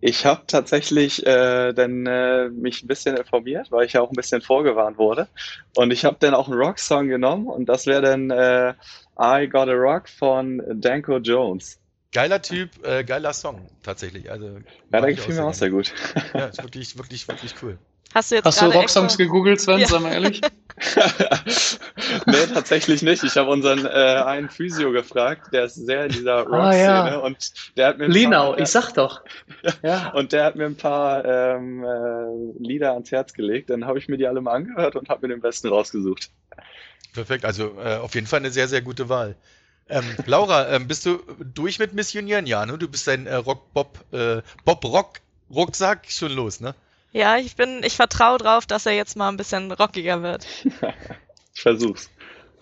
ich 0.00 0.24
habe 0.24 0.42
tatsächlich 0.46 1.26
äh, 1.26 1.72
dann 1.72 2.06
äh, 2.06 2.48
mich 2.48 2.82
ein 2.82 2.86
bisschen 2.86 3.16
informiert, 3.16 3.70
weil 3.70 3.86
ich 3.86 3.92
ja 3.92 4.00
auch 4.00 4.10
ein 4.10 4.16
bisschen 4.16 4.40
vorgewarnt 4.40 4.98
wurde. 4.98 5.28
Und 5.76 5.92
ich 5.92 6.04
habe 6.04 6.16
dann 6.18 6.34
auch 6.34 6.48
einen 6.48 6.58
Rock-Song 6.58 7.08
genommen 7.08 7.46
und 7.46 7.68
das 7.68 7.86
wäre 7.86 8.02
dann 8.02 8.30
äh, 8.30 8.74
I 9.20 9.46
Got 9.48 9.68
a 9.68 9.72
Rock 9.72 10.08
von 10.08 10.62
Danko 10.80 11.18
Jones. 11.18 11.78
Geiler 12.12 12.42
Typ, 12.42 12.70
äh, 12.84 13.04
geiler 13.04 13.32
Song 13.32 13.68
tatsächlich. 13.82 14.30
Also, 14.30 14.58
ja, 14.90 15.00
der 15.00 15.14
gefiel 15.14 15.34
mir 15.34 15.44
auch 15.44 15.54
sehr 15.54 15.70
gut. 15.70 15.92
Ja, 16.34 16.46
ist 16.46 16.62
wirklich, 16.62 16.98
wirklich, 16.98 17.28
wirklich 17.28 17.54
cool. 17.62 17.78
Hast 18.14 18.30
du 18.30 18.36
jetzt 18.36 18.44
Hast 18.44 18.60
du 18.60 18.66
Rocksongs 18.66 19.16
gegoogelt, 19.16 19.60
Sven? 19.60 19.78
Ja. 19.78 19.86
Sag 19.86 20.02
mal 20.02 20.12
ehrlich. 20.12 20.40
nee, 22.26 22.46
tatsächlich 22.52 23.02
nicht. 23.02 23.22
Ich 23.22 23.36
habe 23.36 23.50
unseren 23.50 23.84
äh, 23.84 23.88
einen 23.88 24.48
Physio 24.48 24.90
gefragt, 24.90 25.52
der 25.52 25.64
ist 25.64 25.74
sehr 25.74 26.06
in 26.06 26.12
dieser 26.12 26.40
Rock-Szene 26.40 26.92
ah, 26.92 27.10
ja. 27.10 27.16
und 27.18 27.52
der 27.76 27.88
hat 27.88 27.98
mir 27.98 28.08
Linau, 28.08 28.56
ich 28.56 28.68
sag 28.68 28.92
doch. 28.92 29.20
ja. 29.82 30.10
Und 30.12 30.32
der 30.32 30.44
hat 30.44 30.56
mir 30.56 30.64
ein 30.64 30.76
paar 30.76 31.24
ähm, 31.24 31.84
äh, 31.84 32.62
Lieder 32.62 32.92
ans 32.94 33.12
Herz 33.12 33.32
gelegt. 33.32 33.70
Dann 33.70 33.84
habe 33.84 33.98
ich 33.98 34.08
mir 34.08 34.16
die 34.16 34.26
alle 34.26 34.40
mal 34.40 34.54
angehört 34.54 34.96
und 34.96 35.08
habe 35.08 35.26
mir 35.26 35.34
den 35.34 35.40
besten 35.40 35.68
rausgesucht. 35.68 36.30
Perfekt, 37.12 37.44
also 37.44 37.78
äh, 37.78 37.96
auf 37.96 38.14
jeden 38.14 38.26
Fall 38.26 38.40
eine 38.40 38.50
sehr, 38.50 38.68
sehr 38.68 38.82
gute 38.82 39.08
Wahl. 39.08 39.36
Ähm, 39.88 40.04
Laura, 40.26 40.68
ähm, 40.68 40.88
bist 40.88 41.04
du 41.04 41.18
durch 41.38 41.78
mit 41.78 41.92
Missionieren? 41.92 42.46
Ja, 42.46 42.64
ne? 42.64 42.78
Du 42.78 42.88
bist 42.88 43.06
dein 43.06 43.26
äh, 43.26 43.34
Rock 43.34 43.72
Bob 43.74 44.04
äh, 44.12 44.40
Bob 44.64 44.84
Rock 44.84 45.20
Rucksack 45.52 46.06
schon 46.08 46.32
los, 46.32 46.60
ne? 46.60 46.74
Ja, 47.12 47.38
ich 47.38 47.56
bin, 47.56 47.82
ich 47.82 47.96
vertraue 47.96 48.38
drauf, 48.38 48.66
dass 48.66 48.86
er 48.86 48.92
jetzt 48.92 49.16
mal 49.16 49.28
ein 49.28 49.36
bisschen 49.36 49.72
rockiger 49.72 50.22
wird. 50.22 50.46
ich 51.54 51.60
versuch's. 51.60 52.08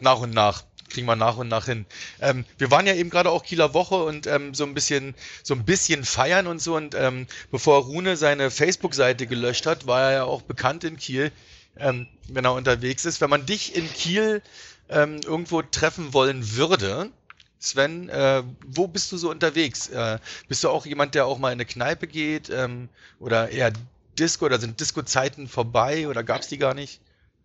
Nach 0.00 0.20
und 0.20 0.32
nach. 0.32 0.64
Kriegen 0.88 1.06
wir 1.06 1.16
nach 1.16 1.36
und 1.36 1.48
nach 1.48 1.66
hin. 1.66 1.84
Ähm, 2.18 2.46
wir 2.56 2.70
waren 2.70 2.86
ja 2.86 2.94
eben 2.94 3.10
gerade 3.10 3.30
auch 3.30 3.42
Kieler 3.42 3.74
Woche 3.74 3.96
und 3.96 4.26
ähm, 4.26 4.54
so 4.54 4.64
ein 4.64 4.72
bisschen, 4.72 5.14
so 5.42 5.52
ein 5.52 5.66
bisschen 5.66 6.02
feiern 6.02 6.46
und 6.46 6.62
so. 6.62 6.76
Und 6.76 6.94
ähm, 6.94 7.26
bevor 7.50 7.82
Rune 7.82 8.16
seine 8.16 8.50
Facebook-Seite 8.50 9.26
gelöscht 9.26 9.66
hat, 9.66 9.86
war 9.86 10.00
er 10.02 10.12
ja 10.12 10.24
auch 10.24 10.40
bekannt 10.40 10.84
in 10.84 10.96
Kiel, 10.96 11.30
ähm, 11.76 12.06
wenn 12.28 12.46
er 12.46 12.54
unterwegs 12.54 13.04
ist. 13.04 13.20
Wenn 13.20 13.28
man 13.28 13.44
dich 13.44 13.76
in 13.76 13.92
Kiel 13.92 14.40
ähm, 14.88 15.20
irgendwo 15.22 15.60
treffen 15.60 16.14
wollen 16.14 16.56
würde, 16.56 17.10
Sven, 17.58 18.08
äh, 18.08 18.42
wo 18.66 18.86
bist 18.86 19.12
du 19.12 19.18
so 19.18 19.30
unterwegs? 19.30 19.88
Äh, 19.88 20.18
bist 20.48 20.64
du 20.64 20.70
auch 20.70 20.86
jemand, 20.86 21.14
der 21.14 21.26
auch 21.26 21.38
mal 21.38 21.48
in 21.48 21.56
eine 21.56 21.66
Kneipe 21.66 22.06
geht 22.06 22.48
ähm, 22.50 22.88
oder 23.18 23.50
eher 23.50 23.72
Disco 24.18 24.46
oder 24.46 24.58
sind 24.58 24.80
Disco-Zeiten 24.80 25.48
vorbei 25.48 26.08
oder 26.08 26.22
gab 26.22 26.40
es 26.40 26.48
die 26.48 26.58
gar 26.58 26.74
nicht? 26.74 27.00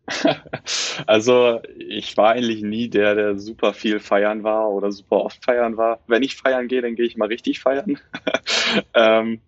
Also 1.08 1.62
ich 1.78 2.16
war 2.18 2.34
eigentlich 2.34 2.62
nie 2.62 2.88
der, 2.88 3.16
der 3.16 3.40
super 3.40 3.74
viel 3.74 4.00
feiern 4.00 4.44
war 4.44 4.70
oder 4.70 4.92
super 4.92 5.18
oft 5.18 5.44
feiern 5.44 5.78
war. 5.78 6.00
Wenn 6.08 6.24
ich 6.24 6.36
feiern 6.36 6.68
gehe, 6.68 6.82
dann 6.82 6.96
gehe 6.96 7.06
ich 7.06 7.18
mal 7.18 7.28
richtig 7.28 7.60
feiern. 7.62 8.00
ähm, 8.94 9.42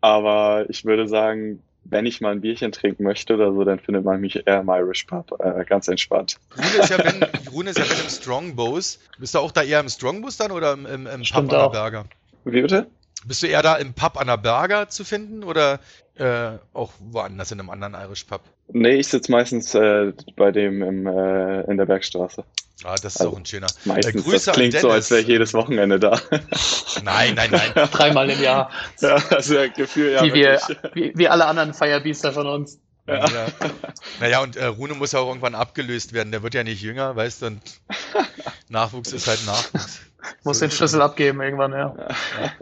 aber 0.00 0.66
ich 0.68 0.84
würde 0.84 1.08
sagen, 1.08 1.62
wenn 1.84 2.06
ich 2.06 2.20
mal 2.20 2.32
ein 2.32 2.40
Bierchen 2.40 2.72
trinken 2.72 3.04
möchte 3.04 3.34
oder 3.34 3.52
so, 3.52 3.64
dann 3.64 3.78
findet 3.78 4.04
man 4.04 4.20
mich 4.20 4.46
eher 4.46 4.60
im 4.60 4.68
Irish 4.68 5.04
Pub, 5.04 5.32
äh, 5.40 5.64
ganz 5.64 5.88
entspannt. 5.88 6.38
Rune 6.56 6.82
ist 6.82 6.90
ja 6.90 6.98
wenn, 6.98 7.22
Rune 7.52 7.70
ist 7.70 7.78
ja 7.78 7.84
wenn 7.88 8.04
im 8.04 8.10
Strongbos. 8.10 8.98
Bist 9.18 9.34
du 9.34 9.38
auch 9.38 9.50
da 9.50 9.62
eher 9.62 9.80
im 9.80 9.88
Strongbos 9.88 10.36
dann 10.36 10.52
oder 10.52 10.74
im, 10.74 10.86
im, 10.86 11.06
im 11.06 11.22
Pub 11.22 11.38
an 11.38 11.48
der 11.48 11.68
Berger? 11.70 12.04
Wie 12.44 12.62
bitte? 12.62 12.86
Bist 13.24 13.42
du 13.42 13.46
eher 13.46 13.62
da 13.62 13.76
im 13.76 13.94
Pub 13.94 14.18
an 14.18 14.26
der 14.26 14.36
Berger 14.36 14.88
zu 14.88 15.04
finden 15.04 15.44
oder 15.44 15.80
äh, 16.16 16.58
auch 16.72 16.92
woanders 17.00 17.52
in 17.52 17.60
einem 17.60 17.70
anderen 17.70 17.94
Irish 17.94 18.24
Pub? 18.24 18.42
Nee, 18.68 18.96
ich 18.96 19.08
sitze 19.08 19.30
meistens 19.32 19.74
äh, 19.74 20.12
bei 20.36 20.50
dem 20.50 20.82
im, 20.82 21.06
äh, 21.06 21.62
in 21.62 21.76
der 21.76 21.86
Bergstraße. 21.86 22.44
Ah, 22.84 22.96
das 22.96 23.14
ist 23.14 23.20
also, 23.20 23.32
auch 23.32 23.36
ein 23.36 23.46
schöner. 23.46 23.68
Meistens, 23.84 24.26
äh, 24.26 24.30
das 24.32 24.46
klingt 24.46 24.78
so, 24.78 24.90
als 24.90 25.10
wäre 25.10 25.20
ich 25.20 25.28
jedes 25.28 25.54
Wochenende 25.54 26.00
da. 26.00 26.20
Nein, 27.04 27.34
nein, 27.34 27.50
nein. 27.50 27.88
Dreimal 27.92 28.28
im 28.28 28.42
Jahr. 28.42 28.70
Ja, 29.00 29.22
also 29.30 29.54
ja, 29.54 29.68
Gefühl, 29.68 30.12
ja. 30.12 30.22
Wie, 30.24 30.34
wir, 30.34 30.60
wie, 30.94 31.12
wie 31.14 31.28
alle 31.28 31.46
anderen 31.46 31.74
Firebeaster 31.74 32.32
von 32.32 32.46
uns. 32.46 32.78
Ja. 33.06 33.26
ja. 33.28 33.46
Naja, 34.20 34.40
und 34.42 34.56
äh, 34.56 34.66
Rune 34.66 34.94
muss 34.94 35.12
ja 35.12 35.20
auch 35.20 35.28
irgendwann 35.28 35.54
abgelöst 35.54 36.12
werden. 36.12 36.30
Der 36.30 36.42
wird 36.42 36.54
ja 36.54 36.64
nicht 36.64 36.82
jünger, 36.82 37.14
weißt 37.16 37.42
du, 37.42 37.46
und 37.46 37.60
Nachwuchs 38.68 39.12
ist 39.12 39.26
halt 39.26 39.44
Nachwuchs. 39.46 40.00
Muss 40.44 40.58
so 40.58 40.66
den 40.66 40.70
Schlüssel 40.70 41.02
abgeben 41.02 41.40
irgendwann, 41.40 41.72
ja. 41.72 41.94
ja. 41.96 42.52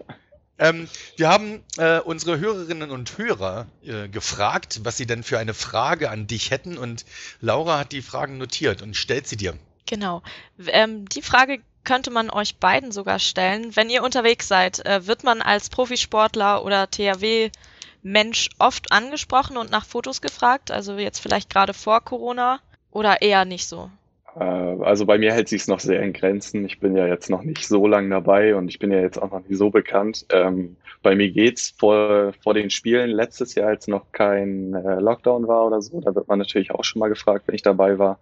Ähm, 0.61 0.89
wir 1.17 1.29
haben 1.31 1.65
äh, 1.79 2.01
unsere 2.01 2.39
Hörerinnen 2.39 2.91
und 2.91 3.17
Hörer 3.17 3.67
äh, 3.83 4.09
gefragt, 4.09 4.81
was 4.85 4.99
sie 4.99 5.07
denn 5.07 5.23
für 5.23 5.39
eine 5.39 5.55
Frage 5.55 6.11
an 6.11 6.27
dich 6.27 6.51
hätten 6.51 6.77
und 6.77 7.07
Laura 7.41 7.79
hat 7.79 7.93
die 7.93 8.03
Fragen 8.03 8.37
notiert 8.37 8.83
und 8.83 8.95
stellt 8.95 9.27
sie 9.27 9.39
dir. 9.39 9.55
Genau. 9.87 10.23
Ähm, 10.67 11.09
die 11.09 11.23
Frage 11.23 11.61
könnte 11.83 12.11
man 12.11 12.29
euch 12.29 12.59
beiden 12.59 12.93
sogar 12.93 13.19
stellen. 13.19 13.75
Wenn 13.75 13.89
ihr 13.89 14.03
unterwegs 14.03 14.49
seid, 14.49 14.85
äh, 14.85 15.07
wird 15.07 15.25
man 15.25 15.41
als 15.41 15.71
Profisportler 15.71 16.63
oder 16.63 16.91
THW-Mensch 16.91 18.51
oft 18.59 18.93
angesprochen 18.93 19.57
und 19.57 19.71
nach 19.71 19.87
Fotos 19.87 20.21
gefragt? 20.21 20.71
Also 20.71 20.99
jetzt 20.99 21.21
vielleicht 21.21 21.49
gerade 21.49 21.73
vor 21.73 22.03
Corona 22.03 22.61
oder 22.91 23.23
eher 23.23 23.47
nicht 23.47 23.67
so? 23.67 23.91
Äh, 24.39 24.45
also 24.45 25.07
bei 25.07 25.19
mir 25.19 25.33
hält 25.33 25.49
sich 25.49 25.67
noch 25.67 25.81
sehr 25.81 26.03
in 26.03 26.13
Grenzen. 26.13 26.65
Ich 26.65 26.81
bin 26.81 26.97
ja 26.97 27.07
jetzt 27.07 27.31
noch 27.31 27.43
nicht 27.43 27.67
so 27.67 27.87
lang 27.87 28.11
dabei 28.11 28.55
und 28.55 28.69
ich 28.69 28.79
bin 28.79 28.93
ja 28.93 29.01
jetzt 29.01 29.21
auch 29.21 29.31
noch 29.31 29.47
nicht 29.47 29.59
so 29.59 29.71
bekannt. 29.71 30.27
Ähm, 30.31 30.77
bei 31.03 31.15
mir 31.17 31.31
geht's 31.31 31.75
vor, 31.79 32.33
vor 32.43 32.55
den 32.55 32.71
Spielen 32.71 33.11
letztes 33.11 33.55
Jahr, 33.55 33.69
als 33.69 33.89
noch 33.89 34.13
kein 34.13 34.75
äh, 34.75 35.01
Lockdown 35.01 35.49
war 35.49 35.67
oder 35.67 35.81
so. 35.81 36.01
Da 36.01 36.15
wird 36.15 36.29
man 36.29 36.39
natürlich 36.39 36.71
auch 36.73 36.85
schon 36.85 37.01
mal 37.01 37.09
gefragt, 37.09 37.45
wenn 37.47 37.55
ich 37.55 37.63
dabei 37.63 37.99
war. 37.99 38.21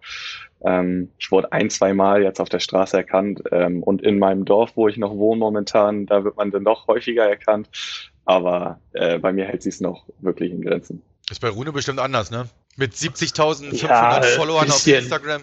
Ähm, 0.65 1.11
ich 1.19 1.31
wurde 1.31 1.53
ein, 1.53 1.71
zwei 1.71 1.95
Mal 1.95 2.23
jetzt 2.23 2.41
auf 2.41 2.49
der 2.49 2.61
Straße 2.61 2.97
erkannt 2.97 3.43
ähm, 3.53 3.83
und 3.83 4.03
in 4.03 4.19
meinem 4.19 4.45
Dorf, 4.45 4.73
wo 4.77 4.89
ich 4.89 4.97
noch 4.97 5.15
wohne 5.17 5.39
momentan, 5.39 6.07
da 6.07 6.25
wird 6.25 6.37
man 6.37 6.51
dann 6.51 6.65
doch 6.65 6.87
häufiger 6.87 7.29
erkannt. 7.29 7.69
Aber 8.25 8.81
äh, 8.93 9.19
bei 9.19 9.33
mir 9.33 9.47
hält 9.47 9.63
sich's 9.63 9.81
noch 9.81 10.05
wirklich 10.21 10.53
in 10.53 10.63
Grenzen. 10.63 11.03
Ist 11.31 11.41
bei 11.41 11.49
Rune 11.49 11.73
bestimmt 11.73 11.99
anders, 11.99 12.31
ne? 12.31 12.49
Mit 12.77 12.93
70.500 12.93 13.87
ja, 13.87 14.23
Followern 14.23 14.71
auf 14.71 14.87
Instagram. 14.87 15.43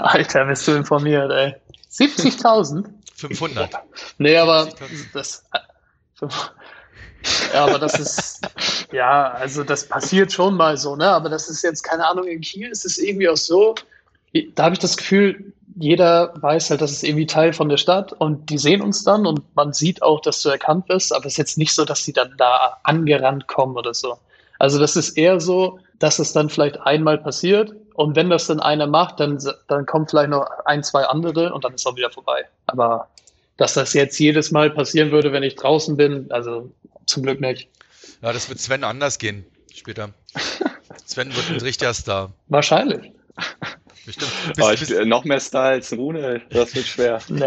Alter, 0.04 0.44
bist 0.46 0.66
du 0.66 0.72
informiert, 0.72 1.30
ey. 1.30 1.54
70.000? 1.90 2.84
500. 3.16 3.70
Nee, 4.18 4.36
aber 4.36 4.68
das. 5.12 5.44
Ja, 7.52 7.64
aber 7.64 7.78
das 7.78 7.98
ist, 7.98 8.40
ja, 8.92 9.30
also 9.32 9.62
das 9.62 9.86
passiert 9.86 10.32
schon 10.32 10.54
mal 10.56 10.76
so, 10.76 10.96
ne? 10.96 11.08
Aber 11.08 11.28
das 11.28 11.48
ist 11.48 11.62
jetzt, 11.62 11.82
keine 11.82 12.06
Ahnung, 12.06 12.26
in 12.26 12.40
Kiel 12.40 12.68
ist 12.68 12.86
es 12.86 12.98
irgendwie 12.98 13.28
auch 13.28 13.36
so, 13.36 13.74
da 14.54 14.64
habe 14.64 14.74
ich 14.74 14.78
das 14.78 14.96
Gefühl, 14.96 15.52
jeder 15.76 16.32
weiß 16.40 16.70
halt, 16.70 16.80
das 16.80 16.92
ist 16.92 17.04
irgendwie 17.04 17.26
Teil 17.26 17.52
von 17.52 17.68
der 17.68 17.76
Stadt 17.76 18.12
und 18.12 18.50
die 18.50 18.58
sehen 18.58 18.80
uns 18.82 19.04
dann 19.04 19.26
und 19.26 19.54
man 19.54 19.72
sieht 19.72 20.02
auch, 20.02 20.20
dass 20.20 20.42
du 20.42 20.48
erkannt 20.48 20.88
wirst, 20.88 21.14
aber 21.14 21.26
es 21.26 21.34
ist 21.34 21.38
jetzt 21.38 21.58
nicht 21.58 21.74
so, 21.74 21.84
dass 21.84 22.04
die 22.04 22.12
dann 22.12 22.34
da 22.36 22.78
angerannt 22.82 23.46
kommen 23.46 23.76
oder 23.76 23.94
so. 23.94 24.18
Also 24.58 24.78
das 24.78 24.96
ist 24.96 25.16
eher 25.16 25.40
so, 25.40 25.78
dass 26.00 26.18
es 26.18 26.32
dann 26.32 26.50
vielleicht 26.50 26.80
einmal 26.80 27.18
passiert 27.18 27.72
und 27.94 28.16
wenn 28.16 28.28
das 28.28 28.48
dann 28.48 28.58
einer 28.58 28.86
macht, 28.88 29.20
dann, 29.20 29.38
dann 29.68 29.86
kommen 29.86 30.08
vielleicht 30.08 30.30
noch 30.30 30.48
ein, 30.64 30.82
zwei 30.82 31.04
andere 31.04 31.52
und 31.52 31.64
dann 31.64 31.74
ist 31.74 31.86
auch 31.86 31.96
wieder 31.96 32.10
vorbei. 32.10 32.46
Aber 32.66 33.08
dass 33.56 33.74
das 33.74 33.92
jetzt 33.92 34.18
jedes 34.18 34.50
Mal 34.50 34.70
passieren 34.70 35.12
würde, 35.12 35.32
wenn 35.32 35.42
ich 35.42 35.54
draußen 35.54 35.96
bin, 35.96 36.26
also 36.30 36.70
zum 37.06 37.22
Glück 37.22 37.40
nicht. 37.40 37.68
Ja, 38.22 38.32
das 38.32 38.48
wird 38.48 38.58
Sven 38.58 38.82
anders 38.82 39.18
gehen 39.18 39.44
später. 39.74 40.10
Sven 41.06 41.34
wird 41.34 41.50
ein 41.50 41.60
richtiger 41.60 41.94
Star. 41.94 42.32
Wahrscheinlich. 42.48 43.12
Bestimmt. 44.06 44.30
Bist, 44.56 44.62
oh, 44.62 44.70
ich, 44.70 44.80
bist, 44.80 45.04
noch 45.04 45.24
mehr 45.24 45.40
als 45.52 45.92
Rune, 45.92 46.40
das 46.50 46.74
wird 46.74 46.86
schwer. 46.86 47.20
Ja, 47.28 47.46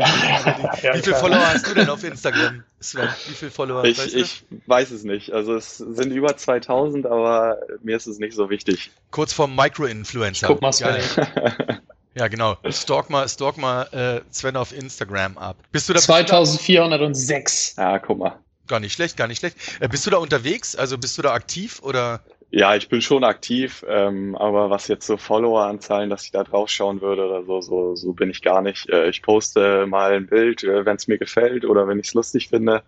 ja, 0.81 0.95
wie 0.95 1.01
viele 1.01 1.15
Follower 1.15 1.47
hast 1.47 1.67
du 1.67 1.73
denn 1.73 1.89
auf 1.89 2.03
Instagram, 2.03 2.63
Sven? 2.79 3.09
Wie 3.27 3.33
viele 3.33 3.51
Follower? 3.51 3.83
Ich, 3.85 3.97
weißt 3.97 4.13
du? 4.13 4.19
ich 4.19 4.45
weiß 4.67 4.91
es 4.91 5.03
nicht. 5.03 5.31
Also 5.31 5.55
es 5.55 5.77
sind 5.77 6.11
über 6.11 6.35
2000, 6.37 7.05
aber 7.05 7.57
mir 7.81 7.97
ist 7.97 8.07
es 8.07 8.19
nicht 8.19 8.35
so 8.35 8.49
wichtig. 8.49 8.91
Kurz 9.11 9.33
vorm 9.33 9.55
Micro-Influencer. 9.55 10.47
Guck 10.47 10.61
mal, 10.61 10.71
Sven. 10.71 11.01
Ja, 12.15 12.27
genau. 12.27 12.57
Stalk 12.69 13.09
mal, 13.09 13.27
stalk 13.27 13.57
mal 13.57 13.87
äh, 13.91 14.21
Sven 14.31 14.55
auf 14.55 14.71
Instagram 14.71 15.37
ab. 15.37 15.57
Bist 15.71 15.89
du 15.89 15.93
da 15.93 15.99
2406. 15.99 17.75
Ja, 17.75 17.97
guck 17.97 18.19
mal. 18.19 18.39
Gar 18.67 18.79
nicht 18.79 18.93
schlecht, 18.93 19.17
gar 19.17 19.27
nicht 19.27 19.39
schlecht. 19.39 19.57
Äh, 19.79 19.87
bist 19.87 20.05
du 20.05 20.11
da 20.11 20.17
unterwegs? 20.17 20.75
Also 20.75 20.97
bist 20.97 21.17
du 21.17 21.23
da 21.23 21.33
aktiv 21.33 21.79
oder? 21.81 22.21
Ja, 22.55 22.75
ich 22.75 22.87
bin 22.87 23.01
schon 23.01 23.23
aktiv, 23.23 23.83
ähm, 23.89 24.35
aber 24.35 24.69
was 24.69 24.87
jetzt 24.87 25.07
so 25.07 25.17
Follower-Anzahlen, 25.17 26.11
dass 26.11 26.25
ich 26.25 26.31
da 26.31 26.43
drauf 26.43 26.69
schauen 26.69 27.01
würde 27.01 27.25
oder 27.25 27.43
so, 27.45 27.61
so, 27.61 27.95
so 27.95 28.13
bin 28.13 28.29
ich 28.29 28.43
gar 28.43 28.61
nicht. 28.61 28.87
Äh, 28.89 29.09
ich 29.09 29.23
poste 29.23 29.87
mal 29.87 30.13
ein 30.13 30.27
Bild, 30.27 30.63
äh, 30.63 30.85
wenn 30.85 30.95
es 30.95 31.07
mir 31.07 31.17
gefällt 31.17 31.65
oder 31.65 31.87
wenn 31.87 31.97
ich 31.97 32.09
es 32.09 32.13
lustig 32.13 32.49
finde. 32.49 32.83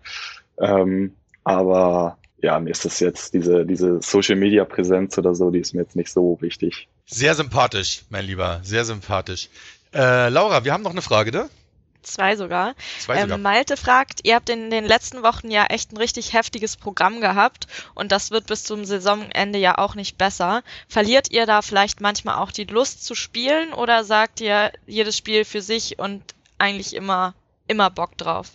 Ähm, 0.60 1.16
aber 1.42 2.16
ja, 2.40 2.60
mir 2.60 2.70
ist 2.70 2.84
das 2.84 3.00
jetzt, 3.00 3.34
diese, 3.34 3.66
diese 3.66 4.00
Social-Media-Präsenz 4.00 5.18
oder 5.18 5.34
so, 5.34 5.50
die 5.50 5.58
ist 5.58 5.74
mir 5.74 5.82
jetzt 5.82 5.96
nicht 5.96 6.12
so 6.12 6.38
wichtig. 6.40 6.86
Sehr 7.06 7.34
sympathisch, 7.34 8.02
mein 8.08 8.24
Lieber, 8.24 8.60
sehr 8.62 8.84
sympathisch. 8.84 9.48
Äh, 9.92 10.28
Laura, 10.28 10.64
wir 10.64 10.74
haben 10.74 10.84
noch 10.84 10.92
eine 10.92 11.02
Frage, 11.02 11.32
ne? 11.32 11.50
Zwei 12.06 12.36
sogar. 12.36 12.74
Zwei 12.98 13.22
sogar. 13.22 13.36
Ähm, 13.36 13.42
Malte 13.42 13.76
fragt, 13.76 14.20
ihr 14.24 14.34
habt 14.34 14.48
in 14.48 14.70
den 14.70 14.84
letzten 14.84 15.22
Wochen 15.22 15.50
ja 15.50 15.66
echt 15.66 15.92
ein 15.92 15.96
richtig 15.96 16.32
heftiges 16.32 16.76
Programm 16.76 17.20
gehabt 17.20 17.66
und 17.94 18.12
das 18.12 18.30
wird 18.30 18.46
bis 18.46 18.64
zum 18.64 18.84
Saisonende 18.84 19.58
ja 19.58 19.76
auch 19.78 19.94
nicht 19.94 20.16
besser. 20.16 20.62
Verliert 20.88 21.30
ihr 21.30 21.46
da 21.46 21.62
vielleicht 21.62 22.00
manchmal 22.00 22.36
auch 22.36 22.52
die 22.52 22.64
Lust 22.64 23.04
zu 23.04 23.14
spielen 23.14 23.72
oder 23.72 24.04
sagt 24.04 24.40
ihr 24.40 24.72
jedes 24.86 25.16
Spiel 25.16 25.44
für 25.44 25.60
sich 25.60 25.98
und 25.98 26.22
eigentlich 26.58 26.94
immer, 26.94 27.34
immer 27.66 27.90
Bock 27.90 28.16
drauf? 28.16 28.50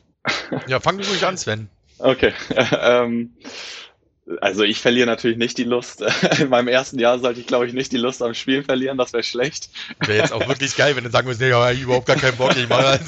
Ja, 0.68 0.80
fang 0.80 0.98
du 0.98 1.08
ruhig 1.08 1.26
an, 1.26 1.38
Sven. 1.38 1.70
Okay. 2.00 2.34
ähm, 2.80 3.36
also 4.40 4.64
ich 4.64 4.80
verliere 4.80 5.08
natürlich 5.08 5.38
nicht 5.38 5.58
die 5.58 5.64
Lust. 5.64 6.04
In 6.40 6.50
meinem 6.50 6.68
ersten 6.68 7.00
Jahr 7.00 7.20
sollte 7.20 7.40
ich, 7.40 7.48
glaube 7.48 7.68
ich, 7.68 7.74
nicht 7.74 7.92
die 7.92 7.98
Lust 7.98 8.22
am 8.22 8.34
Spielen 8.34 8.64
verlieren. 8.64 8.98
Das 8.98 9.14
wäre 9.14 9.24
schlecht. 9.24 9.70
Wäre 10.06 10.20
jetzt 10.20 10.34
auch 10.34 10.48
wirklich 10.48 10.76
geil, 10.76 10.96
wenn 10.96 11.04
du 11.04 11.10
sagen 11.10 11.28
würdest, 11.28 11.42
nee, 11.42 11.50
ich 11.50 11.54
habe 11.54 11.76
überhaupt 11.76 12.06
gar 12.06 12.16
keinen 12.16 12.38
Bock. 12.38 12.56
Ich 12.56 12.70
mache 12.70 13.00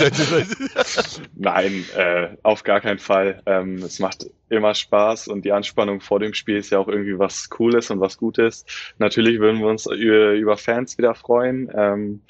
Nein, 1.36 1.86
äh, 1.96 2.30
auf 2.44 2.64
gar 2.64 2.82
keinen 2.82 3.00
Fall. 3.00 3.42
Ähm, 3.46 3.78
es 3.78 4.00
macht 4.00 4.28
immer 4.50 4.76
Spaß 4.76 5.28
und 5.28 5.46
die 5.46 5.52
Anspannung 5.52 6.02
vor 6.02 6.20
dem 6.20 6.34
Spiel 6.34 6.58
ist 6.58 6.72
ja 6.72 6.80
auch 6.80 6.88
irgendwie 6.88 7.18
was 7.18 7.50
Cooles 7.50 7.90
und 7.90 8.00
was 8.00 8.18
Gutes. 8.18 8.66
Natürlich 8.98 9.40
würden 9.40 9.60
wir 9.60 9.68
uns 9.68 9.86
über, 9.86 10.34
über 10.34 10.58
Fans 10.58 10.98
wieder 10.98 11.16
freuen. 11.16 11.72
Ähm, 11.76 12.22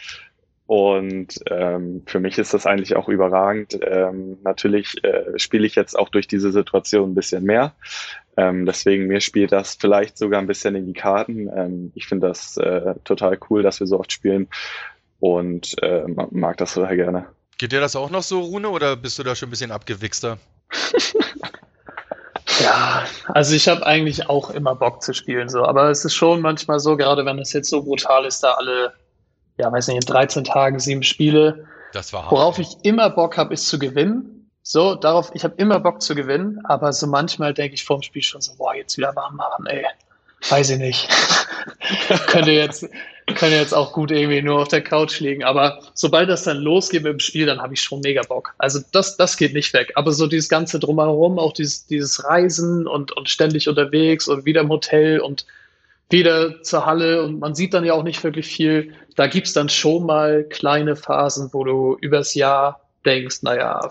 und 0.65 1.39
ähm, 1.51 2.03
für 2.05 2.19
mich 2.19 2.37
ist 2.37 2.53
das 2.53 2.65
eigentlich 2.65 2.95
auch 2.95 3.09
überragend. 3.09 3.77
Ähm, 3.81 4.37
natürlich 4.43 5.03
äh, 5.03 5.37
spiele 5.37 5.67
ich 5.67 5.75
jetzt 5.75 5.97
auch 5.97 6.09
durch 6.09 6.27
diese 6.27 6.51
Situation 6.51 7.11
ein 7.11 7.15
bisschen 7.15 7.43
mehr. 7.43 7.73
Ähm, 8.35 8.65
deswegen 8.65 9.07
mir 9.07 9.21
spielt 9.21 9.51
das 9.51 9.75
vielleicht 9.79 10.17
sogar 10.17 10.41
ein 10.41 10.47
bisschen 10.47 10.75
in 10.75 10.85
die 10.85 10.93
Karten. 10.93 11.49
Ähm, 11.55 11.91
ich 11.95 12.07
finde 12.07 12.27
das 12.27 12.57
äh, 12.57 12.95
total 13.03 13.37
cool, 13.49 13.61
dass 13.63 13.79
wir 13.79 13.87
so 13.87 13.99
oft 13.99 14.11
spielen 14.11 14.47
und 15.19 15.81
äh, 15.81 16.03
mag 16.07 16.57
das 16.57 16.73
total 16.73 16.95
gerne. 16.95 17.27
Geht 17.57 17.71
dir 17.71 17.79
das 17.79 17.95
auch 17.95 18.09
noch 18.09 18.23
so, 18.23 18.41
Rune, 18.41 18.69
oder 18.69 18.95
bist 18.95 19.19
du 19.19 19.23
da 19.23 19.35
schon 19.35 19.47
ein 19.47 19.51
bisschen 19.51 19.71
abgewichster? 19.71 20.37
ja, 22.61 23.05
also 23.27 23.55
ich 23.55 23.67
habe 23.67 23.85
eigentlich 23.85 24.27
auch 24.27 24.49
immer 24.49 24.75
Bock 24.75 25.03
zu 25.03 25.13
spielen, 25.13 25.49
so, 25.49 25.63
aber 25.63 25.89
es 25.89 26.03
ist 26.03 26.15
schon 26.15 26.41
manchmal 26.41 26.79
so, 26.79 26.97
gerade 26.97 27.25
wenn 27.25 27.39
es 27.39 27.53
jetzt 27.53 27.69
so 27.69 27.83
brutal 27.83 28.25
ist, 28.25 28.43
da 28.43 28.53
alle, 28.53 28.93
ja, 29.57 29.71
weiß 29.71 29.87
nicht, 29.87 29.97
in 29.97 30.13
13 30.13 30.43
Tagen 30.43 30.79
sieben 30.79 31.03
Spiele. 31.03 31.67
Das 31.93 32.11
war 32.11 32.23
hart, 32.23 32.31
Worauf 32.31 32.59
ich 32.59 32.77
immer 32.81 33.09
Bock 33.11 33.37
habe, 33.37 33.53
ist 33.53 33.67
zu 33.67 33.77
gewinnen. 33.77 34.32
So, 34.65 34.95
darauf, 34.95 35.31
ich 35.33 35.43
habe 35.43 35.55
immer 35.57 35.81
Bock 35.81 36.01
zu 36.01 36.15
gewinnen, 36.15 36.61
aber 36.63 36.93
so 36.93 37.05
manchmal 37.05 37.53
denke 37.53 37.75
ich 37.75 37.83
vorm 37.83 38.01
Spiel 38.01 38.23
schon 38.23 38.39
so, 38.41 38.53
boah, 38.55 38.73
jetzt 38.73 38.97
wieder 38.97 39.13
warm 39.13 39.35
machen, 39.35 39.65
ey. 39.67 39.85
Weiß 40.49 40.69
ich 40.69 40.77
nicht. 40.77 41.09
könnte 42.27 42.51
jetzt, 42.51 42.87
könnte 43.27 43.55
jetzt 43.55 43.73
auch 43.73 43.91
gut 43.91 44.11
irgendwie 44.11 44.41
nur 44.41 44.61
auf 44.61 44.69
der 44.69 44.81
Couch 44.81 45.19
liegen. 45.19 45.43
Aber 45.43 45.79
sobald 45.93 46.29
das 46.29 46.43
dann 46.43 46.57
losgeht 46.57 47.05
im 47.05 47.19
Spiel, 47.19 47.45
dann 47.45 47.61
habe 47.61 47.73
ich 47.73 47.81
schon 47.81 47.99
mega 48.01 48.21
Bock. 48.21 48.53
Also 48.57 48.79
das, 48.93 49.17
das 49.17 49.35
geht 49.35 49.53
nicht 49.53 49.73
weg. 49.73 49.91
Aber 49.95 50.13
so 50.13 50.27
dieses 50.27 50.47
ganze 50.47 50.79
drumherum, 50.79 51.39
auch 51.39 51.53
dieses, 51.53 51.85
dieses 51.85 52.23
Reisen 52.23 52.87
und, 52.87 53.11
und 53.11 53.29
ständig 53.29 53.67
unterwegs 53.67 54.29
und 54.29 54.45
wieder 54.45 54.61
im 54.61 54.69
Hotel 54.69 55.19
und 55.19 55.45
wieder 56.09 56.61
zur 56.61 56.85
Halle 56.85 57.23
und 57.23 57.39
man 57.39 57.55
sieht 57.55 57.73
dann 57.73 57.85
ja 57.85 57.93
auch 57.93 58.03
nicht 58.03 58.23
wirklich 58.23 58.47
viel. 58.47 58.93
Da 59.15 59.27
gibt's 59.27 59.53
dann 59.53 59.67
schon 59.67 60.05
mal 60.05 60.43
kleine 60.43 60.95
Phasen, 60.95 61.49
wo 61.53 61.63
du 61.63 61.97
übers 61.99 62.33
Jahr 62.33 62.81
denkst, 63.05 63.41
naja, 63.41 63.89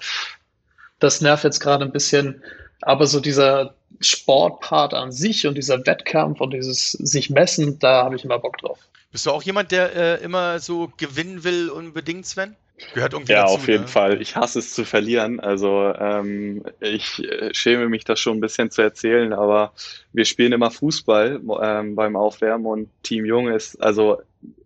das 1.02 1.20
nervt 1.20 1.44
jetzt 1.44 1.60
gerade 1.60 1.84
ein 1.84 1.92
bisschen. 1.92 2.42
Aber 2.80 3.06
so 3.06 3.20
dieser 3.20 3.74
Sportpart 4.00 4.94
an 4.94 5.12
sich 5.12 5.46
und 5.46 5.56
dieser 5.56 5.86
Wettkampf 5.86 6.40
und 6.40 6.52
dieses 6.52 6.92
sich 6.92 7.30
messen, 7.30 7.78
da 7.78 8.04
habe 8.04 8.16
ich 8.16 8.24
immer 8.24 8.38
Bock 8.38 8.58
drauf. 8.58 8.78
Bist 9.12 9.26
du 9.26 9.30
auch 9.30 9.42
jemand, 9.42 9.70
der 9.72 9.94
äh, 9.94 10.24
immer 10.24 10.58
so 10.58 10.90
gewinnen 10.96 11.44
will, 11.44 11.68
unbedingt, 11.70 12.26
Sven? 12.26 12.56
Gehört 12.94 13.12
irgendwie 13.12 13.32
ja, 13.32 13.42
dazu, 13.42 13.54
auf 13.54 13.68
jeden 13.68 13.82
ne? 13.82 13.88
Fall. 13.88 14.20
Ich 14.20 14.34
hasse 14.34 14.58
es 14.58 14.74
zu 14.74 14.84
verlieren. 14.84 15.38
Also 15.38 15.92
ähm, 15.98 16.64
ich 16.80 17.22
äh, 17.22 17.54
schäme 17.54 17.88
mich 17.88 18.04
das 18.04 18.18
schon 18.18 18.38
ein 18.38 18.40
bisschen 18.40 18.70
zu 18.70 18.82
erzählen, 18.82 19.32
aber 19.32 19.72
wir 20.12 20.24
spielen 20.24 20.52
immer 20.52 20.70
Fußball 20.70 21.40
ähm, 21.62 21.94
beim 21.94 22.16
Aufwärmen 22.16 22.66
und 22.66 22.88
Team 23.02 23.24
Jung 23.24 23.48
ist, 23.48 23.80
also 23.80 24.20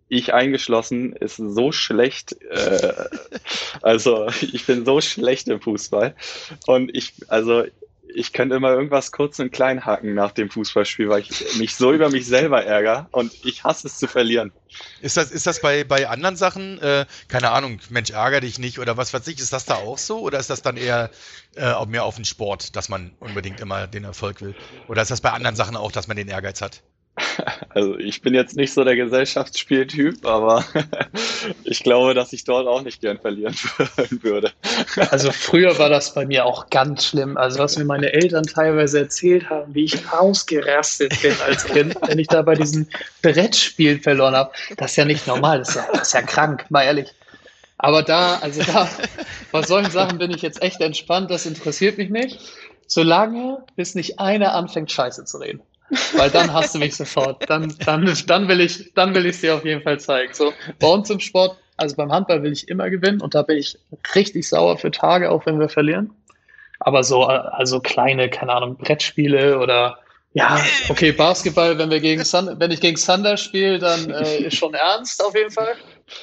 ich 0.09 0.33
eingeschlossen, 0.33 1.13
ist 1.13 1.37
so 1.37 1.71
schlecht. 1.71 2.41
Äh, 2.49 2.93
also 3.81 4.27
ich 4.41 4.65
bin 4.65 4.85
so 4.85 5.01
schlecht 5.01 5.47
im 5.47 5.61
Fußball. 5.61 6.15
Und 6.65 6.95
ich, 6.95 7.13
also 7.27 7.65
ich 8.13 8.33
könnte 8.33 8.55
immer 8.55 8.71
irgendwas 8.71 9.11
kurz 9.11 9.39
und 9.39 9.51
klein 9.51 9.85
hacken 9.85 10.13
nach 10.13 10.31
dem 10.31 10.49
Fußballspiel, 10.49 11.09
weil 11.09 11.21
ich 11.21 11.57
mich 11.57 11.75
so 11.75 11.91
über 11.91 12.09
mich 12.09 12.25
selber 12.25 12.63
ärgere 12.63 13.07
und 13.11 13.33
ich 13.45 13.63
hasse 13.63 13.87
es 13.87 13.99
zu 13.99 14.07
verlieren. 14.07 14.51
Ist 15.01 15.17
das, 15.17 15.31
ist 15.31 15.45
das 15.45 15.61
bei, 15.61 15.83
bei 15.83 16.07
anderen 16.07 16.35
Sachen, 16.35 16.79
äh, 16.81 17.05
keine 17.27 17.51
Ahnung, 17.51 17.79
Mensch, 17.89 18.11
ärgere 18.11 18.41
dich 18.41 18.59
nicht 18.59 18.79
oder 18.79 18.97
was 18.97 19.13
weiß 19.13 19.27
ich, 19.27 19.39
ist 19.39 19.53
das 19.53 19.65
da 19.65 19.75
auch 19.75 19.97
so? 19.97 20.19
Oder 20.19 20.39
ist 20.39 20.49
das 20.49 20.61
dann 20.61 20.77
eher 20.77 21.11
äh, 21.55 21.85
mehr 21.85 22.05
auf 22.05 22.15
den 22.15 22.25
Sport, 22.25 22.75
dass 22.75 22.89
man 22.89 23.11
unbedingt 23.19 23.59
immer 23.59 23.87
den 23.87 24.03
Erfolg 24.03 24.41
will? 24.41 24.55
Oder 24.87 25.01
ist 25.01 25.11
das 25.11 25.21
bei 25.21 25.31
anderen 25.31 25.55
Sachen 25.55 25.75
auch, 25.75 25.91
dass 25.91 26.07
man 26.07 26.17
den 26.17 26.27
Ehrgeiz 26.27 26.61
hat? 26.61 26.81
Also 27.69 27.97
ich 27.99 28.21
bin 28.21 28.33
jetzt 28.33 28.55
nicht 28.55 28.73
so 28.73 28.83
der 28.83 28.95
Gesellschaftsspieltyp, 28.95 30.25
aber 30.25 30.65
ich 31.63 31.83
glaube, 31.83 32.13
dass 32.13 32.33
ich 32.33 32.43
dort 32.43 32.67
auch 32.67 32.81
nicht 32.81 33.01
gern 33.01 33.19
verlieren 33.19 33.55
würde. 34.21 34.51
Also 35.11 35.31
früher 35.31 35.77
war 35.77 35.89
das 35.89 36.13
bei 36.13 36.25
mir 36.25 36.45
auch 36.45 36.69
ganz 36.69 37.05
schlimm. 37.05 37.37
Also 37.37 37.59
was 37.59 37.77
mir 37.77 37.85
meine 37.85 38.13
Eltern 38.13 38.43
teilweise 38.43 38.99
erzählt 38.99 39.49
haben, 39.49 39.75
wie 39.75 39.83
ich 39.83 40.11
ausgerastet 40.11 41.21
bin 41.21 41.35
als 41.45 41.65
Kind, 41.65 41.95
wenn 42.07 42.19
ich 42.19 42.27
da 42.27 42.41
bei 42.41 42.55
diesen 42.55 42.89
Brettspielen 43.21 44.01
verloren 44.01 44.35
habe, 44.35 44.51
das 44.77 44.91
ist 44.91 44.97
ja 44.97 45.05
nicht 45.05 45.27
normal, 45.27 45.59
das 45.59 45.69
ist 45.69 45.75
ja, 45.75 45.87
das 45.91 46.07
ist 46.07 46.13
ja 46.13 46.21
krank, 46.23 46.65
mal 46.69 46.83
ehrlich. 46.83 47.13
Aber 47.77 48.01
da, 48.01 48.39
also 48.39 48.63
da, 48.63 48.89
bei 49.51 49.61
solchen 49.61 49.91
Sachen 49.91 50.17
bin 50.17 50.31
ich 50.31 50.41
jetzt 50.41 50.63
echt 50.63 50.81
entspannt, 50.81 51.29
das 51.29 51.45
interessiert 51.45 51.97
mich 51.97 52.09
nicht. 52.09 52.39
Solange 52.87 53.63
bis 53.75 53.95
nicht 53.95 54.19
einer 54.19 54.55
anfängt, 54.55 54.91
Scheiße 54.91 55.25
zu 55.25 55.37
reden. 55.37 55.61
Weil 56.15 56.29
dann 56.29 56.51
hast 56.53 56.75
du 56.75 56.79
mich 56.79 56.95
sofort. 56.95 57.49
Dann, 57.49 57.73
dann, 57.85 58.13
dann 58.27 58.47
will 58.47 58.59
ich, 58.59 58.93
dann 58.93 59.13
will 59.13 59.25
ich 59.25 59.39
dir 59.39 59.55
auf 59.55 59.65
jeden 59.65 59.81
Fall 59.81 59.99
zeigen. 59.99 60.33
So, 60.33 60.53
bei 60.79 60.87
uns 60.87 61.09
im 61.09 61.19
Sport, 61.19 61.57
also 61.77 61.95
beim 61.95 62.11
Handball 62.11 62.43
will 62.43 62.51
ich 62.51 62.67
immer 62.67 62.89
gewinnen 62.89 63.21
und 63.21 63.35
da 63.35 63.41
bin 63.43 63.57
ich 63.57 63.77
richtig 64.15 64.47
sauer 64.47 64.77
für 64.77 64.91
Tage, 64.91 65.31
auch 65.31 65.45
wenn 65.45 65.59
wir 65.59 65.69
verlieren. 65.69 66.11
Aber 66.79 67.03
so, 67.03 67.23
also 67.23 67.79
kleine, 67.79 68.29
keine 68.29 68.53
Ahnung, 68.53 68.77
Brettspiele 68.77 69.59
oder 69.59 69.99
ja, 70.33 70.59
okay, 70.89 71.11
Basketball, 71.11 71.77
wenn 71.79 71.89
wir 71.89 71.99
gegen 71.99 72.23
Sun, 72.23 72.59
wenn 72.59 72.69
ich 72.69 72.81
gegen 72.81 72.97
Thunder 72.97 73.37
spiele, 73.37 73.79
dann 73.79 74.11
äh, 74.11 74.37
ist 74.43 74.57
schon 74.57 74.73
ernst 74.75 75.23
auf 75.23 75.33
jeden 75.33 75.49
Fall. 75.49 75.75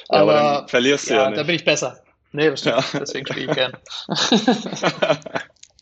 Aber, 0.07 0.33
ja, 0.33 0.39
aber 0.39 0.67
verlierst 0.69 1.09
du 1.09 1.15
ja, 1.15 1.23
ja 1.23 1.29
nicht. 1.29 1.39
Da 1.39 1.43
bin 1.43 1.55
ich 1.55 1.65
besser. 1.65 1.99
Nee, 2.31 2.49
das 2.49 2.61
stimmt. 2.61 2.77
Ja. 2.93 2.99
Deswegen 2.99 3.27
spiele 3.27 3.51
ich 3.51 3.55
gern. 3.55 3.73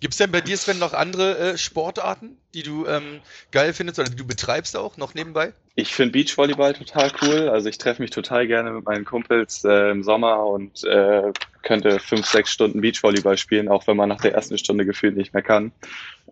Gibt 0.03 0.15
es 0.15 0.17
denn 0.17 0.33
bei 0.33 0.41
dir, 0.41 0.57
Sven, 0.57 0.79
noch 0.79 0.91
andere 0.91 1.37
äh, 1.37 1.57
Sportarten, 1.57 2.35
die 2.53 2.61
du 2.61 2.85
ähm, 2.87 3.21
geil 3.51 3.71
findest 3.71 3.99
oder 3.99 4.09
die 4.09 4.17
du 4.17 4.27
betreibst 4.27 4.75
auch 4.75 4.97
noch 4.97 5.13
nebenbei? 5.13 5.53
Ich 5.75 5.93
finde 5.93 6.11
Beachvolleyball 6.11 6.73
total 6.73 7.09
cool. 7.21 7.47
Also 7.47 7.69
ich 7.69 7.77
treffe 7.77 8.01
mich 8.01 8.11
total 8.11 8.45
gerne 8.45 8.71
mit 8.71 8.83
meinen 8.83 9.05
Kumpels 9.05 9.63
äh, 9.63 9.91
im 9.91 10.03
Sommer 10.03 10.45
und 10.45 10.83
äh, 10.83 11.31
könnte 11.61 12.01
fünf, 12.01 12.25
sechs 12.25 12.51
Stunden 12.51 12.81
Beachvolleyball 12.81 13.37
spielen, 13.37 13.69
auch 13.69 13.87
wenn 13.87 13.95
man 13.95 14.09
nach 14.09 14.19
der 14.19 14.33
ersten 14.33 14.57
Stunde 14.57 14.85
gefühlt 14.85 15.15
nicht 15.15 15.33
mehr 15.33 15.41
kann. 15.41 15.71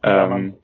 Ähm, 0.03 0.55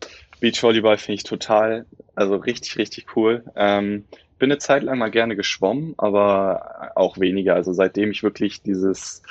Beachvolleyball 0.41 0.97
finde 0.97 1.15
ich 1.15 1.23
total 1.23 1.85
Also 2.13 2.35
richtig, 2.35 2.77
richtig 2.77 3.15
cool. 3.15 3.45
Ähm, 3.55 4.03
bin 4.37 4.51
eine 4.51 4.57
Zeit 4.57 4.83
lang 4.83 4.97
mal 4.97 5.11
gerne 5.11 5.37
geschwommen, 5.37 5.93
aber 5.97 6.91
auch 6.95 7.17
weniger. 7.19 7.55
Also 7.55 7.71
seitdem 7.71 8.11
ich 8.11 8.21
wirklich 8.21 8.63
dieses 8.63 9.23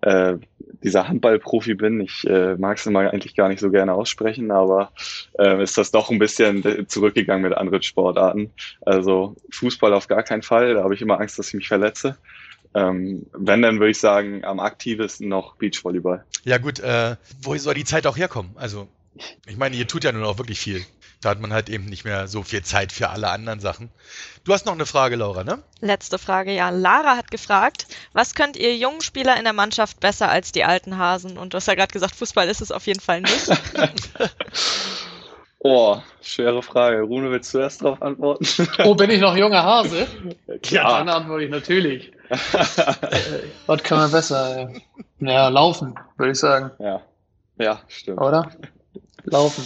äh, 0.00 0.34
dieser 0.82 1.08
Handballprofi 1.08 1.74
bin. 1.74 2.00
Ich 2.00 2.26
äh, 2.26 2.56
mag 2.56 2.78
es 2.78 2.86
immer 2.86 3.00
eigentlich 3.00 3.36
gar 3.36 3.48
nicht 3.48 3.60
so 3.60 3.70
gerne 3.70 3.94
aussprechen, 3.94 4.50
aber 4.50 4.92
äh, 5.38 5.62
ist 5.62 5.78
das 5.78 5.90
doch 5.90 6.10
ein 6.10 6.18
bisschen 6.18 6.88
zurückgegangen 6.88 7.48
mit 7.48 7.56
anderen 7.56 7.82
Sportarten. 7.82 8.50
Also 8.80 9.36
Fußball 9.50 9.92
auf 9.92 10.08
gar 10.08 10.22
keinen 10.22 10.42
Fall, 10.42 10.74
da 10.74 10.82
habe 10.82 10.94
ich 10.94 11.02
immer 11.02 11.20
Angst, 11.20 11.38
dass 11.38 11.48
ich 11.48 11.54
mich 11.54 11.68
verletze. 11.68 12.16
Ähm, 12.74 13.26
wenn, 13.32 13.62
dann 13.62 13.78
würde 13.78 13.90
ich 13.90 14.00
sagen, 14.00 14.44
am 14.44 14.58
aktivsten 14.58 15.28
noch 15.28 15.56
Beachvolleyball. 15.56 16.24
Ja 16.44 16.58
gut, 16.58 16.80
äh, 16.80 17.16
wo 17.42 17.54
soll 17.56 17.74
die 17.74 17.84
Zeit 17.84 18.06
auch 18.06 18.16
herkommen? 18.16 18.52
Also, 18.54 18.88
ich 19.46 19.56
meine, 19.56 19.76
ihr 19.76 19.86
tut 19.86 20.04
ja 20.04 20.12
nun 20.12 20.24
auch 20.24 20.38
wirklich 20.38 20.60
viel. 20.60 20.84
Da 21.22 21.30
hat 21.30 21.40
man 21.40 21.52
halt 21.52 21.68
eben 21.68 21.84
nicht 21.84 22.04
mehr 22.04 22.26
so 22.26 22.42
viel 22.42 22.62
Zeit 22.62 22.90
für 22.90 23.10
alle 23.10 23.28
anderen 23.28 23.60
Sachen. 23.60 23.90
Du 24.42 24.52
hast 24.52 24.66
noch 24.66 24.72
eine 24.72 24.86
Frage, 24.86 25.14
Laura, 25.14 25.44
ne? 25.44 25.62
Letzte 25.80 26.18
Frage, 26.18 26.52
ja. 26.52 26.70
Lara 26.70 27.16
hat 27.16 27.30
gefragt, 27.30 27.86
was 28.12 28.34
könnt 28.34 28.56
ihr 28.56 28.76
jungen 28.76 29.00
Spieler 29.00 29.36
in 29.36 29.44
der 29.44 29.52
Mannschaft 29.52 30.00
besser 30.00 30.28
als 30.28 30.50
die 30.50 30.64
alten 30.64 30.98
Hasen? 30.98 31.38
Und 31.38 31.52
du 31.52 31.58
hast 31.58 31.68
ja 31.68 31.76
gerade 31.76 31.92
gesagt, 31.92 32.16
Fußball 32.16 32.48
ist 32.48 32.60
es 32.60 32.72
auf 32.72 32.88
jeden 32.88 32.98
Fall 32.98 33.20
nicht. 33.20 33.46
oh, 35.60 35.98
schwere 36.20 36.60
Frage. 36.60 37.02
Rune, 37.02 37.30
willst 37.30 37.54
du 37.54 37.58
erst 37.58 37.82
darauf 37.82 38.02
antworten? 38.02 38.44
oh, 38.84 38.96
bin 38.96 39.10
ich 39.10 39.20
noch 39.20 39.36
junger 39.36 39.62
Hase? 39.62 40.08
Ja, 40.64 40.98
dann 40.98 41.08
antworte 41.08 41.44
ich 41.44 41.50
natürlich. 41.50 42.12
was 43.66 43.82
kann 43.84 43.98
man 43.98 44.10
besser? 44.10 44.72
Ja, 45.20 45.48
laufen, 45.48 45.94
würde 46.16 46.32
ich 46.32 46.38
sagen. 46.38 46.72
Ja, 46.80 47.00
ja, 47.58 47.80
stimmt. 47.86 48.20
Oder? 48.20 48.50
Laufen. 49.24 49.64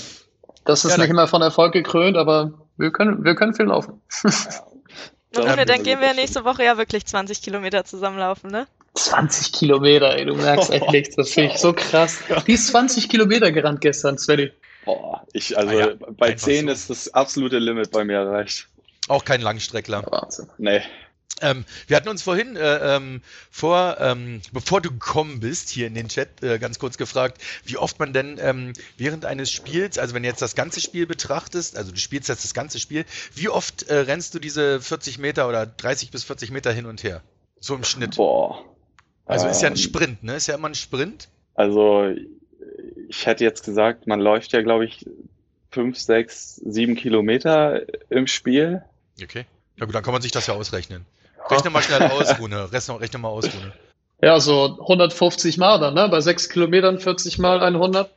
Das 0.65 0.85
ist 0.85 0.93
ja, 0.93 0.99
nicht 0.99 1.11
immer 1.11 1.29
von 1.29 1.43
Erfolg 1.43 1.73
gekrönt, 1.73 2.17
aber 2.17 2.53
wir 2.77 2.91
können, 2.91 3.25
wir 3.25 3.35
können 3.35 3.55
viel 3.55 3.67
laufen. 3.67 4.01
Ja. 5.35 5.65
dann 5.67 5.83
gehen 5.83 6.01
wir 6.01 6.15
nächste 6.15 6.45
Woche 6.47 6.65
ja 6.65 6.79
wirklich 6.79 7.05
20 7.05 7.43
Kilometer 7.43 7.85
zusammenlaufen, 7.85 8.51
ne? 8.51 8.67
20 8.95 9.53
Kilometer, 9.53 10.17
ey, 10.17 10.25
du 10.25 10.35
merkst 10.35 10.71
echt 10.71 10.91
nichts. 10.91 11.17
Das 11.17 11.31
finde 11.31 11.53
ich 11.53 11.59
so 11.59 11.75
krass. 11.75 12.21
Die 12.47 12.53
ist 12.53 12.69
20 12.69 13.11
Kilometer 13.11 13.53
gerannt 13.53 13.83
gestern, 13.83 14.17
Svenny. 14.17 14.51
Boah, 14.87 15.27
ich, 15.35 15.59
also 15.59 15.77
ah 15.77 15.79
ja, 15.79 15.89
bei 16.17 16.33
10 16.33 16.67
so. 16.67 16.73
ist 16.73 16.91
das 16.91 17.13
absolute 17.13 17.59
Limit 17.59 17.91
bei 17.91 18.05
mir 18.05 18.17
erreicht. 18.17 18.69
Auch 19.09 19.25
kein 19.25 19.43
Langstreckler. 19.43 20.05
Wahnsinn. 20.11 20.49
Nee. 20.59 20.81
Ähm, 21.43 21.67
wir 21.87 21.99
hatten 21.99 22.09
uns 22.09 22.23
vorhin, 22.23 22.57
äh, 22.57 22.97
ähm, 22.97 23.21
vor, 23.51 23.99
ähm, 24.01 24.41
bevor 24.53 24.81
du 24.81 24.91
gekommen 24.91 25.41
bist, 25.41 25.69
hier 25.69 25.87
in 25.87 25.95
den 25.95 26.09
Chat 26.09 26.43
äh, 26.43 26.59
ganz 26.59 26.79
kurz 26.79 26.97
gefragt, 26.97 27.43
wie 27.65 27.77
oft 27.77 27.99
man 27.99 28.15
denn 28.15 28.39
ähm, 28.41 28.73
während 28.97 29.27
eines 29.27 29.51
Spiels, 29.51 29.99
also 29.99 30.15
wenn 30.15 30.23
du 30.23 30.31
jetzt 30.31 30.41
das 30.41 30.55
ganze 30.55 30.81
Spiel 30.81 31.07
betrachtest, 31.07 31.77
also 31.77 31.93
du 31.93 31.99
spielst 31.99 32.31
jetzt 32.31 32.45
das 32.45 32.55
ganze 32.55 32.81
Spiel, 32.81 33.05
wie 33.35 33.51
oft 33.51 33.83
äh, 33.83 33.97
rennst 33.97 34.35
du 34.35 34.39
diese 34.39 34.81
40 34.81 35.19
Meter 35.19 35.47
oder 35.47 35.67
30 35.67 36.11
bis 36.11 36.25
40 36.25 36.53
Meter 36.53 36.73
hin 36.73 36.87
und 36.87 37.03
her? 37.03 37.23
So 37.61 37.75
im 37.75 37.85
Schnitt. 37.85 38.17
Boah. 38.17 38.65
Also 39.27 39.47
ist 39.47 39.61
ja 39.61 39.69
ein 39.69 39.75
ähm. 39.75 39.79
Sprint, 39.79 40.23
ne? 40.23 40.37
Ist 40.37 40.47
ja 40.47 40.55
immer 40.55 40.69
ein 40.69 40.75
Sprint. 40.75 41.29
Also 41.55 42.15
ich 43.09 43.27
hätte 43.27 43.45
jetzt 43.45 43.65
gesagt, 43.65 44.07
man 44.07 44.21
läuft 44.21 44.53
ja, 44.53 44.63
glaube 44.63 44.87
ich, 44.87 45.05
5, 45.71 45.99
6, 45.99 46.57
7 46.65 46.95
Kilometer 46.97 47.83
im 48.09 48.27
Spiel. 48.27 48.83
Okay. 49.23 49.45
Ja 49.77 49.85
gut, 49.85 49.95
dann 49.95 50.03
kann 50.03 50.13
man 50.13 50.23
sich 50.23 50.33
das 50.33 50.47
ja 50.47 50.55
ausrechnen. 50.55 51.05
Rechne 51.51 51.71
mal 51.71 51.83
schnell 51.83 52.03
aus, 52.11 52.39
Rune. 52.39 52.73
Rechne, 52.73 53.01
rechne 53.01 53.19
mal 53.19 53.29
aus, 53.29 53.47
Rune. 53.47 53.73
Ja, 54.23 54.41
so 54.41 54.79
150 54.81 55.59
Mal 55.59 55.79
dann, 55.79 55.93
ne? 55.93 56.09
Bei 56.09 56.23
6 56.23 56.49
Kilometern 56.49 56.99
40 56.99 57.37
mal 57.37 57.63
100. 57.63 58.11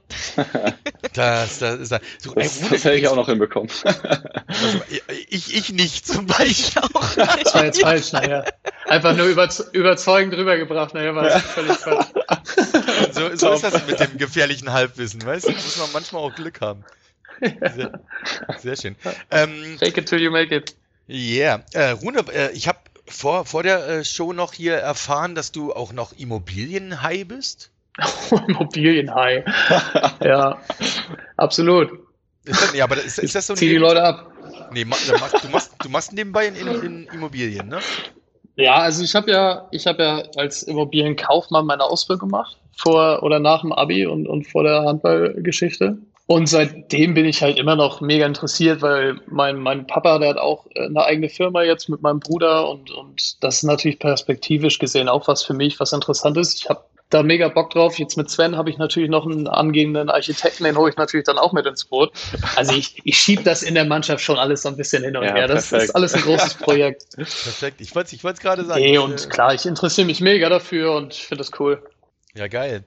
das, 1.13 1.59
das 1.59 1.79
ist 1.79 1.91
da. 1.91 1.99
So, 2.19 2.33
das, 2.33 2.61
ey, 2.61 2.69
das 2.69 2.85
hätte 2.85 2.95
ich 2.95 3.07
auch 3.09 3.15
noch 3.15 3.27
hinbekommen. 3.27 3.69
Also, 4.49 4.81
ich, 5.29 5.55
ich 5.55 5.71
nicht 5.71 6.07
zum 6.07 6.25
Beispiel 6.25 6.81
auch. 6.81 7.15
Nicht. 7.15 7.45
Das 7.45 7.53
war 7.53 7.65
jetzt 7.65 7.81
falsch, 7.81 8.11
naja. 8.13 8.43
Einfach 8.87 9.15
nur 9.15 9.27
über, 9.27 9.47
überzeugend 9.73 10.33
rübergebracht, 10.33 10.95
naja, 10.95 11.13
war 11.13 11.23
das 11.23 11.43
völlig 11.43 11.77
falsch. 11.77 12.07
So, 13.11 13.35
so 13.35 13.53
ist 13.53 13.63
das 13.63 13.85
mit 13.85 13.99
dem 13.99 14.17
gefährlichen 14.17 14.73
Halbwissen, 14.73 15.23
weißt 15.23 15.47
du? 15.47 15.51
Muss 15.51 15.77
man 15.77 15.91
manchmal 15.93 16.23
auch 16.23 16.33
Glück 16.33 16.61
haben. 16.61 16.83
Sehr, 17.39 17.99
sehr 18.57 18.75
schön. 18.75 18.95
Ähm, 19.29 19.77
Fake 19.77 19.97
it 19.97 20.07
till 20.07 20.19
you 20.19 20.31
make 20.31 20.53
it. 20.53 20.75
Yeah. 21.07 21.63
Äh, 21.73 21.91
Rune, 21.91 22.25
äh, 22.33 22.51
ich 22.51 22.67
habe 22.67 22.79
vor, 23.09 23.45
vor 23.45 23.63
der 23.63 23.87
äh, 23.87 24.03
Show 24.05 24.33
noch 24.33 24.53
hier 24.53 24.75
erfahren, 24.75 25.35
dass 25.35 25.51
du 25.51 25.73
auch 25.73 25.93
noch 25.93 26.13
Immobilienhai 26.13 27.23
bist? 27.23 27.71
Immobilienhai. 28.47 29.43
ja, 30.23 30.59
absolut. 31.37 31.91
Ist 32.45 32.61
das, 32.61 32.73
ja, 32.73 32.85
aber 32.85 32.97
ist, 32.97 33.19
ist 33.19 33.35
das 33.35 33.47
so 33.47 33.53
ein 33.53 33.57
Zieh 33.57 33.69
die 33.69 33.75
Leute 33.75 34.03
ab. 34.03 34.31
Nee, 34.71 34.83
du 34.83 34.89
machst, 34.89 35.43
du 35.43 35.49
machst, 35.49 35.71
du 35.83 35.89
machst 35.89 36.13
nebenbei 36.13 36.47
in, 36.47 36.55
in, 36.55 36.67
in 36.67 37.07
Immobilien, 37.13 37.67
ne? 37.67 37.79
Ja, 38.55 38.75
also 38.75 39.03
ich 39.03 39.15
habe 39.15 39.31
ja, 39.31 39.67
ich 39.71 39.87
habe 39.87 40.03
ja 40.03 40.23
als 40.35 40.63
Immobilienkaufmann 40.63 41.65
meine 41.65 41.83
Ausbildung 41.83 42.29
gemacht 42.29 42.57
vor 42.75 43.23
oder 43.23 43.39
nach 43.39 43.61
dem 43.61 43.71
Abi 43.71 44.05
und, 44.05 44.27
und 44.27 44.47
vor 44.47 44.63
der 44.63 44.83
Handballgeschichte. 44.83 45.97
Und 46.31 46.45
seitdem 46.45 47.15
bin 47.15 47.25
ich 47.25 47.41
halt 47.41 47.57
immer 47.57 47.75
noch 47.75 48.01
mega 48.01 48.23
interessiert, 48.23 48.83
weil 48.83 49.19
mein, 49.25 49.57
mein 49.57 49.87
Papa, 49.87 50.19
der 50.19 50.29
hat 50.29 50.37
auch 50.37 50.67
äh, 50.75 50.85
eine 50.85 51.03
eigene 51.03 51.27
Firma 51.27 51.63
jetzt 51.63 51.89
mit 51.89 52.03
meinem 52.03 52.19
Bruder 52.19 52.69
und, 52.69 52.91
und 52.91 53.43
das 53.43 53.55
ist 53.55 53.63
natürlich 53.63 53.97
perspektivisch 53.97 54.77
gesehen 54.77 55.09
auch 55.09 55.27
was 55.27 55.41
für 55.41 55.55
mich, 55.55 55.79
was 55.79 55.91
interessant 55.91 56.37
ist. 56.37 56.53
Ich 56.59 56.69
habe 56.69 56.83
da 57.09 57.23
mega 57.23 57.47
Bock 57.47 57.71
drauf. 57.71 57.97
Jetzt 57.97 58.15
mit 58.15 58.29
Sven 58.29 58.55
habe 58.57 58.69
ich 58.69 58.77
natürlich 58.77 59.09
noch 59.09 59.25
einen 59.25 59.47
angehenden 59.47 60.11
Architekten, 60.11 60.65
den 60.65 60.77
hole 60.77 60.91
ich 60.91 60.97
natürlich 60.97 61.25
dann 61.25 61.39
auch 61.39 61.51
mit 61.51 61.65
ins 61.65 61.85
Boot. 61.85 62.11
Also 62.55 62.75
ich, 62.75 63.01
ich 63.05 63.17
schiebe 63.17 63.41
das 63.41 63.63
in 63.63 63.73
der 63.73 63.85
Mannschaft 63.85 64.23
schon 64.23 64.37
alles 64.37 64.61
so 64.61 64.69
ein 64.69 64.77
bisschen 64.77 65.03
hin 65.03 65.17
und 65.17 65.23
ja, 65.23 65.33
her. 65.33 65.47
Das, 65.47 65.71
das, 65.71 65.85
ist 65.85 65.95
alles 65.95 66.13
ein 66.13 66.21
großes 66.21 66.53
Projekt. 66.53 67.07
Perfekt. 67.15 67.81
Ich 67.81 67.95
wollte 67.95 68.15
es 68.15 68.39
gerade 68.39 68.65
sagen. 68.65 68.79
Nee, 68.79 68.99
und 68.99 69.31
klar, 69.31 69.55
ich 69.55 69.65
interessiere 69.65 70.05
mich 70.05 70.21
mega 70.21 70.47
dafür 70.47 70.93
und 70.93 71.15
finde 71.15 71.43
das 71.43 71.59
cool. 71.59 71.81
Ja, 72.35 72.47
geil. 72.47 72.83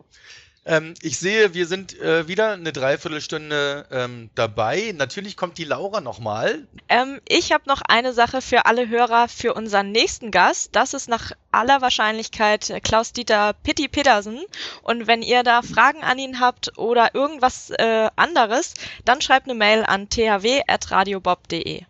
Ähm, 0.64 0.94
ich 1.02 1.18
sehe, 1.18 1.54
wir 1.54 1.66
sind 1.66 1.98
äh, 2.00 2.28
wieder 2.28 2.52
eine 2.52 2.72
Dreiviertelstunde 2.72 3.86
ähm, 3.90 4.30
dabei. 4.36 4.94
Natürlich 4.96 5.36
kommt 5.36 5.58
die 5.58 5.64
Laura 5.64 6.00
nochmal. 6.00 6.68
Ähm, 6.88 7.20
ich 7.28 7.50
habe 7.50 7.64
noch 7.66 7.82
eine 7.88 8.12
Sache 8.12 8.40
für 8.40 8.64
alle 8.64 8.88
Hörer 8.88 9.26
für 9.26 9.54
unseren 9.54 9.90
nächsten 9.90 10.30
Gast. 10.30 10.76
Das 10.76 10.94
ist 10.94 11.08
nach 11.08 11.32
aller 11.50 11.80
Wahrscheinlichkeit 11.80 12.72
Klaus-Dieter 12.84 13.54
Pitti 13.64 13.88
Pedersen. 13.88 14.38
Und 14.82 15.08
wenn 15.08 15.22
ihr 15.22 15.42
da 15.42 15.62
Fragen 15.62 16.02
an 16.02 16.18
ihn 16.18 16.38
habt 16.38 16.78
oder 16.78 17.12
irgendwas 17.14 17.70
äh, 17.70 18.08
anderes, 18.14 18.74
dann 19.04 19.20
schreibt 19.20 19.48
eine 19.48 19.58
Mail 19.58 19.82
an 19.84 20.08
thw.radiobob.de. 20.08 21.82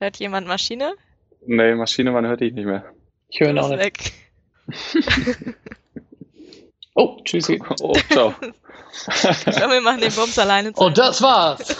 Hört 0.00 0.16
jemand 0.16 0.48
Maschine? 0.48 0.94
Nee, 1.46 1.76
Maschine, 1.76 2.10
man 2.10 2.26
hört 2.26 2.40
dich 2.40 2.52
nicht 2.52 2.66
mehr. 2.66 2.84
Ich 3.28 3.38
höre 3.38 3.52
noch 3.52 3.68
nicht. 3.68 3.78
Weg. 3.78 4.12
Oh, 7.00 7.16
tschüssi. 7.24 7.58
Oh, 7.80 7.94
ciao. 8.10 8.34
ich 8.42 9.56
glaube, 9.56 9.72
wir 9.72 9.80
machen 9.80 10.02
den 10.02 10.12
Bums 10.12 10.38
alleine. 10.38 10.74
Zu. 10.74 10.82
Und 10.82 10.98
das 10.98 11.22
war's. 11.22 11.74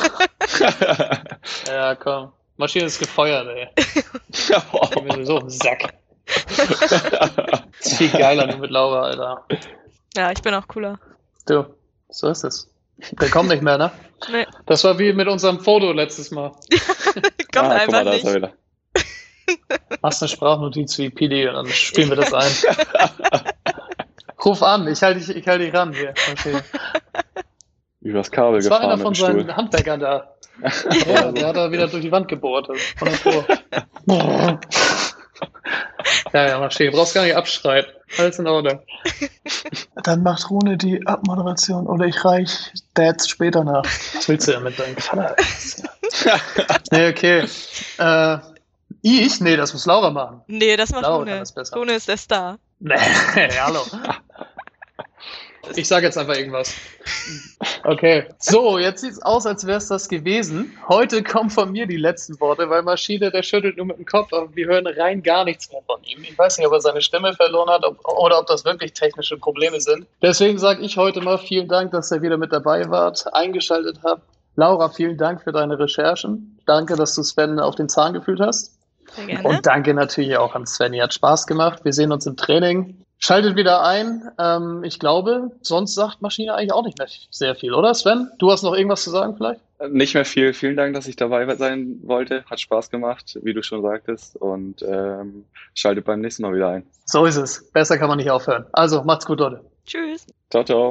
ja, 1.66 1.95
komm. 1.95 2.33
Maschine 2.57 2.87
ist 2.87 2.99
gefeuert, 2.99 3.47
ey. 3.49 3.68
Ich 4.31 5.03
bin 5.03 5.27
so 5.27 5.39
im 5.39 5.51
Sack. 5.51 5.93
viel 7.81 8.09
geiler 8.09 8.47
nur 8.47 8.59
mit 8.59 8.71
Laura, 8.71 9.03
Alter. 9.03 9.45
Ja, 10.16 10.31
ich 10.31 10.41
bin 10.41 10.55
auch 10.55 10.66
cooler. 10.68 10.99
Du, 11.47 11.66
so 12.09 12.29
ist 12.29 12.45
es. 12.45 12.71
Der 13.21 13.29
kommt 13.29 13.51
nicht 13.51 13.62
mehr, 13.62 13.77
ne? 13.77 13.93
Nee. 14.31 14.47
Das 14.64 14.85
war 14.85 14.99
wie 14.99 15.12
mit 15.12 15.29
unserem 15.29 15.61
Foto 15.61 15.93
letztes 15.93 16.31
Mal. 16.31 16.53
kommt 17.53 17.57
ah, 17.57 17.68
einfach 17.71 18.05
mal, 18.05 18.11
nicht. 18.11 18.27
Machst 20.01 20.23
eine 20.23 20.29
Sprachnotiz 20.29 20.97
wie 20.97 21.11
PD 21.11 21.47
und 21.49 21.55
dann 21.57 21.66
spielen 21.66 22.09
wir 22.09 22.16
das 22.16 22.33
ein. 22.33 22.53
Ruf 24.45 24.62
an, 24.62 24.88
ich 24.88 25.03
halte 25.03 25.20
dich, 25.20 25.34
ich 25.34 25.47
halte 25.47 25.64
dich 25.64 25.74
ran 25.74 25.93
hier. 25.93 26.14
Okay. 26.32 26.59
Übers 28.01 28.30
Kabel 28.30 28.61
das 28.61 28.64
gefahren. 28.64 28.82
Das 28.82 28.88
war 28.88 28.95
einer 28.95 29.03
von 29.03 29.14
seinen 29.14 29.41
Stuhl. 29.41 29.57
Handwerkern 29.57 30.01
da. 30.01 30.34
ja, 31.07 31.32
der 31.32 31.49
hat 31.49 31.57
da 31.57 31.70
wieder 31.70 31.88
durch 31.88 32.03
die 32.03 32.12
Wand 32.12 32.28
gebohrt. 32.28 32.68
Ja, 36.32 36.47
ja, 36.47 36.59
mach 36.59 36.70
stehen. 36.70 36.91
Du 36.91 36.97
brauchst 36.97 37.14
gar 37.14 37.24
nicht 37.24 37.36
abschreiten. 37.36 37.91
Alles 38.18 38.38
in 38.38 38.47
Ordnung. 38.47 38.80
Dann 40.03 40.22
macht 40.22 40.49
Rune 40.51 40.76
die 40.76 41.05
Abmoderation 41.07 41.86
oder 41.86 42.07
ich 42.07 42.24
reich 42.24 42.72
Dads 42.95 43.28
später 43.28 43.64
nach. 43.64 43.84
Was 43.84 44.28
willst 44.28 44.49
du 44.49 44.53
damit 44.53 44.78
deinem 44.78 44.97
Vater? 44.97 45.36
nee, 46.93 47.09
okay. 47.09 47.45
Äh, 47.99 48.38
ich? 49.03 49.41
Nee, 49.41 49.57
das 49.57 49.72
muss 49.72 49.86
Laura 49.86 50.11
machen. 50.11 50.43
Nee, 50.47 50.76
das 50.76 50.91
macht 50.91 51.03
Laura 51.03 51.18
Rune. 51.18 51.43
Rune 51.74 51.93
ist 51.93 52.09
der 52.09 52.16
Star. 52.16 52.59
Nee, 52.78 52.97
hallo. 53.61 53.84
Ich 55.77 55.89
sage 55.89 56.07
jetzt 56.07 56.18
einfach 56.18 56.37
irgendwas. 56.37 56.75
Okay. 57.85 58.27
So, 58.39 58.79
jetzt 58.79 59.01
sieht 59.01 59.12
es 59.12 59.23
aus, 59.23 59.47
als 59.47 59.66
wäre 59.66 59.79
es 59.79 59.89
das 59.89 60.09
gewesen. 60.09 60.77
Heute 60.89 61.23
kommen 61.23 61.51
von 61.51 61.73
mir 61.73 61.87
die 61.87 61.97
letzten 61.97 62.39
Worte, 62.41 62.68
weil 62.68 62.83
Maschine, 62.83 63.31
der 63.31 63.43
schüttelt 63.43 63.77
nur 63.77 63.87
mit 63.87 63.99
dem 63.99 64.07
Kopf, 64.07 64.33
aber 64.33 64.55
wir 64.55 64.66
hören 64.66 64.87
rein 64.87 65.23
gar 65.23 65.45
nichts 65.45 65.71
mehr 65.71 65.83
von 65.87 66.03
ihm. 66.05 66.23
Ich 66.23 66.37
weiß 66.37 66.59
nicht, 66.59 66.66
ob 66.66 66.73
er 66.73 66.81
seine 66.81 67.01
Stimme 67.03 67.35
verloren 67.35 67.71
hat 67.71 67.85
ob, 67.85 68.07
oder 68.07 68.39
ob 68.39 68.47
das 68.47 68.64
wirklich 68.64 68.93
technische 68.93 69.37
Probleme 69.39 69.81
sind. 69.81 70.07
Deswegen 70.23 70.59
sage 70.59 70.83
ich 70.83 70.97
heute 70.97 71.21
mal 71.21 71.39
vielen 71.39 71.68
Dank, 71.68 71.93
dass 71.93 72.11
ihr 72.11 72.23
wieder 72.23 72.37
mit 72.37 72.53
dabei 72.53 72.89
wart, 72.91 73.25
eingeschaltet 73.35 74.01
habt. 74.03 74.23
Laura, 74.57 74.89
vielen 74.89 75.16
Dank 75.16 75.43
für 75.43 75.53
deine 75.53 75.79
Recherchen. 75.79 76.59
Danke, 76.66 76.97
dass 76.97 77.14
du 77.14 77.23
Sven 77.23 77.59
auf 77.61 77.77
den 77.77 77.89
Zahn 77.89 78.12
gefühlt 78.12 78.41
hast. 78.41 78.77
Und 79.43 79.66
danke 79.66 79.95
natürlich 79.95 80.37
auch 80.37 80.55
an 80.55 80.66
Svenny. 80.66 80.99
Hat 80.99 81.14
Spaß 81.14 81.47
gemacht. 81.47 81.85
Wir 81.85 81.93
sehen 81.93 82.12
uns 82.12 82.27
im 82.27 82.37
Training. 82.37 83.05
Schaltet 83.23 83.55
wieder 83.55 83.85
ein. 83.85 84.23
Ähm, 84.39 84.83
ich 84.83 84.99
glaube, 84.99 85.51
sonst 85.61 85.95
sagt 85.95 86.23
Maschine 86.23 86.55
eigentlich 86.55 86.73
auch 86.73 86.85
nicht 86.85 86.99
mehr 86.99 87.07
sehr 87.31 87.55
viel, 87.55 87.75
oder 87.75 87.95
Sven? 87.95 88.31
Du 88.39 88.51
hast 88.51 88.62
noch 88.62 88.75
irgendwas 88.75 89.05
zu 89.05 89.11
sagen 89.11 89.35
vielleicht? 89.37 89.61
Nicht 89.91 90.14
mehr 90.14 90.25
viel. 90.25 90.55
Vielen 90.55 90.77
Dank, 90.77 90.95
dass 90.95 91.07
ich 91.07 91.16
dabei 91.16 91.55
sein 91.57 92.01
wollte. 92.03 92.45
Hat 92.47 92.61
Spaß 92.61 92.91
gemacht, 92.91 93.39
wie 93.43 93.53
du 93.53 93.62
schon 93.62 93.83
sagtest. 93.83 94.37
Und 94.37 94.83
ähm, 94.83 95.45
schaltet 95.75 96.07
beim 96.07 96.21
nächsten 96.21 96.43
Mal 96.43 96.55
wieder 96.55 96.68
ein. 96.68 96.87
So 97.05 97.27
ist 97.27 97.37
es. 97.37 97.71
Besser 97.73 97.99
kann 97.99 98.09
man 98.09 98.16
nicht 98.16 98.31
aufhören. 98.31 98.64
Also, 98.73 99.03
macht's 99.05 99.27
gut, 99.27 99.39
Leute. 99.41 99.61
Tschüss. 99.87 100.27
Ciao, 100.51 100.64
ciao. 100.64 100.89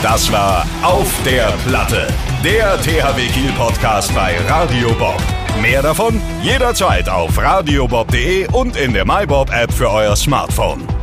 Das 0.00 0.32
war 0.32 0.64
Auf 0.82 1.12
der 1.24 1.52
Platte, 1.66 2.08
der 2.44 2.76
THW 2.80 3.26
Kiel 3.28 3.52
Podcast 3.56 4.12
bei 4.14 4.36
Radio 4.48 4.92
Bob. 4.94 5.20
Mehr 5.60 5.82
davon 5.82 6.20
jederzeit 6.42 7.08
auf 7.08 7.36
radiobob.de 7.36 8.48
und 8.52 8.76
in 8.76 8.92
der 8.92 9.04
MyBob 9.04 9.50
App 9.52 9.72
für 9.72 9.90
euer 9.90 10.16
Smartphone. 10.16 10.86